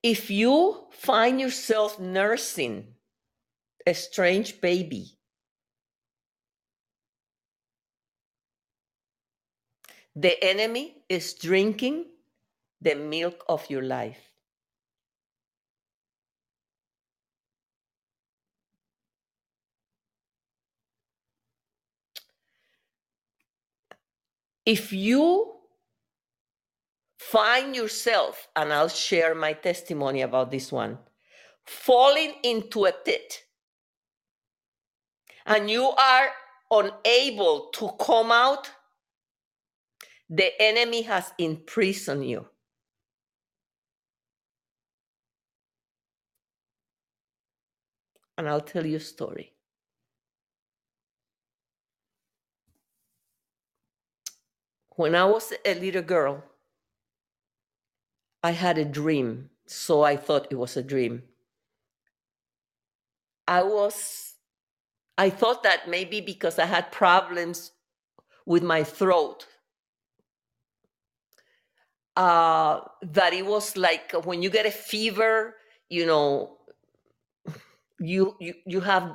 If 0.03 0.31
you 0.31 0.87
find 0.91 1.41
yourself 1.41 1.99
nursing 1.99 2.95
a 3.85 3.93
strange 3.93 4.61
baby, 4.61 5.18
the 10.15 10.43
enemy 10.43 11.03
is 11.07 11.33
drinking 11.33 12.05
the 12.81 12.95
milk 12.95 13.43
of 13.47 13.69
your 13.69 13.83
life. 13.83 14.19
If 24.65 24.93
you 24.93 25.55
find 27.17 27.75
yourself, 27.75 28.47
and 28.55 28.71
I'll 28.71 28.87
share 28.87 29.33
my 29.33 29.53
testimony 29.53 30.21
about 30.21 30.51
this 30.51 30.71
one, 30.71 30.99
falling 31.65 32.35
into 32.43 32.85
a 32.85 32.91
pit, 32.91 33.45
and 35.45 35.69
you 35.69 35.85
are 35.85 36.29
unable 36.71 37.69
to 37.73 37.89
come 37.99 38.31
out, 38.31 38.69
the 40.29 40.51
enemy 40.61 41.01
has 41.03 41.33
imprisoned 41.37 42.29
you. 42.29 42.45
And 48.37 48.47
I'll 48.47 48.61
tell 48.61 48.85
you 48.85 48.97
a 48.97 49.01
story. 49.01 49.53
When 54.95 55.15
I 55.15 55.25
was 55.25 55.53
a 55.65 55.73
little 55.73 56.01
girl, 56.01 56.43
I 58.43 58.51
had 58.51 58.77
a 58.77 58.85
dream, 58.85 59.49
so 59.65 60.03
I 60.03 60.15
thought 60.15 60.47
it 60.51 60.55
was 60.55 60.77
a 60.77 60.83
dream. 60.83 61.23
I 63.47 63.63
was, 63.63 64.35
I 65.17 65.29
thought 65.29 65.63
that 65.63 65.89
maybe 65.89 66.21
because 66.21 66.59
I 66.59 66.65
had 66.65 66.91
problems 66.91 67.71
with 68.45 68.63
my 68.63 68.83
throat, 68.83 69.47
uh, 72.19 72.81
that 73.01 73.33
it 73.33 73.47
was 73.47 73.77
like 73.77 74.13
when 74.25 74.43
you 74.43 74.51
get 74.51 74.67
a 74.67 74.71
fever, 74.71 75.55
you 75.89 76.05
know, 76.05 76.57
you 77.99 78.35
you 78.41 78.55
you 78.67 78.81
have 78.81 79.13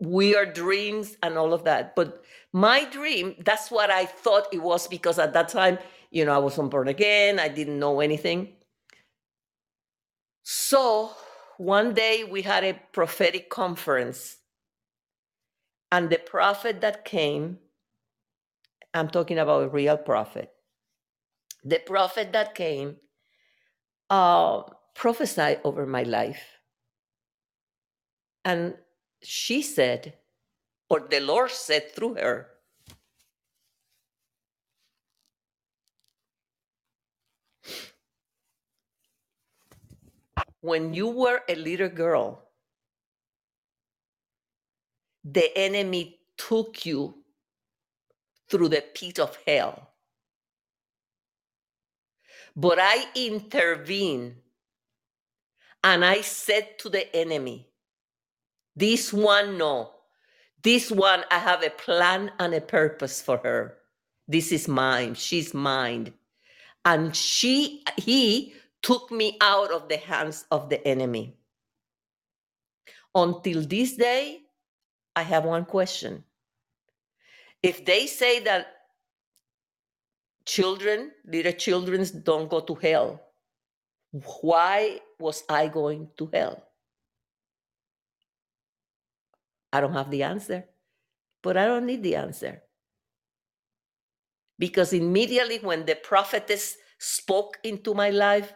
weird 0.00 0.54
dreams 0.54 1.16
and 1.22 1.38
all 1.38 1.54
of 1.54 1.64
that. 1.64 1.96
But 1.96 2.24
my 2.52 2.86
dream, 2.86 3.36
that's 3.44 3.70
what 3.70 3.90
I 3.90 4.06
thought 4.06 4.48
it 4.52 4.62
was 4.62 4.88
because 4.88 5.18
at 5.20 5.34
that 5.34 5.50
time, 5.50 5.78
you 6.12 6.24
know, 6.26 6.34
I 6.34 6.38
wasn't 6.38 6.72
born 6.72 6.88
again, 6.88 7.40
I 7.40 7.48
didn't 7.48 7.80
know 7.80 8.00
anything. 8.00 8.54
So 10.44 11.12
one 11.58 11.94
day 11.94 12.24
we 12.24 12.42
had 12.42 12.64
a 12.64 12.80
prophetic 12.92 13.50
conference, 13.50 14.38
and 15.92 16.10
the 16.10 16.18
prophet 16.18 16.80
that 16.82 17.04
came, 17.04 17.58
I'm 18.94 19.10
talking 19.10 19.38
about 19.38 19.64
a 19.64 19.68
real 19.70 19.98
prophet, 19.98 20.53
the 21.64 21.78
prophet 21.78 22.32
that 22.32 22.54
came 22.54 22.96
uh, 24.10 24.62
prophesied 24.94 25.60
over 25.64 25.86
my 25.86 26.02
life. 26.02 26.44
And 28.44 28.74
she 29.22 29.62
said, 29.62 30.14
or 30.90 31.00
the 31.00 31.20
Lord 31.20 31.50
said 31.50 31.90
through 31.92 32.14
her, 32.14 32.48
when 40.60 40.92
you 40.94 41.08
were 41.08 41.42
a 41.48 41.54
little 41.54 41.88
girl, 41.88 42.42
the 45.24 45.56
enemy 45.56 46.20
took 46.36 46.84
you 46.84 47.14
through 48.50 48.68
the 48.68 48.84
pit 48.94 49.18
of 49.18 49.38
hell. 49.46 49.93
But 52.56 52.78
I 52.80 53.04
intervened 53.14 54.36
and 55.82 56.04
I 56.04 56.20
said 56.22 56.78
to 56.80 56.88
the 56.88 57.14
enemy, 57.14 57.68
This 58.76 59.12
one, 59.12 59.58
no. 59.58 59.90
This 60.62 60.90
one, 60.90 61.24
I 61.30 61.38
have 61.38 61.62
a 61.62 61.70
plan 61.70 62.32
and 62.38 62.54
a 62.54 62.60
purpose 62.60 63.20
for 63.20 63.38
her. 63.38 63.76
This 64.26 64.50
is 64.52 64.66
mine. 64.66 65.14
She's 65.14 65.52
mine. 65.52 66.14
And 66.84 67.14
she, 67.14 67.84
he 67.96 68.54
took 68.82 69.10
me 69.10 69.36
out 69.40 69.70
of 69.70 69.88
the 69.88 69.98
hands 69.98 70.46
of 70.50 70.70
the 70.70 70.86
enemy. 70.86 71.36
Until 73.14 73.62
this 73.62 73.96
day, 73.96 74.40
I 75.14 75.22
have 75.22 75.44
one 75.44 75.64
question. 75.64 76.24
If 77.62 77.84
they 77.84 78.06
say 78.06 78.40
that 78.40 78.66
children, 80.46 81.12
little 81.26 81.52
children, 81.52 82.04
don't 82.22 82.48
go 82.48 82.60
to 82.60 82.74
hell, 82.74 83.20
why 84.40 85.00
was 85.18 85.42
I 85.48 85.68
going 85.68 86.08
to 86.18 86.30
hell? 86.32 86.62
I 89.72 89.80
don't 89.80 89.92
have 89.92 90.10
the 90.10 90.22
answer, 90.22 90.64
but 91.42 91.56
I 91.56 91.66
don't 91.66 91.86
need 91.86 92.02
the 92.02 92.14
answer. 92.14 92.62
Because 94.58 94.92
immediately 94.92 95.58
when 95.58 95.84
the 95.84 95.96
prophetess 95.96 96.76
spoke 96.98 97.58
into 97.64 97.92
my 97.92 98.10
life, 98.10 98.54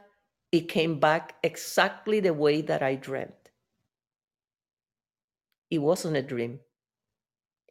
it 0.52 0.68
came 0.68 1.00
back 1.00 1.34
exactly 1.42 2.20
the 2.20 2.32
way 2.32 2.62
that 2.62 2.82
I 2.82 2.94
dreamt. 2.94 3.50
It 5.70 5.78
wasn't 5.78 6.16
a 6.16 6.22
dream, 6.22 6.60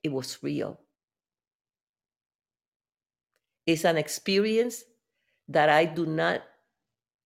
it 0.04 0.12
was 0.12 0.44
real. 0.44 0.80
It's 3.68 3.86
an 3.86 3.98
experience 3.98 4.86
that 5.50 5.70
I 5.70 5.86
do 5.86 6.06
not 6.06 6.42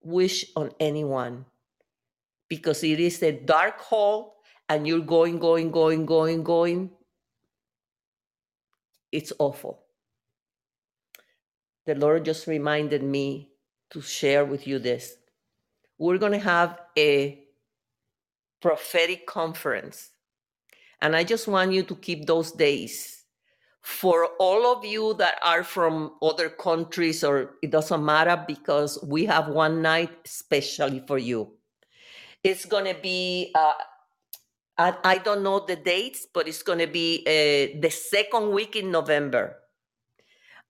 wish 0.02 0.46
on 0.56 0.72
anyone 0.80 1.46
because 2.50 2.84
it 2.84 3.00
is 3.00 3.22
a 3.24 3.32
dark 3.32 3.80
hole 3.80 4.36
and 4.68 4.88
you're 4.88 5.00
going, 5.02 5.40
going, 5.40 5.72
going, 5.72 6.06
going, 6.06 6.44
going. 6.44 6.92
It's 9.12 9.32
awful. 9.40 9.84
The 11.86 11.96
Lord 11.96 12.26
just 12.26 12.48
reminded 12.48 13.04
me 13.04 13.52
to 13.92 14.02
share 14.02 14.46
with 14.46 14.68
you 14.68 14.80
this. 14.80 15.16
We're 15.98 16.18
going 16.18 16.32
to 16.32 16.40
have 16.40 16.80
a 16.98 17.44
prophetic 18.62 19.28
conference 19.28 20.10
and 21.02 21.16
I 21.16 21.24
just 21.24 21.48
want 21.48 21.74
you 21.74 21.84
to 21.84 21.96
keep 21.96 22.26
those 22.26 22.52
days. 22.52 23.21
For 23.82 24.28
all 24.40 24.72
of 24.72 24.86
you 24.86 25.16
that 25.16 25.40
are 25.44 25.64
from 25.64 26.14
other 26.22 26.50
countries, 26.50 27.24
or 27.24 27.56
it 27.64 27.72
doesn't 27.72 28.06
matter 28.06 28.44
because 28.48 29.00
we 29.04 29.26
have 29.26 29.48
one 29.48 29.82
night 29.82 30.12
especially 30.24 31.04
for 31.08 31.18
you. 31.18 31.52
It's 32.44 32.66
going 32.66 32.86
to 32.86 33.00
be, 33.02 33.52
uh, 33.56 33.74
I, 34.78 34.96
I, 35.04 35.18
don't 35.18 35.44
know 35.44 35.66
the 35.66 35.76
dates, 35.76 36.28
but 36.32 36.48
it's 36.48 36.64
going 36.64 36.80
to 36.80 36.88
be 36.88 37.24
uh, 37.26 37.82
the 37.82 37.90
second 37.90 38.52
week 38.52 38.76
in 38.76 38.92
November. 38.92 39.58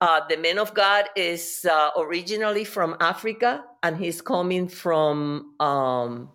Uh, 0.02 0.22
the 0.28 0.38
man 0.38 0.58
of 0.58 0.74
God 0.74 1.06
is 1.16 1.66
uh, 1.70 1.92
originally 1.98 2.64
from 2.64 2.98
Africa 3.00 3.64
and 3.84 3.96
he's 3.96 4.20
coming 4.20 4.68
from 4.68 5.54
um, 5.60 6.30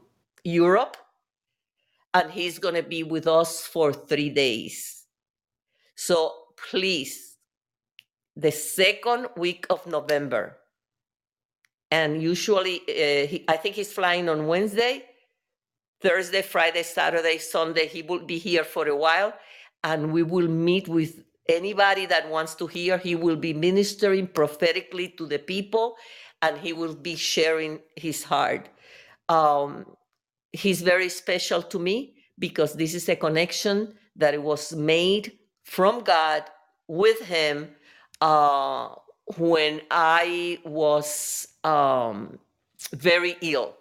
Europe 0.45 0.97
and 2.15 2.31
he's 2.31 2.59
going 2.59 2.77
to 2.77 2.83
be 2.83 3.03
with 3.03 3.27
us 3.27 3.67
for 3.67 3.93
three 3.93 4.31
days. 4.31 5.05
So 5.97 6.33
please, 6.71 7.37
the 8.37 8.53
second 8.53 9.29
week 9.37 9.67
of 9.71 9.87
November, 9.87 10.57
and 11.91 12.23
usually 12.23 12.81
uh, 12.81 13.27
he, 13.27 13.45
I 13.49 13.57
think 13.57 13.77
he's 13.77 13.93
flying 13.93 14.29
on 14.29 14.47
Wednesday, 14.47 15.05
Thursday, 16.01 16.43
Friday, 16.43 16.83
Saturday, 16.83 17.39
Sunday. 17.39 17.87
He 17.87 18.03
will 18.03 18.25
be 18.25 18.39
here 18.39 18.65
for 18.65 18.89
a 18.89 18.97
while, 18.97 19.33
and 19.85 20.13
we 20.13 20.23
will 20.23 20.49
meet 20.49 20.89
with 20.89 21.23
anybody 21.49 22.07
that 22.07 22.29
wants 22.29 22.55
to 22.57 22.67
hear. 22.67 22.99
He 22.99 23.15
will 23.15 23.37
be 23.37 23.55
ministering 23.55 24.27
prophetically 24.27 25.09
to 25.11 25.27
the 25.27 25.39
people, 25.39 25.97
and 26.43 26.59
he 26.59 26.73
will 26.73 26.95
be 26.95 27.17
sharing 27.17 27.81
his 27.95 28.25
heart. 28.25 28.69
Um, 29.29 29.87
he's 30.53 30.83
very 30.83 31.09
special 31.09 31.63
to 31.63 31.79
me 31.79 32.17
because 32.39 32.75
this 32.75 32.95
is 32.95 33.09
a 33.09 33.17
connection 33.17 33.95
that 34.17 34.43
was 34.43 34.73
made 34.73 35.33
from 35.67 36.01
God 36.01 36.45
with 36.87 37.21
him 37.21 37.69
uh, 38.21 38.95
when 39.37 39.83
I 39.91 40.59
was 40.65 41.49
um, 41.65 42.39
very 42.93 43.37
ill. 43.43 43.75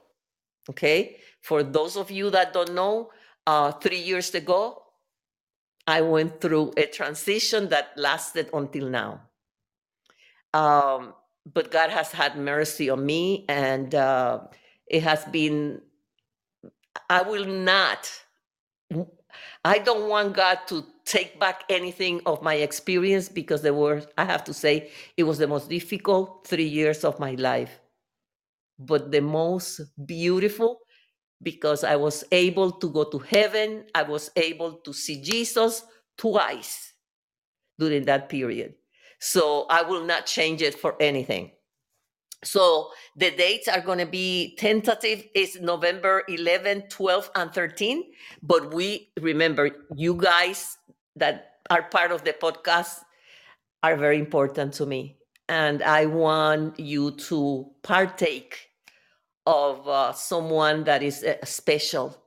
Okay, 0.70 1.18
for 1.42 1.62
those 1.62 1.96
of 1.96 2.10
you 2.10 2.32
that 2.32 2.52
don't 2.52 2.74
know, 2.74 3.12
uh, 3.46 3.72
three 3.72 4.02
years 4.02 4.34
ago, 4.34 4.82
I 5.88 6.02
went 6.02 6.42
through 6.42 6.74
a 6.76 6.88
transition 6.88 7.70
that 7.70 7.94
lasted 7.96 8.50
until 8.52 8.90
now. 8.90 9.22
Um, 10.54 11.14
but 11.54 11.70
God 11.70 11.92
has 11.92 12.12
had 12.12 12.36
mercy 12.36 12.90
on 12.90 13.06
me, 13.06 13.46
and 13.48 13.94
uh, 13.94 14.40
it 14.88 15.04
has 15.04 15.24
been 15.26 15.82
I 17.10 17.22
will 17.22 17.46
not, 17.46 18.10
I 19.64 19.80
don't 19.80 20.10
want 20.10 20.34
God 20.34 20.60
to 20.68 20.86
take 21.06 21.40
back 21.40 21.64
anything 21.70 22.22
of 22.26 22.42
my 22.42 22.56
experience 22.56 23.30
because 23.30 23.62
there 23.62 23.74
were, 23.74 24.02
I 24.18 24.26
have 24.26 24.44
to 24.46 24.54
say, 24.54 24.90
it 25.18 25.24
was 25.24 25.38
the 25.38 25.48
most 25.48 25.70
difficult 25.70 26.46
three 26.48 26.66
years 26.66 27.04
of 27.04 27.20
my 27.20 27.32
life, 27.32 27.80
but 28.80 29.12
the 29.12 29.22
most 29.22 29.82
beautiful 30.06 30.80
because 31.42 31.84
I 31.84 31.96
was 31.96 32.24
able 32.32 32.72
to 32.72 32.90
go 32.90 33.04
to 33.04 33.20
heaven. 33.20 33.86
I 33.94 34.04
was 34.04 34.32
able 34.36 34.74
to 34.74 34.94
see 34.94 35.22
Jesus 35.22 35.84
twice 36.18 36.94
during 37.78 38.06
that 38.06 38.30
period. 38.30 38.76
So 39.20 39.66
I 39.70 39.84
will 39.84 40.06
not 40.06 40.26
change 40.26 40.62
it 40.62 40.80
for 40.80 40.96
anything. 41.00 41.52
So 42.44 42.92
the 43.16 43.32
dates 43.32 43.68
are 43.68 43.82
going 43.82 43.98
to 43.98 44.06
be 44.06 44.56
tentative 44.58 45.26
is 45.34 45.60
November 45.60 46.24
11, 46.28 46.84
12, 46.90 47.32
and 47.36 47.54
13. 47.54 48.04
But 48.44 48.74
we 48.74 49.10
remember 49.20 49.72
you 49.96 50.16
guys 50.16 50.78
that 51.16 51.60
are 51.70 51.84
part 51.84 52.12
of 52.12 52.24
the 52.24 52.34
podcast 52.34 53.00
are 53.84 53.96
very 53.98 54.20
important 54.20 54.74
to 54.74 54.86
me. 54.86 55.18
And 55.48 55.84
I 55.84 56.06
want 56.08 56.80
you 56.80 57.12
to 57.30 57.70
partake 57.84 58.70
of 59.46 59.88
uh, 59.88 60.12
someone 60.14 60.86
that 60.86 61.04
is 61.04 61.24
uh, 61.24 61.36
special 61.44 62.18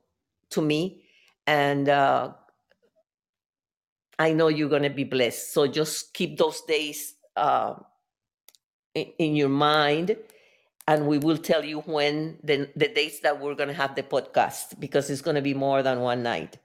to 0.51 0.61
me. 0.61 1.03
And 1.45 1.89
uh, 1.89 2.33
I 4.17 4.33
know 4.33 4.47
you're 4.47 4.69
going 4.69 4.83
to 4.83 4.89
be 4.89 5.03
blessed. 5.03 5.53
So 5.53 5.67
just 5.67 6.13
keep 6.13 6.37
those 6.37 6.61
days 6.61 7.15
uh, 7.35 7.75
in 8.95 9.35
your 9.35 9.49
mind 9.49 10.15
and 10.89 11.05
we 11.05 11.19
will 11.19 11.37
tell 11.37 11.63
you 11.63 11.81
when 11.81 12.39
the, 12.43 12.67
the 12.75 12.87
dates 12.87 13.19
that 13.19 13.39
we're 13.39 13.53
going 13.53 13.69
to 13.69 13.75
have 13.75 13.93
the 13.95 14.01
podcast 14.01 14.79
because 14.79 15.09
it's 15.09 15.21
going 15.21 15.35
to 15.35 15.41
be 15.41 15.53
more 15.53 15.83
than 15.83 15.99
one 15.99 16.23
night 16.23 16.57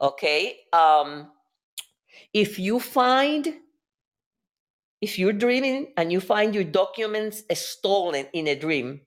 okay 0.00 0.60
um 0.72 1.30
if 2.32 2.58
you 2.58 2.80
find 2.80 3.54
if 5.00 5.18
you're 5.18 5.32
dreaming 5.32 5.92
and 5.96 6.12
you 6.12 6.20
find 6.20 6.54
your 6.54 6.64
documents 6.64 7.42
stolen 7.54 8.26
in 8.32 8.46
a 8.48 8.54
dream 8.54 9.00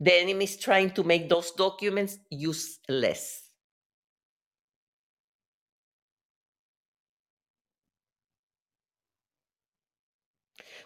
the 0.00 0.12
enemy 0.12 0.44
is 0.44 0.56
trying 0.56 0.90
to 0.90 1.04
make 1.04 1.28
those 1.28 1.52
documents 1.52 2.18
useless. 2.30 3.42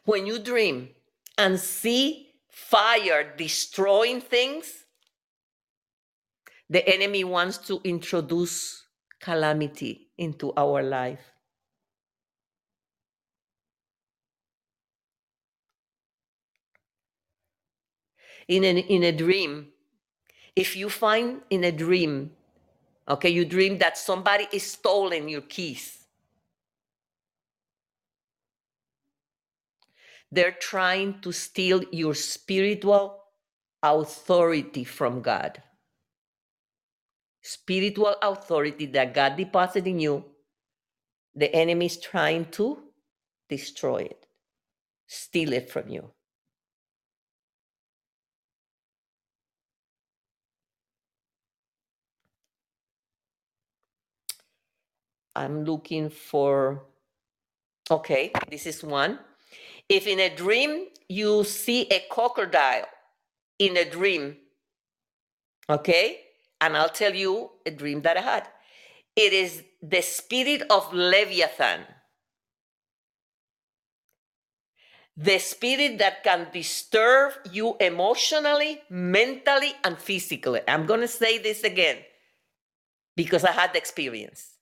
When 0.04 0.26
you 0.26 0.38
dream 0.38 0.90
and 1.36 1.58
see 1.58 2.30
fire 2.48 3.34
destroying 3.36 4.20
things, 4.20 4.84
the 6.70 6.86
enemy 6.88 7.24
wants 7.24 7.58
to 7.58 7.80
introduce 7.84 8.84
calamity 9.20 10.08
into 10.18 10.52
our 10.56 10.82
life. 10.82 11.32
In, 18.48 18.64
an, 18.64 18.78
in 18.78 19.02
a 19.02 19.12
dream, 19.12 19.68
if 20.56 20.76
you 20.76 20.88
find 20.88 21.42
in 21.50 21.64
a 21.64 21.72
dream, 21.72 22.32
okay, 23.08 23.28
you 23.28 23.44
dream 23.44 23.78
that 23.78 23.98
somebody 23.98 24.48
is 24.52 24.62
stolen 24.62 25.28
your 25.28 25.42
keys, 25.42 25.98
They're 30.30 30.52
trying 30.52 31.20
to 31.22 31.32
steal 31.32 31.82
your 31.90 32.14
spiritual 32.14 33.22
authority 33.82 34.84
from 34.84 35.22
God. 35.22 35.62
Spiritual 37.48 38.14
authority 38.20 38.84
that 38.84 39.14
God 39.14 39.38
deposited 39.38 39.88
in 39.88 40.00
you, 40.00 40.22
the 41.34 41.50
enemy 41.56 41.86
is 41.86 41.96
trying 41.96 42.44
to 42.50 42.78
destroy 43.48 44.00
it, 44.00 44.26
steal 45.06 45.54
it 45.54 45.70
from 45.70 45.88
you. 45.88 46.10
I'm 55.34 55.64
looking 55.64 56.10
for, 56.10 56.84
okay, 57.90 58.30
this 58.50 58.66
is 58.66 58.84
one. 58.84 59.20
If 59.88 60.06
in 60.06 60.20
a 60.20 60.36
dream 60.36 60.88
you 61.08 61.44
see 61.44 61.88
a 61.90 62.04
crocodile 62.10 62.84
in 63.58 63.78
a 63.78 63.88
dream, 63.88 64.36
okay, 65.70 66.27
and 66.60 66.76
I'll 66.76 66.88
tell 66.88 67.14
you 67.14 67.50
a 67.64 67.70
dream 67.70 68.02
that 68.02 68.16
I 68.16 68.20
had. 68.20 68.48
It 69.16 69.32
is 69.32 69.64
the 69.82 70.02
spirit 70.02 70.62
of 70.70 70.92
Leviathan, 70.92 71.80
the 75.16 75.38
spirit 75.38 75.98
that 75.98 76.22
can 76.22 76.48
disturb 76.52 77.32
you 77.50 77.76
emotionally, 77.80 78.82
mentally, 78.90 79.72
and 79.84 79.98
physically. 79.98 80.60
I'm 80.68 80.86
going 80.86 81.00
to 81.00 81.08
say 81.08 81.38
this 81.38 81.64
again 81.64 81.98
because 83.16 83.44
I 83.44 83.50
had 83.50 83.72
the 83.72 83.78
experience. 83.78 84.54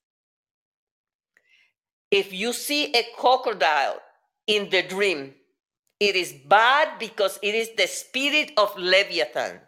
If 2.11 2.33
you 2.33 2.53
see 2.53 2.95
a 2.95 3.05
crocodile 3.17 4.01
in 4.47 4.71
the 4.71 4.83
dream, 4.83 5.35
it 6.01 6.17
is 6.17 6.33
bad 6.33 6.99
because 6.99 7.39
it 7.43 7.55
is 7.55 7.71
the 7.77 7.87
spirit 7.87 8.53
of 8.57 8.77
Leviathan. 8.79 9.61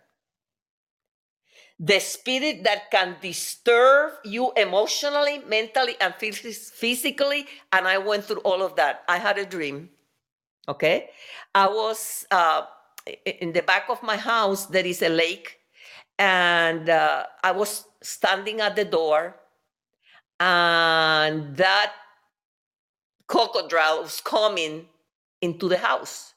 The 1.81 2.01
spirit 2.01 2.65
that 2.65 2.91
can 2.91 3.17
disturb 3.21 4.15
you 4.25 4.53
emotionally, 4.57 5.43
mentally, 5.47 5.95
and 6.01 6.13
phys- 6.15 6.71
physically. 6.73 7.47
And 7.73 7.87
I 7.87 7.99
went 7.99 8.25
through 8.25 8.41
all 8.41 8.63
of 8.63 8.75
that. 8.77 9.05
I 9.09 9.19
had 9.19 9.39
a 9.39 9.47
dream. 9.47 9.91
Okay. 10.69 11.11
I 11.55 11.69
was 11.69 12.27
uh, 12.31 12.63
in 13.25 13.53
the 13.53 13.63
back 13.63 13.89
of 13.89 14.03
my 14.03 14.17
house, 14.17 14.67
there 14.67 14.85
is 14.85 15.03
a 15.03 15.09
lake. 15.09 15.59
And 16.19 16.91
uh, 16.91 17.27
I 17.45 17.53
was 17.53 17.85
standing 18.03 18.61
at 18.61 18.75
the 18.75 18.85
door. 18.85 19.37
And 20.41 21.57
that 21.57 21.93
crocodile 23.29 24.03
was 24.03 24.21
coming 24.21 24.87
into 25.41 25.69
the 25.69 25.79
house 25.79 26.35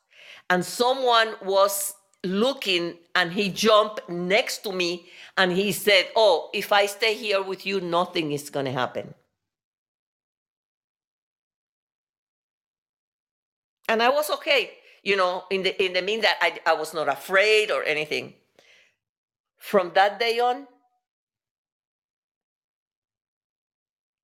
and 0.51 0.63
someone 0.65 1.33
was 1.43 1.93
looking 2.23 2.97
and 3.15 3.31
he 3.33 3.49
jumped 3.49 4.07
next 4.09 4.59
to 4.59 4.71
me 4.71 5.07
and 5.37 5.51
he 5.51 5.71
said 5.71 6.07
oh 6.15 6.49
if 6.53 6.71
i 6.71 6.85
stay 6.85 7.15
here 7.15 7.41
with 7.41 7.65
you 7.65 7.81
nothing 7.81 8.31
is 8.31 8.49
going 8.49 8.65
to 8.65 8.71
happen. 8.71 9.13
And 13.89 14.01
i 14.03 14.09
was 14.09 14.29
okay 14.29 14.71
you 15.03 15.17
know 15.17 15.43
in 15.49 15.63
the 15.63 15.83
in 15.83 15.93
the 15.93 16.01
mean 16.01 16.21
that 16.21 16.37
I, 16.41 16.59
I 16.65 16.73
was 16.73 16.93
not 16.93 17.09
afraid 17.09 17.71
or 17.71 17.83
anything. 17.83 18.35
From 19.57 19.91
that 19.95 20.19
day 20.19 20.39
on 20.39 20.67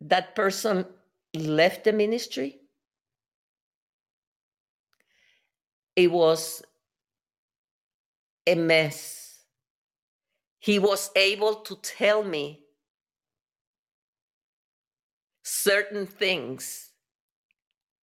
that 0.02 0.36
person 0.36 0.86
left 1.34 1.84
the 1.84 1.94
ministry. 1.94 2.60
It 5.95 6.11
was 6.11 6.61
a 8.48 8.56
mess. 8.56 9.44
He 10.60 10.80
was 10.80 11.11
able 11.15 11.56
to 11.56 11.76
tell 11.76 12.24
me 12.24 12.64
certain 15.44 16.07
things 16.07 16.91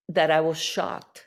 that 0.08 0.30
I 0.30 0.40
was 0.40 0.58
shocked. 0.58 1.26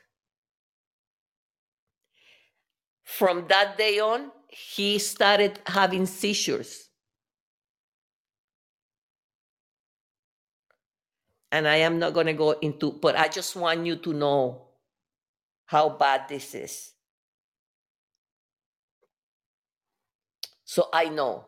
From 3.02 3.46
that 3.48 3.76
day 3.78 3.98
on, 3.98 4.30
he 4.48 4.98
started 4.98 5.60
having 5.66 6.06
seizures. 6.06 6.88
And 11.52 11.66
I 11.66 11.76
am 11.76 11.98
not 11.98 12.12
going 12.12 12.26
to 12.26 12.32
go 12.34 12.52
into, 12.52 12.92
but 12.92 13.16
I 13.16 13.28
just 13.28 13.56
want 13.56 13.86
you 13.86 13.96
to 13.96 14.12
know 14.12 14.68
how 15.66 15.88
bad 15.88 16.28
this 16.28 16.54
is. 16.54 16.92
So 20.76 20.90
I 20.92 21.08
know. 21.08 21.46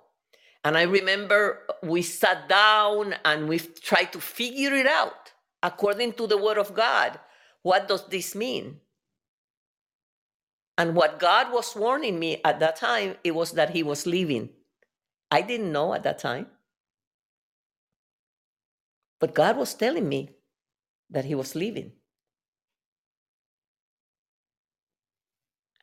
And 0.65 0.75
I 0.75 0.85
remember 0.85 1.61
we 1.83 2.01
sat 2.01 2.49
down 2.49 3.15
and 3.27 3.47
we 3.47 3.59
tried 3.59 4.11
to 4.15 4.21
figure 4.21 4.73
it 4.73 4.87
out 4.87 5.35
according 5.63 6.15
to 6.15 6.27
the 6.27 6.39
word 6.39 6.57
of 6.57 6.73
God. 6.73 7.21
What 7.61 7.89
does 7.89 8.09
this 8.09 8.35
mean? 8.35 8.81
And 10.79 10.97
what 10.97 11.19
God 11.19 11.53
was 11.53 11.77
warning 11.77 12.19
me 12.19 12.41
at 12.43 12.59
that 12.61 12.77
time, 12.77 13.17
it 13.23 13.35
was 13.35 13.53
that 13.53 13.69
he 13.69 13.83
was 13.83 14.07
leaving. 14.07 14.49
I 15.31 15.43
didn't 15.43 15.73
know 15.73 15.93
at 15.93 16.05
that 16.05 16.19
time. 16.19 16.47
But 19.21 19.35
God 19.35 19.59
was 19.59 19.75
telling 19.75 20.09
me 20.09 20.31
that 21.11 21.27
he 21.27 21.35
was 21.35 21.55
leaving. 21.55 21.93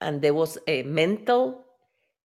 and 0.05 0.21
there 0.21 0.33
was 0.33 0.57
a 0.67 0.83
mental, 0.83 1.64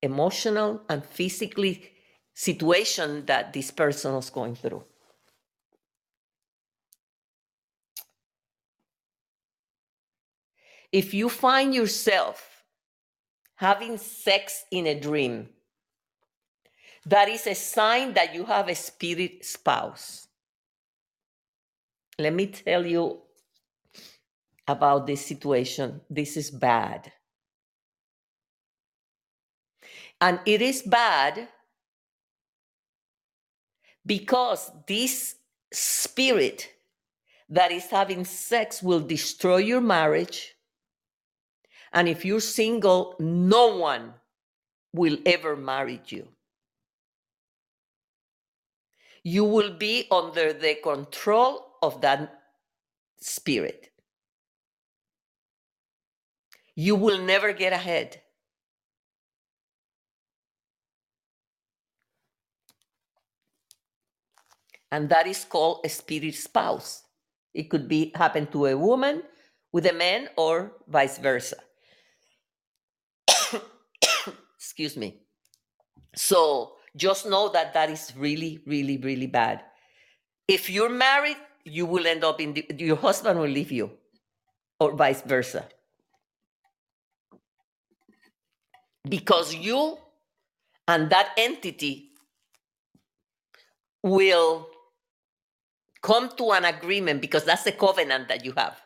emotional, 0.02 0.82
and 0.88 1.04
physically 1.04 1.90
situation 2.34 3.26
that 3.26 3.52
this 3.52 3.70
person 3.70 4.14
was 4.14 4.30
going 4.30 4.54
through. 4.54 4.84
If 10.92 11.14
you 11.14 11.28
find 11.28 11.74
yourself 11.74 12.64
having 13.56 13.98
sex 13.98 14.64
in 14.70 14.86
a 14.86 14.98
dream, 14.98 15.48
that 17.06 17.28
is 17.28 17.46
a 17.46 17.54
sign 17.54 18.14
that 18.14 18.34
you 18.34 18.44
have 18.44 18.68
a 18.68 18.74
spirit 18.74 19.44
spouse. 19.44 20.26
Let 22.18 22.34
me 22.34 22.46
tell 22.48 22.84
you 22.84 23.22
about 24.66 25.06
this 25.06 25.24
situation. 25.24 26.00
This 26.10 26.36
is 26.36 26.50
bad. 26.50 27.12
And 30.20 30.40
it 30.44 30.60
is 30.60 30.82
bad 30.82 31.48
because 34.04 34.70
this 34.86 35.36
spirit 35.72 36.68
that 37.48 37.72
is 37.72 37.86
having 37.86 38.24
sex 38.24 38.82
will 38.82 39.00
destroy 39.00 39.58
your 39.58 39.80
marriage. 39.80 40.54
And 41.92 42.08
if 42.08 42.24
you're 42.24 42.40
single, 42.40 43.16
no 43.18 43.76
one 43.76 44.14
will 44.92 45.18
ever 45.26 45.56
marry 45.56 46.00
you. 46.06 46.28
You 49.22 49.44
will 49.44 49.72
be 49.74 50.06
under 50.10 50.52
the 50.52 50.76
control 50.82 51.66
of 51.82 52.00
that 52.00 52.40
spirit. 53.20 53.90
You 56.74 56.96
will 56.96 57.20
never 57.20 57.52
get 57.52 57.72
ahead. 57.72 58.22
And 64.92 65.08
that 65.08 65.26
is 65.26 65.44
called 65.44 65.80
a 65.84 65.88
spirit 65.88 66.34
spouse. 66.34 67.02
It 67.54 67.70
could 67.70 67.88
be 67.88 68.12
happen 68.14 68.46
to 68.48 68.66
a 68.66 68.76
woman 68.76 69.22
with 69.72 69.86
a 69.86 69.92
man 69.92 70.28
or 70.36 70.72
vice 70.88 71.18
versa. 71.18 71.56
Excuse 74.56 74.96
me. 74.96 75.22
So 76.14 76.76
just 76.96 77.26
know 77.26 77.48
that 77.50 77.74
that 77.74 77.90
is 77.90 78.12
really, 78.16 78.60
really, 78.66 78.98
really 78.98 79.26
bad. 79.26 79.62
If 80.48 80.68
you're 80.68 80.90
married, 80.90 81.36
you 81.64 81.86
will 81.86 82.06
end 82.06 82.24
up 82.24 82.40
in 82.40 82.54
the, 82.54 82.66
your 82.78 82.96
husband 82.96 83.38
will 83.38 83.48
leave 83.48 83.70
you, 83.70 83.90
or 84.80 84.94
vice 84.96 85.22
versa. 85.22 85.68
Because 89.08 89.54
you 89.54 89.98
and 90.88 91.10
that 91.10 91.30
entity 91.36 92.10
will 94.02 94.69
come 96.02 96.30
to 96.36 96.52
an 96.52 96.64
agreement 96.64 97.20
because 97.20 97.44
that's 97.44 97.64
the 97.64 97.72
covenant 97.72 98.28
that 98.28 98.44
you 98.44 98.52
have. 98.56 98.80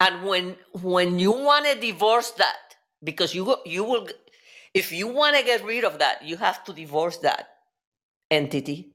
And 0.00 0.24
when 0.24 0.56
when 0.72 1.18
you 1.18 1.32
want 1.32 1.66
to 1.66 1.74
divorce 1.74 2.30
that 2.32 2.76
because 3.02 3.34
you 3.34 3.56
you 3.66 3.84
will 3.84 4.08
if 4.72 4.92
you 4.92 5.08
want 5.08 5.36
to 5.36 5.42
get 5.44 5.64
rid 5.64 5.84
of 5.84 5.98
that 5.98 6.22
you 6.24 6.36
have 6.36 6.64
to 6.64 6.72
divorce 6.72 7.18
that 7.18 7.48
entity. 8.30 8.94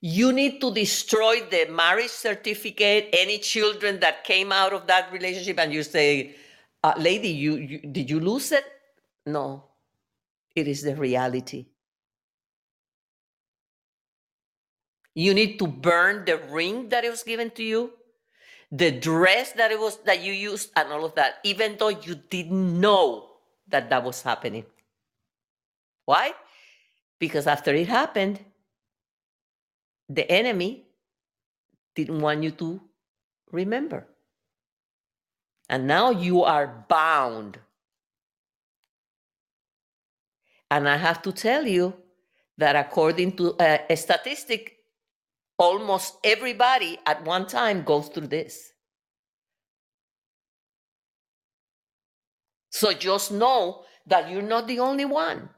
You 0.00 0.32
need 0.32 0.60
to 0.60 0.72
destroy 0.72 1.40
the 1.40 1.66
marriage 1.70 2.10
certificate 2.10 3.08
any 3.12 3.38
children 3.38 4.00
that 4.00 4.24
came 4.24 4.52
out 4.52 4.72
of 4.72 4.86
that 4.86 5.10
relationship 5.12 5.58
and 5.58 5.72
you 5.72 5.82
say 5.82 6.36
uh, 6.84 6.94
lady 6.96 7.28
you, 7.28 7.56
you 7.56 7.78
did 7.80 8.08
you 8.08 8.20
lose 8.20 8.52
it? 8.52 8.64
No. 9.24 9.64
It 10.54 10.68
is 10.68 10.82
the 10.82 10.96
reality 10.96 11.66
You 15.16 15.32
need 15.32 15.58
to 15.60 15.66
burn 15.66 16.26
the 16.26 16.36
ring 16.36 16.90
that 16.90 17.02
it 17.02 17.10
was 17.10 17.22
given 17.22 17.48
to 17.52 17.62
you, 17.62 17.92
the 18.70 18.90
dress 18.90 19.52
that 19.52 19.72
it 19.72 19.80
was 19.80 19.96
that 20.04 20.20
you 20.20 20.34
used, 20.34 20.70
and 20.76 20.92
all 20.92 21.06
of 21.06 21.14
that, 21.14 21.36
even 21.42 21.76
though 21.78 21.88
you 21.88 22.16
didn't 22.28 22.78
know 22.78 23.30
that 23.68 23.88
that 23.88 24.04
was 24.04 24.20
happening. 24.20 24.66
Why? 26.04 26.34
Because 27.18 27.46
after 27.46 27.72
it 27.74 27.88
happened, 27.88 28.44
the 30.06 30.30
enemy 30.30 30.84
didn't 31.94 32.20
want 32.20 32.42
you 32.42 32.50
to 32.50 32.82
remember. 33.50 34.06
And 35.70 35.86
now 35.86 36.10
you 36.10 36.44
are 36.44 36.84
bound. 36.88 37.58
And 40.70 40.86
I 40.86 40.98
have 40.98 41.22
to 41.22 41.32
tell 41.32 41.66
you 41.66 41.94
that 42.58 42.76
according 42.76 43.36
to 43.38 43.54
uh, 43.54 43.78
a 43.88 43.96
statistic, 43.96 44.75
almost 45.58 46.18
everybody 46.22 46.98
at 47.06 47.24
one 47.24 47.46
time 47.46 47.82
goes 47.82 48.08
through 48.08 48.28
this. 48.28 48.72
So 52.70 52.92
just 52.92 53.32
know 53.32 53.84
that 54.06 54.30
you're 54.30 54.42
not 54.42 54.66
the 54.66 54.80
only 54.80 55.04
one. 55.04 55.48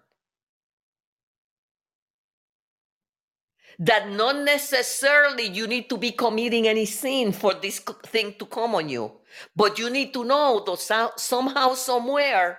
that 3.78 4.10
not 4.10 4.36
necessarily 4.44 5.44
you 5.44 5.66
need 5.66 5.88
to 5.88 5.96
be 5.96 6.10
committing 6.10 6.66
any 6.66 6.84
sin 6.84 7.32
for 7.32 7.54
this 7.54 7.78
thing 8.06 8.34
to 8.38 8.46
come 8.46 8.74
on 8.74 8.88
you, 8.88 9.12
but 9.54 9.78
you 9.78 9.88
need 9.88 10.12
to 10.12 10.24
know 10.24 10.62
that 10.66 11.12
somehow, 11.16 11.74
somewhere, 11.74 12.58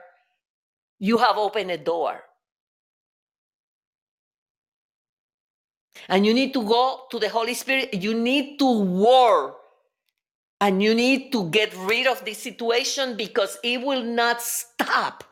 you 0.98 1.18
have 1.18 1.38
opened 1.38 1.72
a 1.72 1.78
door. 1.78 2.24
And 6.08 6.26
you 6.26 6.34
need 6.34 6.54
to 6.54 6.64
go 6.64 7.02
to 7.12 7.20
the 7.20 7.30
Holy 7.30 7.54
Spirit. 7.54 7.94
You 7.94 8.14
need 8.14 8.58
to 8.60 8.66
war. 8.66 9.56
And 10.62 10.84
you 10.84 10.94
need 10.94 11.32
to 11.32 11.50
get 11.50 11.74
rid 11.76 12.08
of 12.08 12.26
this 12.26 12.38
situation 12.38 13.16
because 13.16 13.58
it 13.64 13.82
will 13.82 14.04
not 14.04 14.42
stop. 14.42 15.24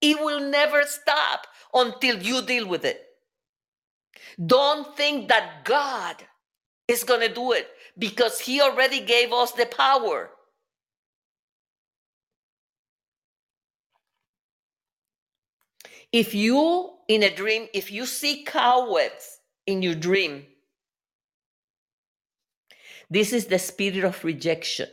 It 0.00 0.18
will 0.20 0.40
never 0.40 0.82
stop 0.82 1.46
until 1.72 2.22
you 2.22 2.42
deal 2.42 2.66
with 2.68 2.84
it. 2.84 3.02
Don't 4.44 4.96
think 4.96 5.28
that 5.28 5.64
God 5.64 6.22
is 6.88 7.04
going 7.04 7.20
to 7.20 7.32
do 7.32 7.52
it 7.52 7.68
because 7.98 8.38
He 8.40 8.60
already 8.60 9.00
gave 9.00 9.32
us 9.32 9.52
the 9.52 9.66
power. 9.66 10.30
If 16.16 16.34
you, 16.34 16.92
in 17.08 17.22
a 17.22 17.34
dream, 17.34 17.68
if 17.74 17.90
you 17.90 18.06
see 18.06 18.44
cobwebs 18.44 19.40
in 19.66 19.82
your 19.82 19.94
dream, 19.94 20.46
this 23.10 23.32
is 23.32 23.46
the 23.46 23.58
spirit 23.58 24.04
of 24.04 24.24
rejection. 24.24 24.88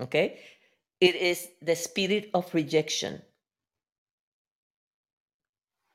Okay? 0.00 0.40
It 1.00 1.14
is 1.16 1.48
the 1.62 1.76
spirit 1.76 2.30
of 2.34 2.52
rejection 2.54 3.22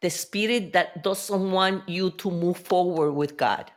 the 0.04 0.10
spirit 0.10 0.74
that 0.74 1.02
doesn't 1.02 1.52
want 1.52 1.90
you 1.90 2.12
to 2.12 2.30
move 2.30 2.58
forward 2.58 3.14
with 3.14 3.38
God. 3.38 3.72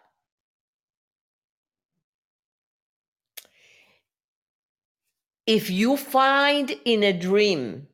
If 5.47 5.71
you 5.71 5.97
find 5.97 6.75
in 6.85 7.05
a 7.05 7.13
dream 7.13 7.87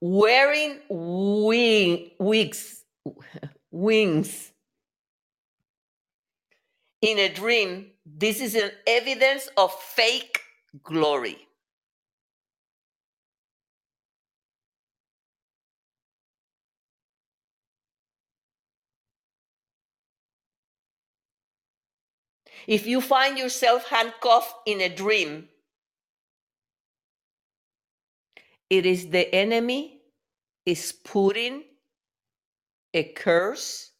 wearing 0.00 0.80
wing, 0.88 2.10
wigs, 2.18 2.84
wings 3.70 4.52
in 7.02 7.18
a 7.18 7.28
dream, 7.28 7.90
this 8.06 8.40
is 8.40 8.54
an 8.54 8.70
evidence 8.86 9.50
of 9.56 9.72
fake 9.80 10.40
glory. 10.82 11.36
If 22.66 22.86
you 22.86 23.00
find 23.00 23.36
yourself 23.36 23.88
handcuffed 23.88 24.54
in 24.66 24.80
a 24.80 24.88
dream, 24.88 25.48
it 28.72 28.86
is 28.86 29.10
the 29.10 29.34
enemy 29.34 30.00
is 30.64 30.92
putting 30.92 31.62
a 32.94 33.02
curse 33.12 33.90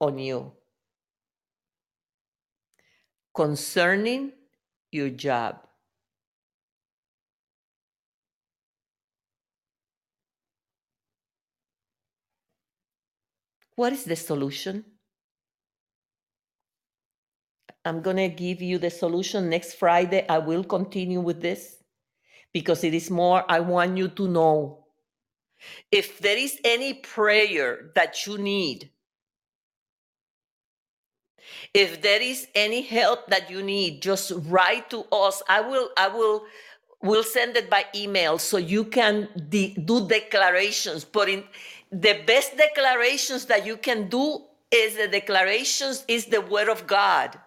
on 0.00 0.18
you 0.18 0.52
concerning 3.34 4.32
your 4.90 5.10
job. 5.10 5.56
What 13.76 13.92
is 13.92 14.04
the 14.04 14.16
solution? 14.16 14.97
I'm 17.84 18.02
going 18.02 18.16
to 18.16 18.28
give 18.28 18.60
you 18.60 18.78
the 18.78 18.90
solution 18.90 19.48
next 19.48 19.74
Friday. 19.74 20.26
I 20.28 20.38
will 20.38 20.64
continue 20.64 21.20
with 21.20 21.40
this 21.40 21.76
because 22.52 22.84
it 22.84 22.94
is 22.94 23.10
more, 23.10 23.44
I 23.48 23.60
want 23.60 23.96
you 23.96 24.08
to 24.08 24.28
know. 24.28 24.84
If 25.90 26.18
there 26.18 26.36
is 26.36 26.58
any 26.64 26.94
prayer 26.94 27.90
that 27.94 28.26
you 28.26 28.38
need, 28.38 28.90
if 31.74 32.02
there 32.02 32.20
is 32.20 32.48
any 32.54 32.82
help 32.82 33.28
that 33.28 33.50
you 33.50 33.62
need, 33.62 34.02
just 34.02 34.32
write 34.46 34.90
to 34.90 35.04
us. 35.12 35.42
I 35.48 35.60
will, 35.60 35.90
I 35.96 36.08
will, 36.08 36.44
will 37.02 37.22
send 37.22 37.56
it 37.56 37.70
by 37.70 37.84
email 37.94 38.38
so 38.38 38.56
you 38.56 38.84
can 38.84 39.28
de- 39.48 39.74
do 39.74 40.06
declarations. 40.06 41.04
But 41.04 41.28
in 41.28 41.44
the 41.90 42.22
best 42.26 42.56
declarations 42.56 43.46
that 43.46 43.66
you 43.66 43.76
can 43.76 44.08
do 44.08 44.44
is 44.70 44.96
the 44.96 45.08
declarations 45.08 46.04
is 46.08 46.26
the 46.26 46.40
word 46.40 46.68
of 46.68 46.86
God. 46.86 47.38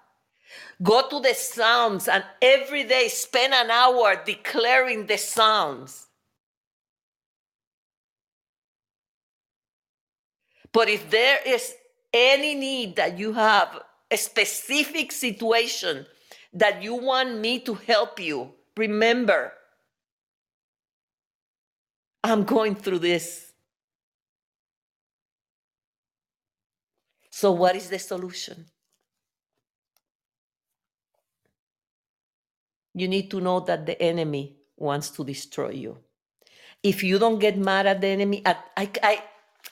Go 0.82 1.08
to 1.10 1.20
the 1.20 1.34
Psalms 1.36 2.08
and 2.08 2.24
every 2.42 2.84
day 2.84 3.08
spend 3.08 3.54
an 3.54 3.70
hour 3.70 4.22
declaring 4.26 5.06
the 5.06 5.18
Psalms. 5.18 6.08
But 10.72 10.90
if 10.90 11.10
there 11.10 11.40
is 11.46 11.76
any 12.14 12.56
need 12.56 12.96
that 12.96 13.20
you 13.20 13.34
have, 13.34 13.82
a 14.10 14.18
specific 14.18 15.12
situation 15.12 16.06
that 16.54 16.84
you 16.84 16.96
want 16.96 17.40
me 17.40 17.60
to 17.60 17.76
help 17.76 18.20
you, 18.20 18.52
remember, 18.76 19.54
I'm 22.24 22.44
going 22.44 22.76
through 22.76 23.00
this. 23.00 23.54
So, 27.30 27.52
what 27.52 27.76
is 27.76 27.90
the 27.90 28.00
solution? 28.00 28.71
You 32.94 33.08
need 33.08 33.32
to 33.32 33.42
know 33.42 33.60
that 33.62 33.86
the 33.86 34.02
enemy 34.02 34.58
wants 34.78 35.10
to 35.12 35.24
destroy 35.24 35.72
you. 35.72 35.98
If 36.84 37.04
you 37.04 37.20
don't 37.20 37.40
get 37.40 37.58
mad 37.58 37.86
at 37.88 38.02
the 38.02 38.08
enemy, 38.08 38.44
at, 38.46 38.64
I, 38.76 38.90
I, 39.04 39.24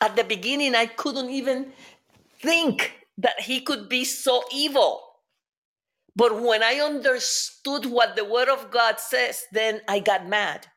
at 0.01 0.15
the 0.15 0.23
beginning, 0.23 0.75
I 0.75 0.85
couldn't 0.85 1.29
even 1.29 1.73
think 2.41 2.93
that 3.17 3.41
he 3.41 3.61
could 3.61 3.89
be 3.89 4.05
so 4.05 4.43
evil. 4.53 5.03
But 6.15 6.41
when 6.41 6.63
I 6.63 6.75
understood 6.75 7.85
what 7.85 8.15
the 8.15 8.25
Word 8.25 8.49
of 8.49 8.71
God 8.71 8.99
says, 8.99 9.45
then 9.51 9.81
I 9.87 9.99
got 9.99 10.27
mad. 10.27 10.67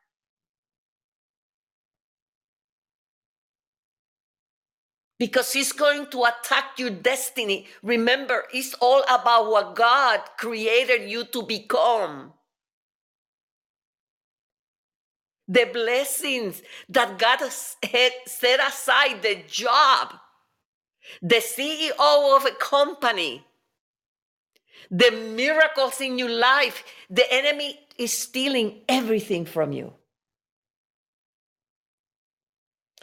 Because 5.23 5.53
he's 5.53 5.71
going 5.71 6.05
to 6.07 6.25
attack 6.25 6.77
your 6.79 6.91
destiny. 6.91 7.65
Remember, 7.85 8.43
it's 8.53 8.75
all 8.81 9.05
about 9.09 9.49
what 9.49 9.77
God 9.77 10.19
created 10.37 11.09
you 11.09 11.23
to 11.27 11.45
become. 11.45 12.33
The 15.47 15.71
blessings 15.73 16.61
that 16.89 17.21
God 17.21 17.39
had 17.39 18.13
set 18.27 18.59
aside, 18.67 19.23
the 19.23 19.45
job, 19.47 20.13
the 21.23 21.37
CEO 21.37 22.37
of 22.37 22.45
a 22.45 22.57
company, 22.59 23.47
the 24.91 25.13
miracles 25.13 26.01
in 26.01 26.19
your 26.19 26.31
life, 26.31 26.83
the 27.09 27.33
enemy 27.33 27.79
is 27.97 28.13
stealing 28.13 28.81
everything 28.89 29.45
from 29.45 29.71
you. 29.71 29.93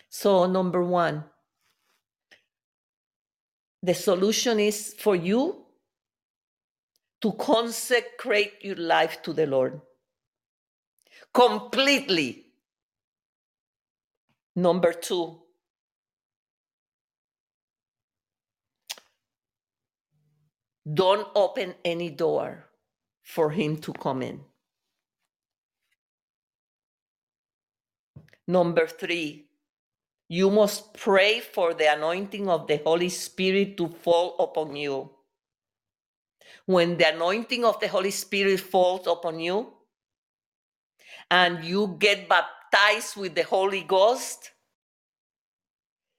So, 0.09 0.47
number 0.47 0.83
one, 0.83 1.23
the 3.83 3.93
solution 3.93 4.59
is 4.59 4.95
for 4.99 5.15
you 5.15 5.65
to 7.21 7.33
consecrate 7.33 8.53
your 8.61 8.77
life 8.77 9.21
to 9.23 9.33
the 9.33 9.45
Lord. 9.47 9.81
completely. 11.33 12.45
Number 14.55 14.93
two, 14.93 15.39
don't 20.93 21.27
open 21.35 21.75
any 21.85 22.09
door 22.09 22.65
for 23.23 23.51
him 23.51 23.77
to 23.77 23.93
come 23.93 24.21
in. 24.23 24.41
Number 28.47 28.87
three, 28.87 29.48
you 30.29 30.51
must 30.51 30.93
pray 30.93 31.39
for 31.39 31.73
the 31.73 31.91
anointing 31.91 32.47
of 32.47 32.67
the 32.67 32.77
Holy 32.85 33.09
Spirit 33.09 33.75
to 33.77 33.87
fall 33.87 34.35
upon 34.39 34.75
you. 34.75 35.09
When 36.67 36.97
the 36.97 37.13
anointing 37.13 37.65
of 37.65 37.79
the 37.79 37.87
Holy 37.87 38.11
Spirit 38.11 38.59
falls 38.59 39.07
upon 39.07 39.39
you 39.39 39.73
and 41.31 41.65
you 41.65 41.97
get 41.99 42.29
baptized 42.29 43.17
with 43.17 43.33
the 43.33 43.43
Holy 43.43 43.81
Ghost, 43.81 44.51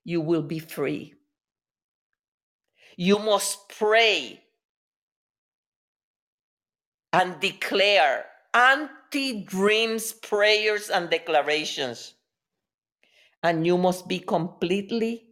you 0.05 0.21
will 0.21 0.43
be 0.43 0.59
free. 0.59 1.15
You 2.97 3.21
must 3.21 3.69
pray 3.69 4.43
and 7.13 7.39
declare 7.41 8.27
anti 8.53 9.45
dreams, 9.45 10.13
prayers, 10.13 10.91
and 10.91 11.09
declarations. 11.09 12.15
And 13.43 13.67
you 13.67 13.79
must 13.79 14.07
be 14.09 14.19
completely 14.19 15.27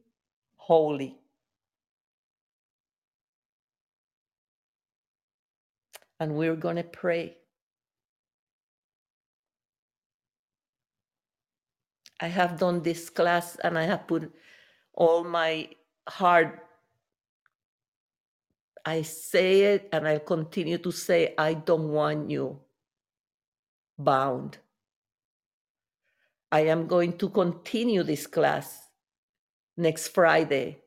holy. 0.56 1.18
And 6.20 6.34
we're 6.34 6.56
going 6.56 6.76
to 6.76 6.84
pray. 6.84 7.36
I 12.20 12.26
have 12.26 12.58
done 12.58 12.82
this 12.82 13.10
class 13.10 13.56
and 13.62 13.78
I 13.78 13.84
have 13.84 14.08
put 14.08 14.32
all 14.94 15.22
my 15.22 15.68
heart 16.08 16.68
I 18.88 19.02
say 19.02 19.74
it 19.74 19.90
and 19.92 20.08
I'll 20.08 20.20
continue 20.20 20.78
to 20.78 20.90
say, 20.90 21.34
I 21.36 21.52
don't 21.52 21.90
want 21.90 22.30
you 22.30 22.58
bound. 23.98 24.56
I 26.50 26.60
am 26.60 26.86
going 26.86 27.18
to 27.18 27.28
continue 27.28 28.02
this 28.02 28.26
class 28.26 28.88
next 29.76 30.08
Friday. 30.08 30.78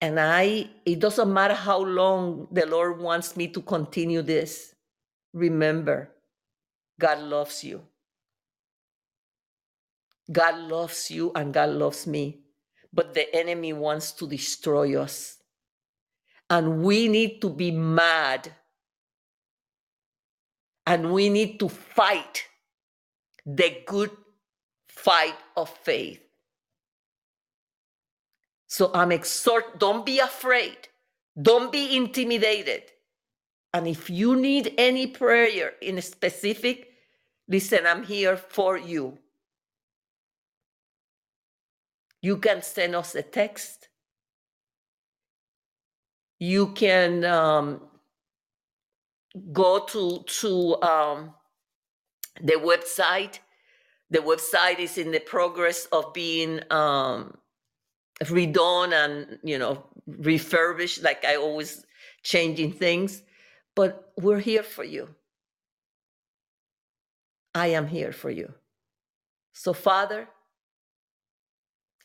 And 0.00 0.20
I, 0.20 0.70
it 0.86 1.00
doesn't 1.00 1.32
matter 1.32 1.54
how 1.54 1.82
long 1.82 2.46
the 2.52 2.66
Lord 2.66 3.00
wants 3.00 3.36
me 3.36 3.48
to 3.48 3.60
continue 3.60 4.22
this. 4.22 4.74
Remember, 5.32 6.10
God 7.00 7.18
loves 7.18 7.64
you. 7.64 7.82
God 10.30 10.58
loves 10.58 11.10
you 11.10 11.32
and 11.34 11.52
God 11.52 11.70
loves 11.70 12.06
me. 12.06 12.40
But 12.92 13.14
the 13.14 13.34
enemy 13.34 13.72
wants 13.72 14.12
to 14.12 14.28
destroy 14.28 15.00
us 15.00 15.38
and 16.50 16.82
we 16.82 17.08
need 17.08 17.40
to 17.40 17.50
be 17.50 17.70
mad 17.70 18.50
and 20.86 21.12
we 21.12 21.28
need 21.28 21.60
to 21.60 21.68
fight 21.68 22.47
the 23.48 23.82
good 23.86 24.10
fight 24.88 25.36
of 25.56 25.70
faith. 25.70 26.20
So 28.66 28.90
I'm 28.92 29.12
exhort, 29.12 29.78
don't 29.78 30.04
be 30.04 30.18
afraid, 30.18 30.76
don't 31.40 31.72
be 31.72 31.96
intimidated. 31.96 32.82
And 33.72 33.88
if 33.88 34.10
you 34.10 34.36
need 34.36 34.74
any 34.76 35.06
prayer 35.06 35.72
in 35.80 36.00
specific, 36.02 36.90
listen, 37.48 37.86
I'm 37.86 38.04
here 38.04 38.36
for 38.36 38.76
you. 38.76 39.18
You 42.20 42.36
can 42.36 42.62
send 42.62 42.94
us 42.94 43.14
a 43.14 43.22
text 43.22 43.88
you 46.38 46.68
can 46.68 47.24
um, 47.24 47.80
go 49.52 49.84
to 49.86 50.22
to 50.24 50.82
um, 50.82 51.34
the 52.40 52.54
website. 52.54 53.38
The 54.10 54.18
website 54.18 54.78
is 54.78 54.96
in 54.96 55.10
the 55.10 55.20
progress 55.20 55.86
of 55.92 56.14
being 56.14 56.60
um, 56.70 57.36
redone 58.22 58.92
and 58.92 59.38
you 59.42 59.58
know 59.58 59.84
refurbished. 60.06 61.02
Like 61.02 61.24
I 61.24 61.36
always 61.36 61.84
changing 62.22 62.72
things, 62.72 63.22
but 63.74 64.12
we're 64.16 64.40
here 64.40 64.62
for 64.62 64.84
you. 64.84 65.08
I 67.54 67.68
am 67.68 67.86
here 67.86 68.12
for 68.12 68.30
you. 68.30 68.52
So, 69.52 69.72
Father, 69.72 70.28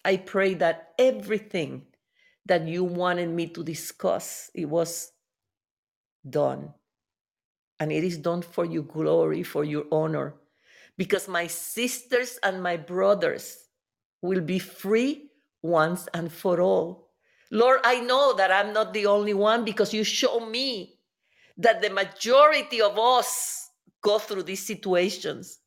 I 0.04 0.18
pray 0.18 0.56
that 0.56 0.94
everything 0.98 1.84
that 2.46 2.68
you 2.68 2.84
wanted 2.84 3.30
me 3.30 3.48
to 3.48 3.64
discuss. 3.64 4.50
It 4.54 4.66
was 4.66 5.12
done. 6.28 6.74
And 7.84 7.92
it 7.92 8.06
is 8.06 8.18
done 8.18 8.42
for 8.42 8.64
your 8.64 8.84
glory, 8.84 9.44
for 9.44 9.66
your 9.66 9.84
honor, 9.92 10.36
because 10.98 11.28
my 11.28 11.48
sisters 11.48 12.40
and 12.42 12.64
my 12.64 12.78
brothers 12.78 13.58
will 14.22 14.40
be 14.40 14.58
free 14.58 15.32
once 15.62 16.08
and 16.14 16.32
for 16.32 16.62
all. 16.62 17.10
Lord, 17.52 17.82
I 17.84 18.00
know 18.00 18.36
that 18.38 18.52
I'm 18.52 18.72
not 18.72 18.94
the 18.94 19.06
only 19.08 19.34
one 19.34 19.66
because 19.66 19.94
you 19.94 20.06
show 20.06 20.40
me 20.40 20.98
that 21.58 21.82
the 21.82 21.90
majority 21.90 22.82
of 22.82 22.98
us 22.98 23.70
go 24.02 24.18
through 24.18 24.44
these 24.44 24.66
situations. 24.66 25.60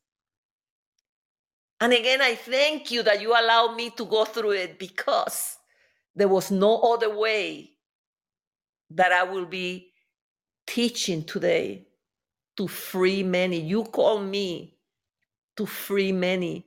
And 1.79 1.93
again, 1.93 2.23
I 2.23 2.33
thank 2.33 2.89
you 2.89 3.03
that 3.03 3.21
you 3.21 3.29
allow 3.29 3.75
me 3.75 3.91
to 3.91 4.05
go 4.05 4.25
through 4.25 4.53
it 4.53 4.79
because 4.79 5.55
there 6.15 6.27
was 6.27 6.49
no 6.49 6.79
other 6.79 7.15
way 7.15 7.73
that 8.89 9.11
I 9.11 9.21
will 9.21 9.45
be 9.45 9.91
teaching 10.65 11.23
today 11.23 11.86
to 12.57 12.67
free 12.67 13.23
many. 13.23 13.59
You 13.59 13.83
call 13.83 14.19
me 14.19 14.77
to 15.55 15.65
free 15.65 16.11
many. 16.11 16.65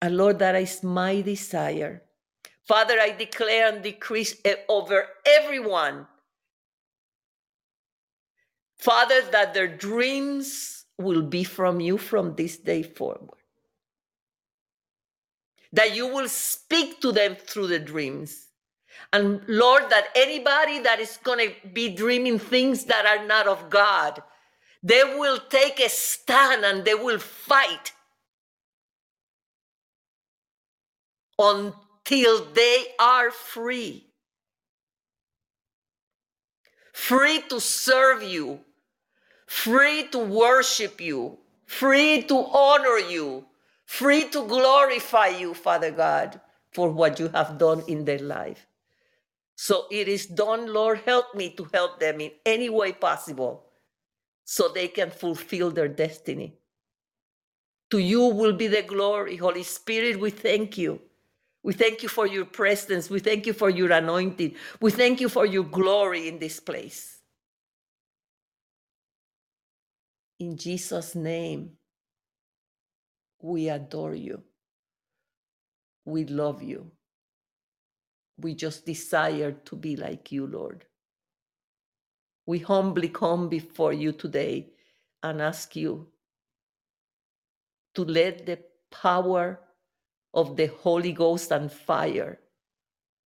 And 0.00 0.16
Lord, 0.16 0.38
that 0.38 0.54
is 0.54 0.82
my 0.82 1.20
desire. 1.20 2.02
Father, 2.66 2.98
I 3.00 3.10
declare 3.10 3.72
and 3.72 3.82
decrease 3.82 4.36
over 4.68 5.06
everyone. 5.26 6.06
Father, 8.78 9.20
that 9.32 9.52
their 9.52 9.68
dreams 9.68 10.84
will 10.96 11.22
be 11.22 11.44
from 11.44 11.80
you 11.80 11.98
from 11.98 12.34
this 12.36 12.56
day 12.56 12.82
forward. 12.82 13.40
That 15.72 15.94
you 15.94 16.06
will 16.06 16.28
speak 16.28 17.00
to 17.00 17.12
them 17.12 17.36
through 17.36 17.68
the 17.68 17.78
dreams 17.78 18.50
and 19.12 19.42
Lord, 19.48 19.90
that 19.90 20.08
anybody 20.14 20.80
that 20.80 21.00
is 21.00 21.18
going 21.22 21.48
to 21.48 21.68
be 21.68 21.88
dreaming 21.88 22.38
things 22.38 22.84
that 22.84 23.06
are 23.06 23.26
not 23.26 23.46
of 23.46 23.70
God, 23.70 24.22
they 24.82 25.04
will 25.04 25.38
take 25.38 25.78
a 25.80 25.88
stand 25.88 26.64
and 26.64 26.84
they 26.84 26.94
will 26.94 27.18
fight 27.18 27.92
until 31.38 32.44
they 32.52 32.86
are 32.98 33.30
free. 33.30 34.06
Free 36.92 37.42
to 37.48 37.60
serve 37.60 38.22
you, 38.22 38.60
free 39.46 40.08
to 40.08 40.18
worship 40.18 41.00
you, 41.00 41.38
free 41.66 42.22
to 42.22 42.36
honor 42.36 42.98
you, 42.98 43.46
free 43.86 44.28
to 44.28 44.46
glorify 44.46 45.28
you, 45.28 45.54
Father 45.54 45.90
God, 45.90 46.40
for 46.72 46.90
what 46.90 47.18
you 47.18 47.28
have 47.28 47.58
done 47.58 47.82
in 47.88 48.04
their 48.04 48.18
life. 48.18 48.66
So 49.56 49.86
it 49.90 50.08
is 50.08 50.26
done, 50.26 50.72
Lord, 50.72 51.00
help 51.04 51.34
me 51.34 51.50
to 51.56 51.68
help 51.72 52.00
them 52.00 52.20
in 52.20 52.32
any 52.46 52.70
way 52.70 52.92
possible 52.92 53.69
so 54.50 54.68
they 54.68 54.88
can 54.88 55.12
fulfill 55.12 55.70
their 55.70 55.86
destiny. 55.86 56.58
To 57.92 57.98
you 57.98 58.22
will 58.26 58.52
be 58.52 58.66
the 58.66 58.82
glory. 58.82 59.36
Holy 59.36 59.62
Spirit, 59.62 60.18
we 60.18 60.30
thank 60.30 60.76
you. 60.76 61.00
We 61.62 61.72
thank 61.72 62.02
you 62.02 62.08
for 62.08 62.26
your 62.26 62.46
presence. 62.46 63.08
We 63.08 63.20
thank 63.20 63.46
you 63.46 63.52
for 63.52 63.70
your 63.70 63.92
anointing. 63.92 64.56
We 64.80 64.90
thank 64.90 65.20
you 65.20 65.28
for 65.28 65.46
your 65.46 65.62
glory 65.62 66.26
in 66.26 66.40
this 66.40 66.58
place. 66.58 67.20
In 70.40 70.56
Jesus' 70.56 71.14
name, 71.14 71.76
we 73.40 73.68
adore 73.68 74.16
you. 74.16 74.42
We 76.04 76.24
love 76.24 76.60
you. 76.60 76.90
We 78.36 78.54
just 78.56 78.84
desire 78.84 79.52
to 79.52 79.76
be 79.76 79.94
like 79.94 80.32
you, 80.32 80.48
Lord. 80.48 80.86
We 82.46 82.58
humbly 82.58 83.08
come 83.08 83.48
before 83.48 83.92
you 83.92 84.12
today 84.12 84.70
and 85.22 85.40
ask 85.40 85.76
you 85.76 86.08
to 87.94 88.04
let 88.04 88.46
the 88.46 88.58
power 88.90 89.60
of 90.34 90.56
the 90.56 90.66
Holy 90.66 91.12
Ghost 91.12 91.50
and 91.50 91.70
fire 91.70 92.38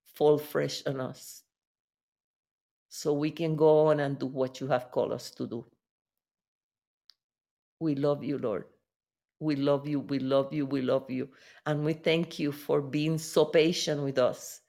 fall 0.05 0.37
fresh 0.37 0.85
on 0.85 1.01
us 1.01 1.43
so 2.89 3.13
we 3.13 3.31
can 3.31 3.55
go 3.55 3.87
on 3.87 3.99
and 3.99 4.17
do 4.17 4.25
what 4.25 4.61
you 4.61 4.67
have 4.67 4.91
called 4.91 5.11
us 5.11 5.29
to 5.31 5.47
do. 5.47 5.65
We 7.79 7.95
love 7.95 8.23
you, 8.23 8.37
Lord. 8.37 8.65
We 9.39 9.57
love 9.57 9.87
you. 9.87 9.99
We 9.99 10.19
love 10.19 10.53
you. 10.53 10.65
We 10.65 10.81
love 10.81 11.11
you. 11.11 11.29
And 11.65 11.83
we 11.83 11.93
thank 11.93 12.39
you 12.39 12.51
for 12.53 12.81
being 12.81 13.17
so 13.17 13.45
patient 13.45 14.01
with 14.01 14.17
us, 14.17 14.61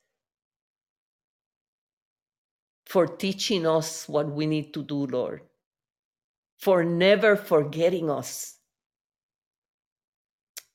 for 2.86 3.06
teaching 3.06 3.66
us 3.66 4.08
what 4.08 4.30
we 4.30 4.46
need 4.46 4.72
to 4.74 4.82
do, 4.82 5.06
Lord, 5.06 5.42
for 6.58 6.84
never 6.84 7.36
forgetting 7.36 8.10
us. 8.10 8.56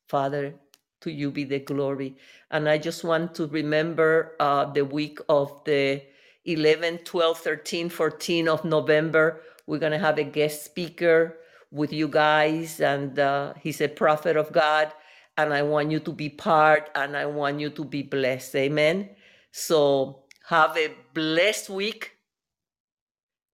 Father, 0.07 0.55
to 1.01 1.11
you 1.11 1.31
be 1.31 1.45
the 1.45 1.59
glory. 1.59 2.17
And 2.51 2.69
I 2.69 2.77
just 2.77 3.03
want 3.03 3.33
to 3.35 3.47
remember 3.47 4.35
uh, 4.39 4.65
the 4.65 4.83
week 4.85 5.19
of 5.29 5.63
the 5.65 6.03
11, 6.45 6.99
12, 6.99 7.37
13, 7.37 7.89
14 7.89 8.47
of 8.49 8.65
November. 8.65 9.41
We're 9.67 9.79
going 9.79 9.93
to 9.93 9.99
have 9.99 10.17
a 10.17 10.23
guest 10.23 10.65
speaker 10.65 11.37
with 11.71 11.93
you 11.93 12.09
guys, 12.09 12.81
and 12.81 13.17
uh, 13.17 13.53
he's 13.61 13.79
a 13.79 13.87
prophet 13.87 14.35
of 14.35 14.51
God. 14.51 14.91
And 15.37 15.53
I 15.53 15.61
want 15.63 15.91
you 15.91 15.99
to 16.01 16.11
be 16.11 16.29
part 16.29 16.89
and 16.93 17.15
I 17.15 17.25
want 17.25 17.59
you 17.61 17.69
to 17.69 17.85
be 17.85 18.03
blessed. 18.03 18.53
Amen. 18.55 19.09
So 19.53 20.25
have 20.47 20.77
a 20.77 20.93
blessed 21.13 21.69
week. 21.69 22.11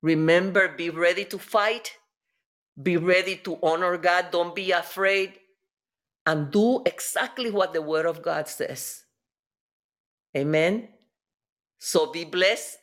Remember, 0.01 0.68
be 0.68 0.89
ready 0.89 1.26
to 1.26 1.39
fight, 1.39 1.97
be 2.81 2.97
ready 2.97 3.35
to 3.38 3.57
honor 3.64 3.97
God. 3.97 4.27
Don't 4.31 4.55
be 4.55 4.72
afraid 4.72 5.34
and 6.26 6.51
do 6.51 6.81
exactly 6.85 7.49
what 7.49 7.73
the 7.73 7.81
Word 7.81 8.05
of 8.05 8.22
God 8.22 8.47
says. 8.47 9.03
Amen. 10.35 10.89
So 11.80 12.11
be 12.11 12.26
blessed, 12.26 12.77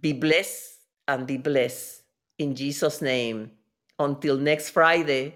be 0.00 0.12
blessed, 0.12 0.78
and 1.08 1.26
be 1.26 1.36
blessed 1.36 2.02
in 2.38 2.54
Jesus' 2.54 3.00
name. 3.02 3.52
Until 3.98 4.36
next 4.36 4.70
Friday, 4.70 5.34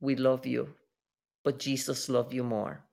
we 0.00 0.16
love 0.16 0.44
you, 0.44 0.74
but 1.42 1.58
Jesus 1.58 2.08
loves 2.08 2.34
you 2.34 2.44
more. 2.44 2.84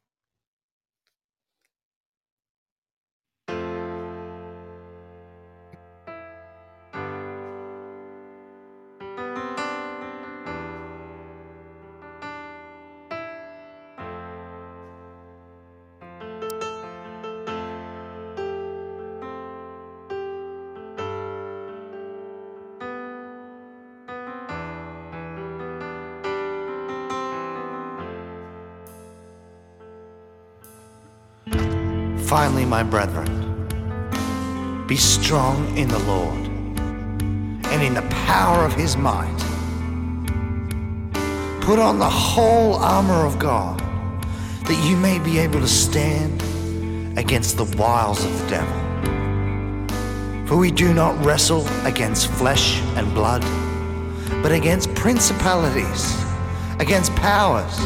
Finally, 32.31 32.63
my 32.63 32.81
brethren, 32.81 33.27
be 34.87 34.95
strong 34.95 35.77
in 35.77 35.89
the 35.89 35.99
Lord 35.99 36.47
and 37.67 37.83
in 37.83 37.93
the 37.93 38.07
power 38.25 38.63
of 38.63 38.73
his 38.73 38.95
might. 38.95 39.37
Put 41.59 41.77
on 41.77 41.99
the 41.99 42.09
whole 42.09 42.75
armor 42.75 43.25
of 43.25 43.37
God 43.37 43.81
that 44.63 44.89
you 44.89 44.95
may 44.95 45.19
be 45.19 45.39
able 45.39 45.59
to 45.59 45.67
stand 45.67 46.41
against 47.19 47.57
the 47.57 47.65
wiles 47.77 48.23
of 48.23 48.31
the 48.39 48.47
devil. 48.47 50.47
For 50.47 50.55
we 50.55 50.71
do 50.71 50.93
not 50.93 51.21
wrestle 51.25 51.67
against 51.85 52.31
flesh 52.31 52.79
and 52.95 53.13
blood, 53.13 53.41
but 54.41 54.53
against 54.53 54.95
principalities, 54.95 56.15
against 56.79 57.13
powers, 57.17 57.77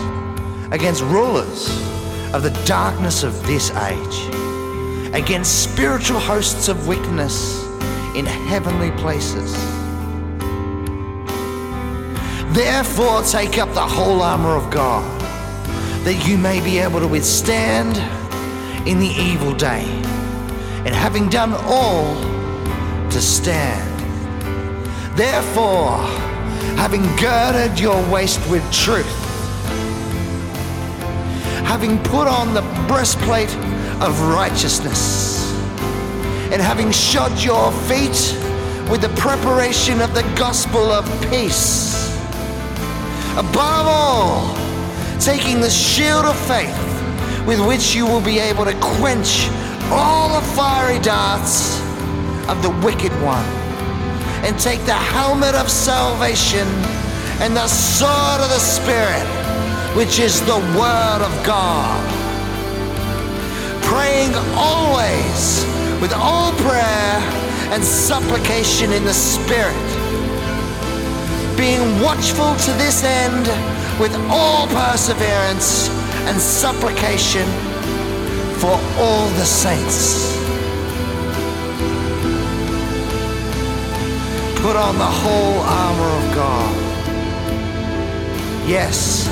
against 0.71 1.01
rulers 1.01 1.94
of 2.35 2.43
the 2.43 2.65
darkness 2.65 3.23
of 3.23 3.47
this 3.47 3.71
age, 3.71 5.15
against 5.15 5.63
spiritual 5.63 6.19
hosts 6.19 6.67
of 6.67 6.85
wickedness 6.85 7.63
in 8.13 8.25
heavenly 8.25 8.91
places. 8.99 9.53
Therefore, 12.53 13.21
take 13.23 13.57
up 13.57 13.73
the 13.73 13.87
whole 13.87 14.21
armor 14.21 14.53
of 14.57 14.69
God, 14.69 15.05
that 16.03 16.27
you 16.27 16.37
may 16.37 16.59
be 16.59 16.77
able 16.77 16.99
to 16.99 17.07
withstand 17.07 17.95
in 18.85 18.99
the 18.99 19.07
evil 19.07 19.53
day, 19.53 19.85
and 20.85 20.89
having 20.93 21.29
done 21.29 21.53
all, 21.63 22.15
to 23.11 23.21
stand. 23.21 23.97
Therefore, 25.17 25.99
having 26.75 27.03
girded 27.15 27.79
your 27.79 28.05
waist 28.11 28.41
with 28.49 28.69
truth, 28.73 29.24
having 31.65 32.01
put 32.03 32.27
on 32.27 32.53
the 32.53 32.61
breastplate 32.87 33.53
of 34.01 34.21
righteousness, 34.21 35.51
and 36.51 36.61
having 36.61 36.91
shod 36.91 37.31
your 37.43 37.71
feet 37.89 38.37
with 38.89 39.01
the 39.01 39.13
preparation 39.17 39.99
of 39.99 40.13
the 40.13 40.21
gospel 40.37 40.91
of 40.91 41.05
peace. 41.29 42.13
Above 43.37 43.87
all, 43.87 44.55
taking 45.19 45.59
the 45.59 45.69
shield 45.69 46.25
of 46.25 46.37
faith 46.47 46.77
with 47.47 47.59
which 47.67 47.95
you 47.95 48.05
will 48.05 48.21
be 48.21 48.39
able 48.39 48.63
to 48.63 48.73
quench 48.79 49.49
all 49.91 50.39
the 50.39 50.45
fiery 50.55 50.99
darts 50.99 51.79
of 52.47 52.61
the 52.61 52.69
wicked 52.85 53.11
one, 53.21 53.45
and 54.45 54.57
take 54.59 54.79
the 54.85 54.93
helmet 54.93 55.55
of 55.55 55.69
salvation 55.69 56.67
and 57.41 57.55
the 57.55 57.67
sword 57.67 58.39
of 58.41 58.49
the 58.49 58.59
Spirit, 58.59 59.44
which 59.95 60.19
is 60.19 60.41
the 60.41 60.59
Word 60.77 61.21
of 61.23 61.33
God. 61.45 62.03
Praying 63.81 64.33
always 64.53 65.65
with 66.01 66.11
all 66.13 66.51
prayer 66.53 67.15
and 67.71 67.81
supplication 67.81 68.91
in 68.91 69.05
the 69.05 69.13
Spirit, 69.13 69.87
being 71.55 72.01
watchful 72.01 72.53
to 72.55 72.71
this 72.73 73.05
end 73.05 73.47
with 73.97 74.13
all 74.29 74.67
perseverance 74.67 75.87
and 76.27 76.41
supplication 76.41 77.47
for 78.59 78.75
all 78.99 79.27
the 79.39 79.45
saints. 79.45 80.35
Put 84.61 84.75
on 84.75 84.97
the 84.97 85.05
whole 85.05 85.59
armor 85.61 86.11
of 86.19 86.35
God. 86.35 86.75
Yes, 88.67 89.29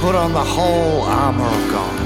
put 0.00 0.14
on 0.14 0.32
the 0.32 0.42
whole 0.42 1.02
armor 1.02 1.44
of 1.44 1.70
God 1.70 1.99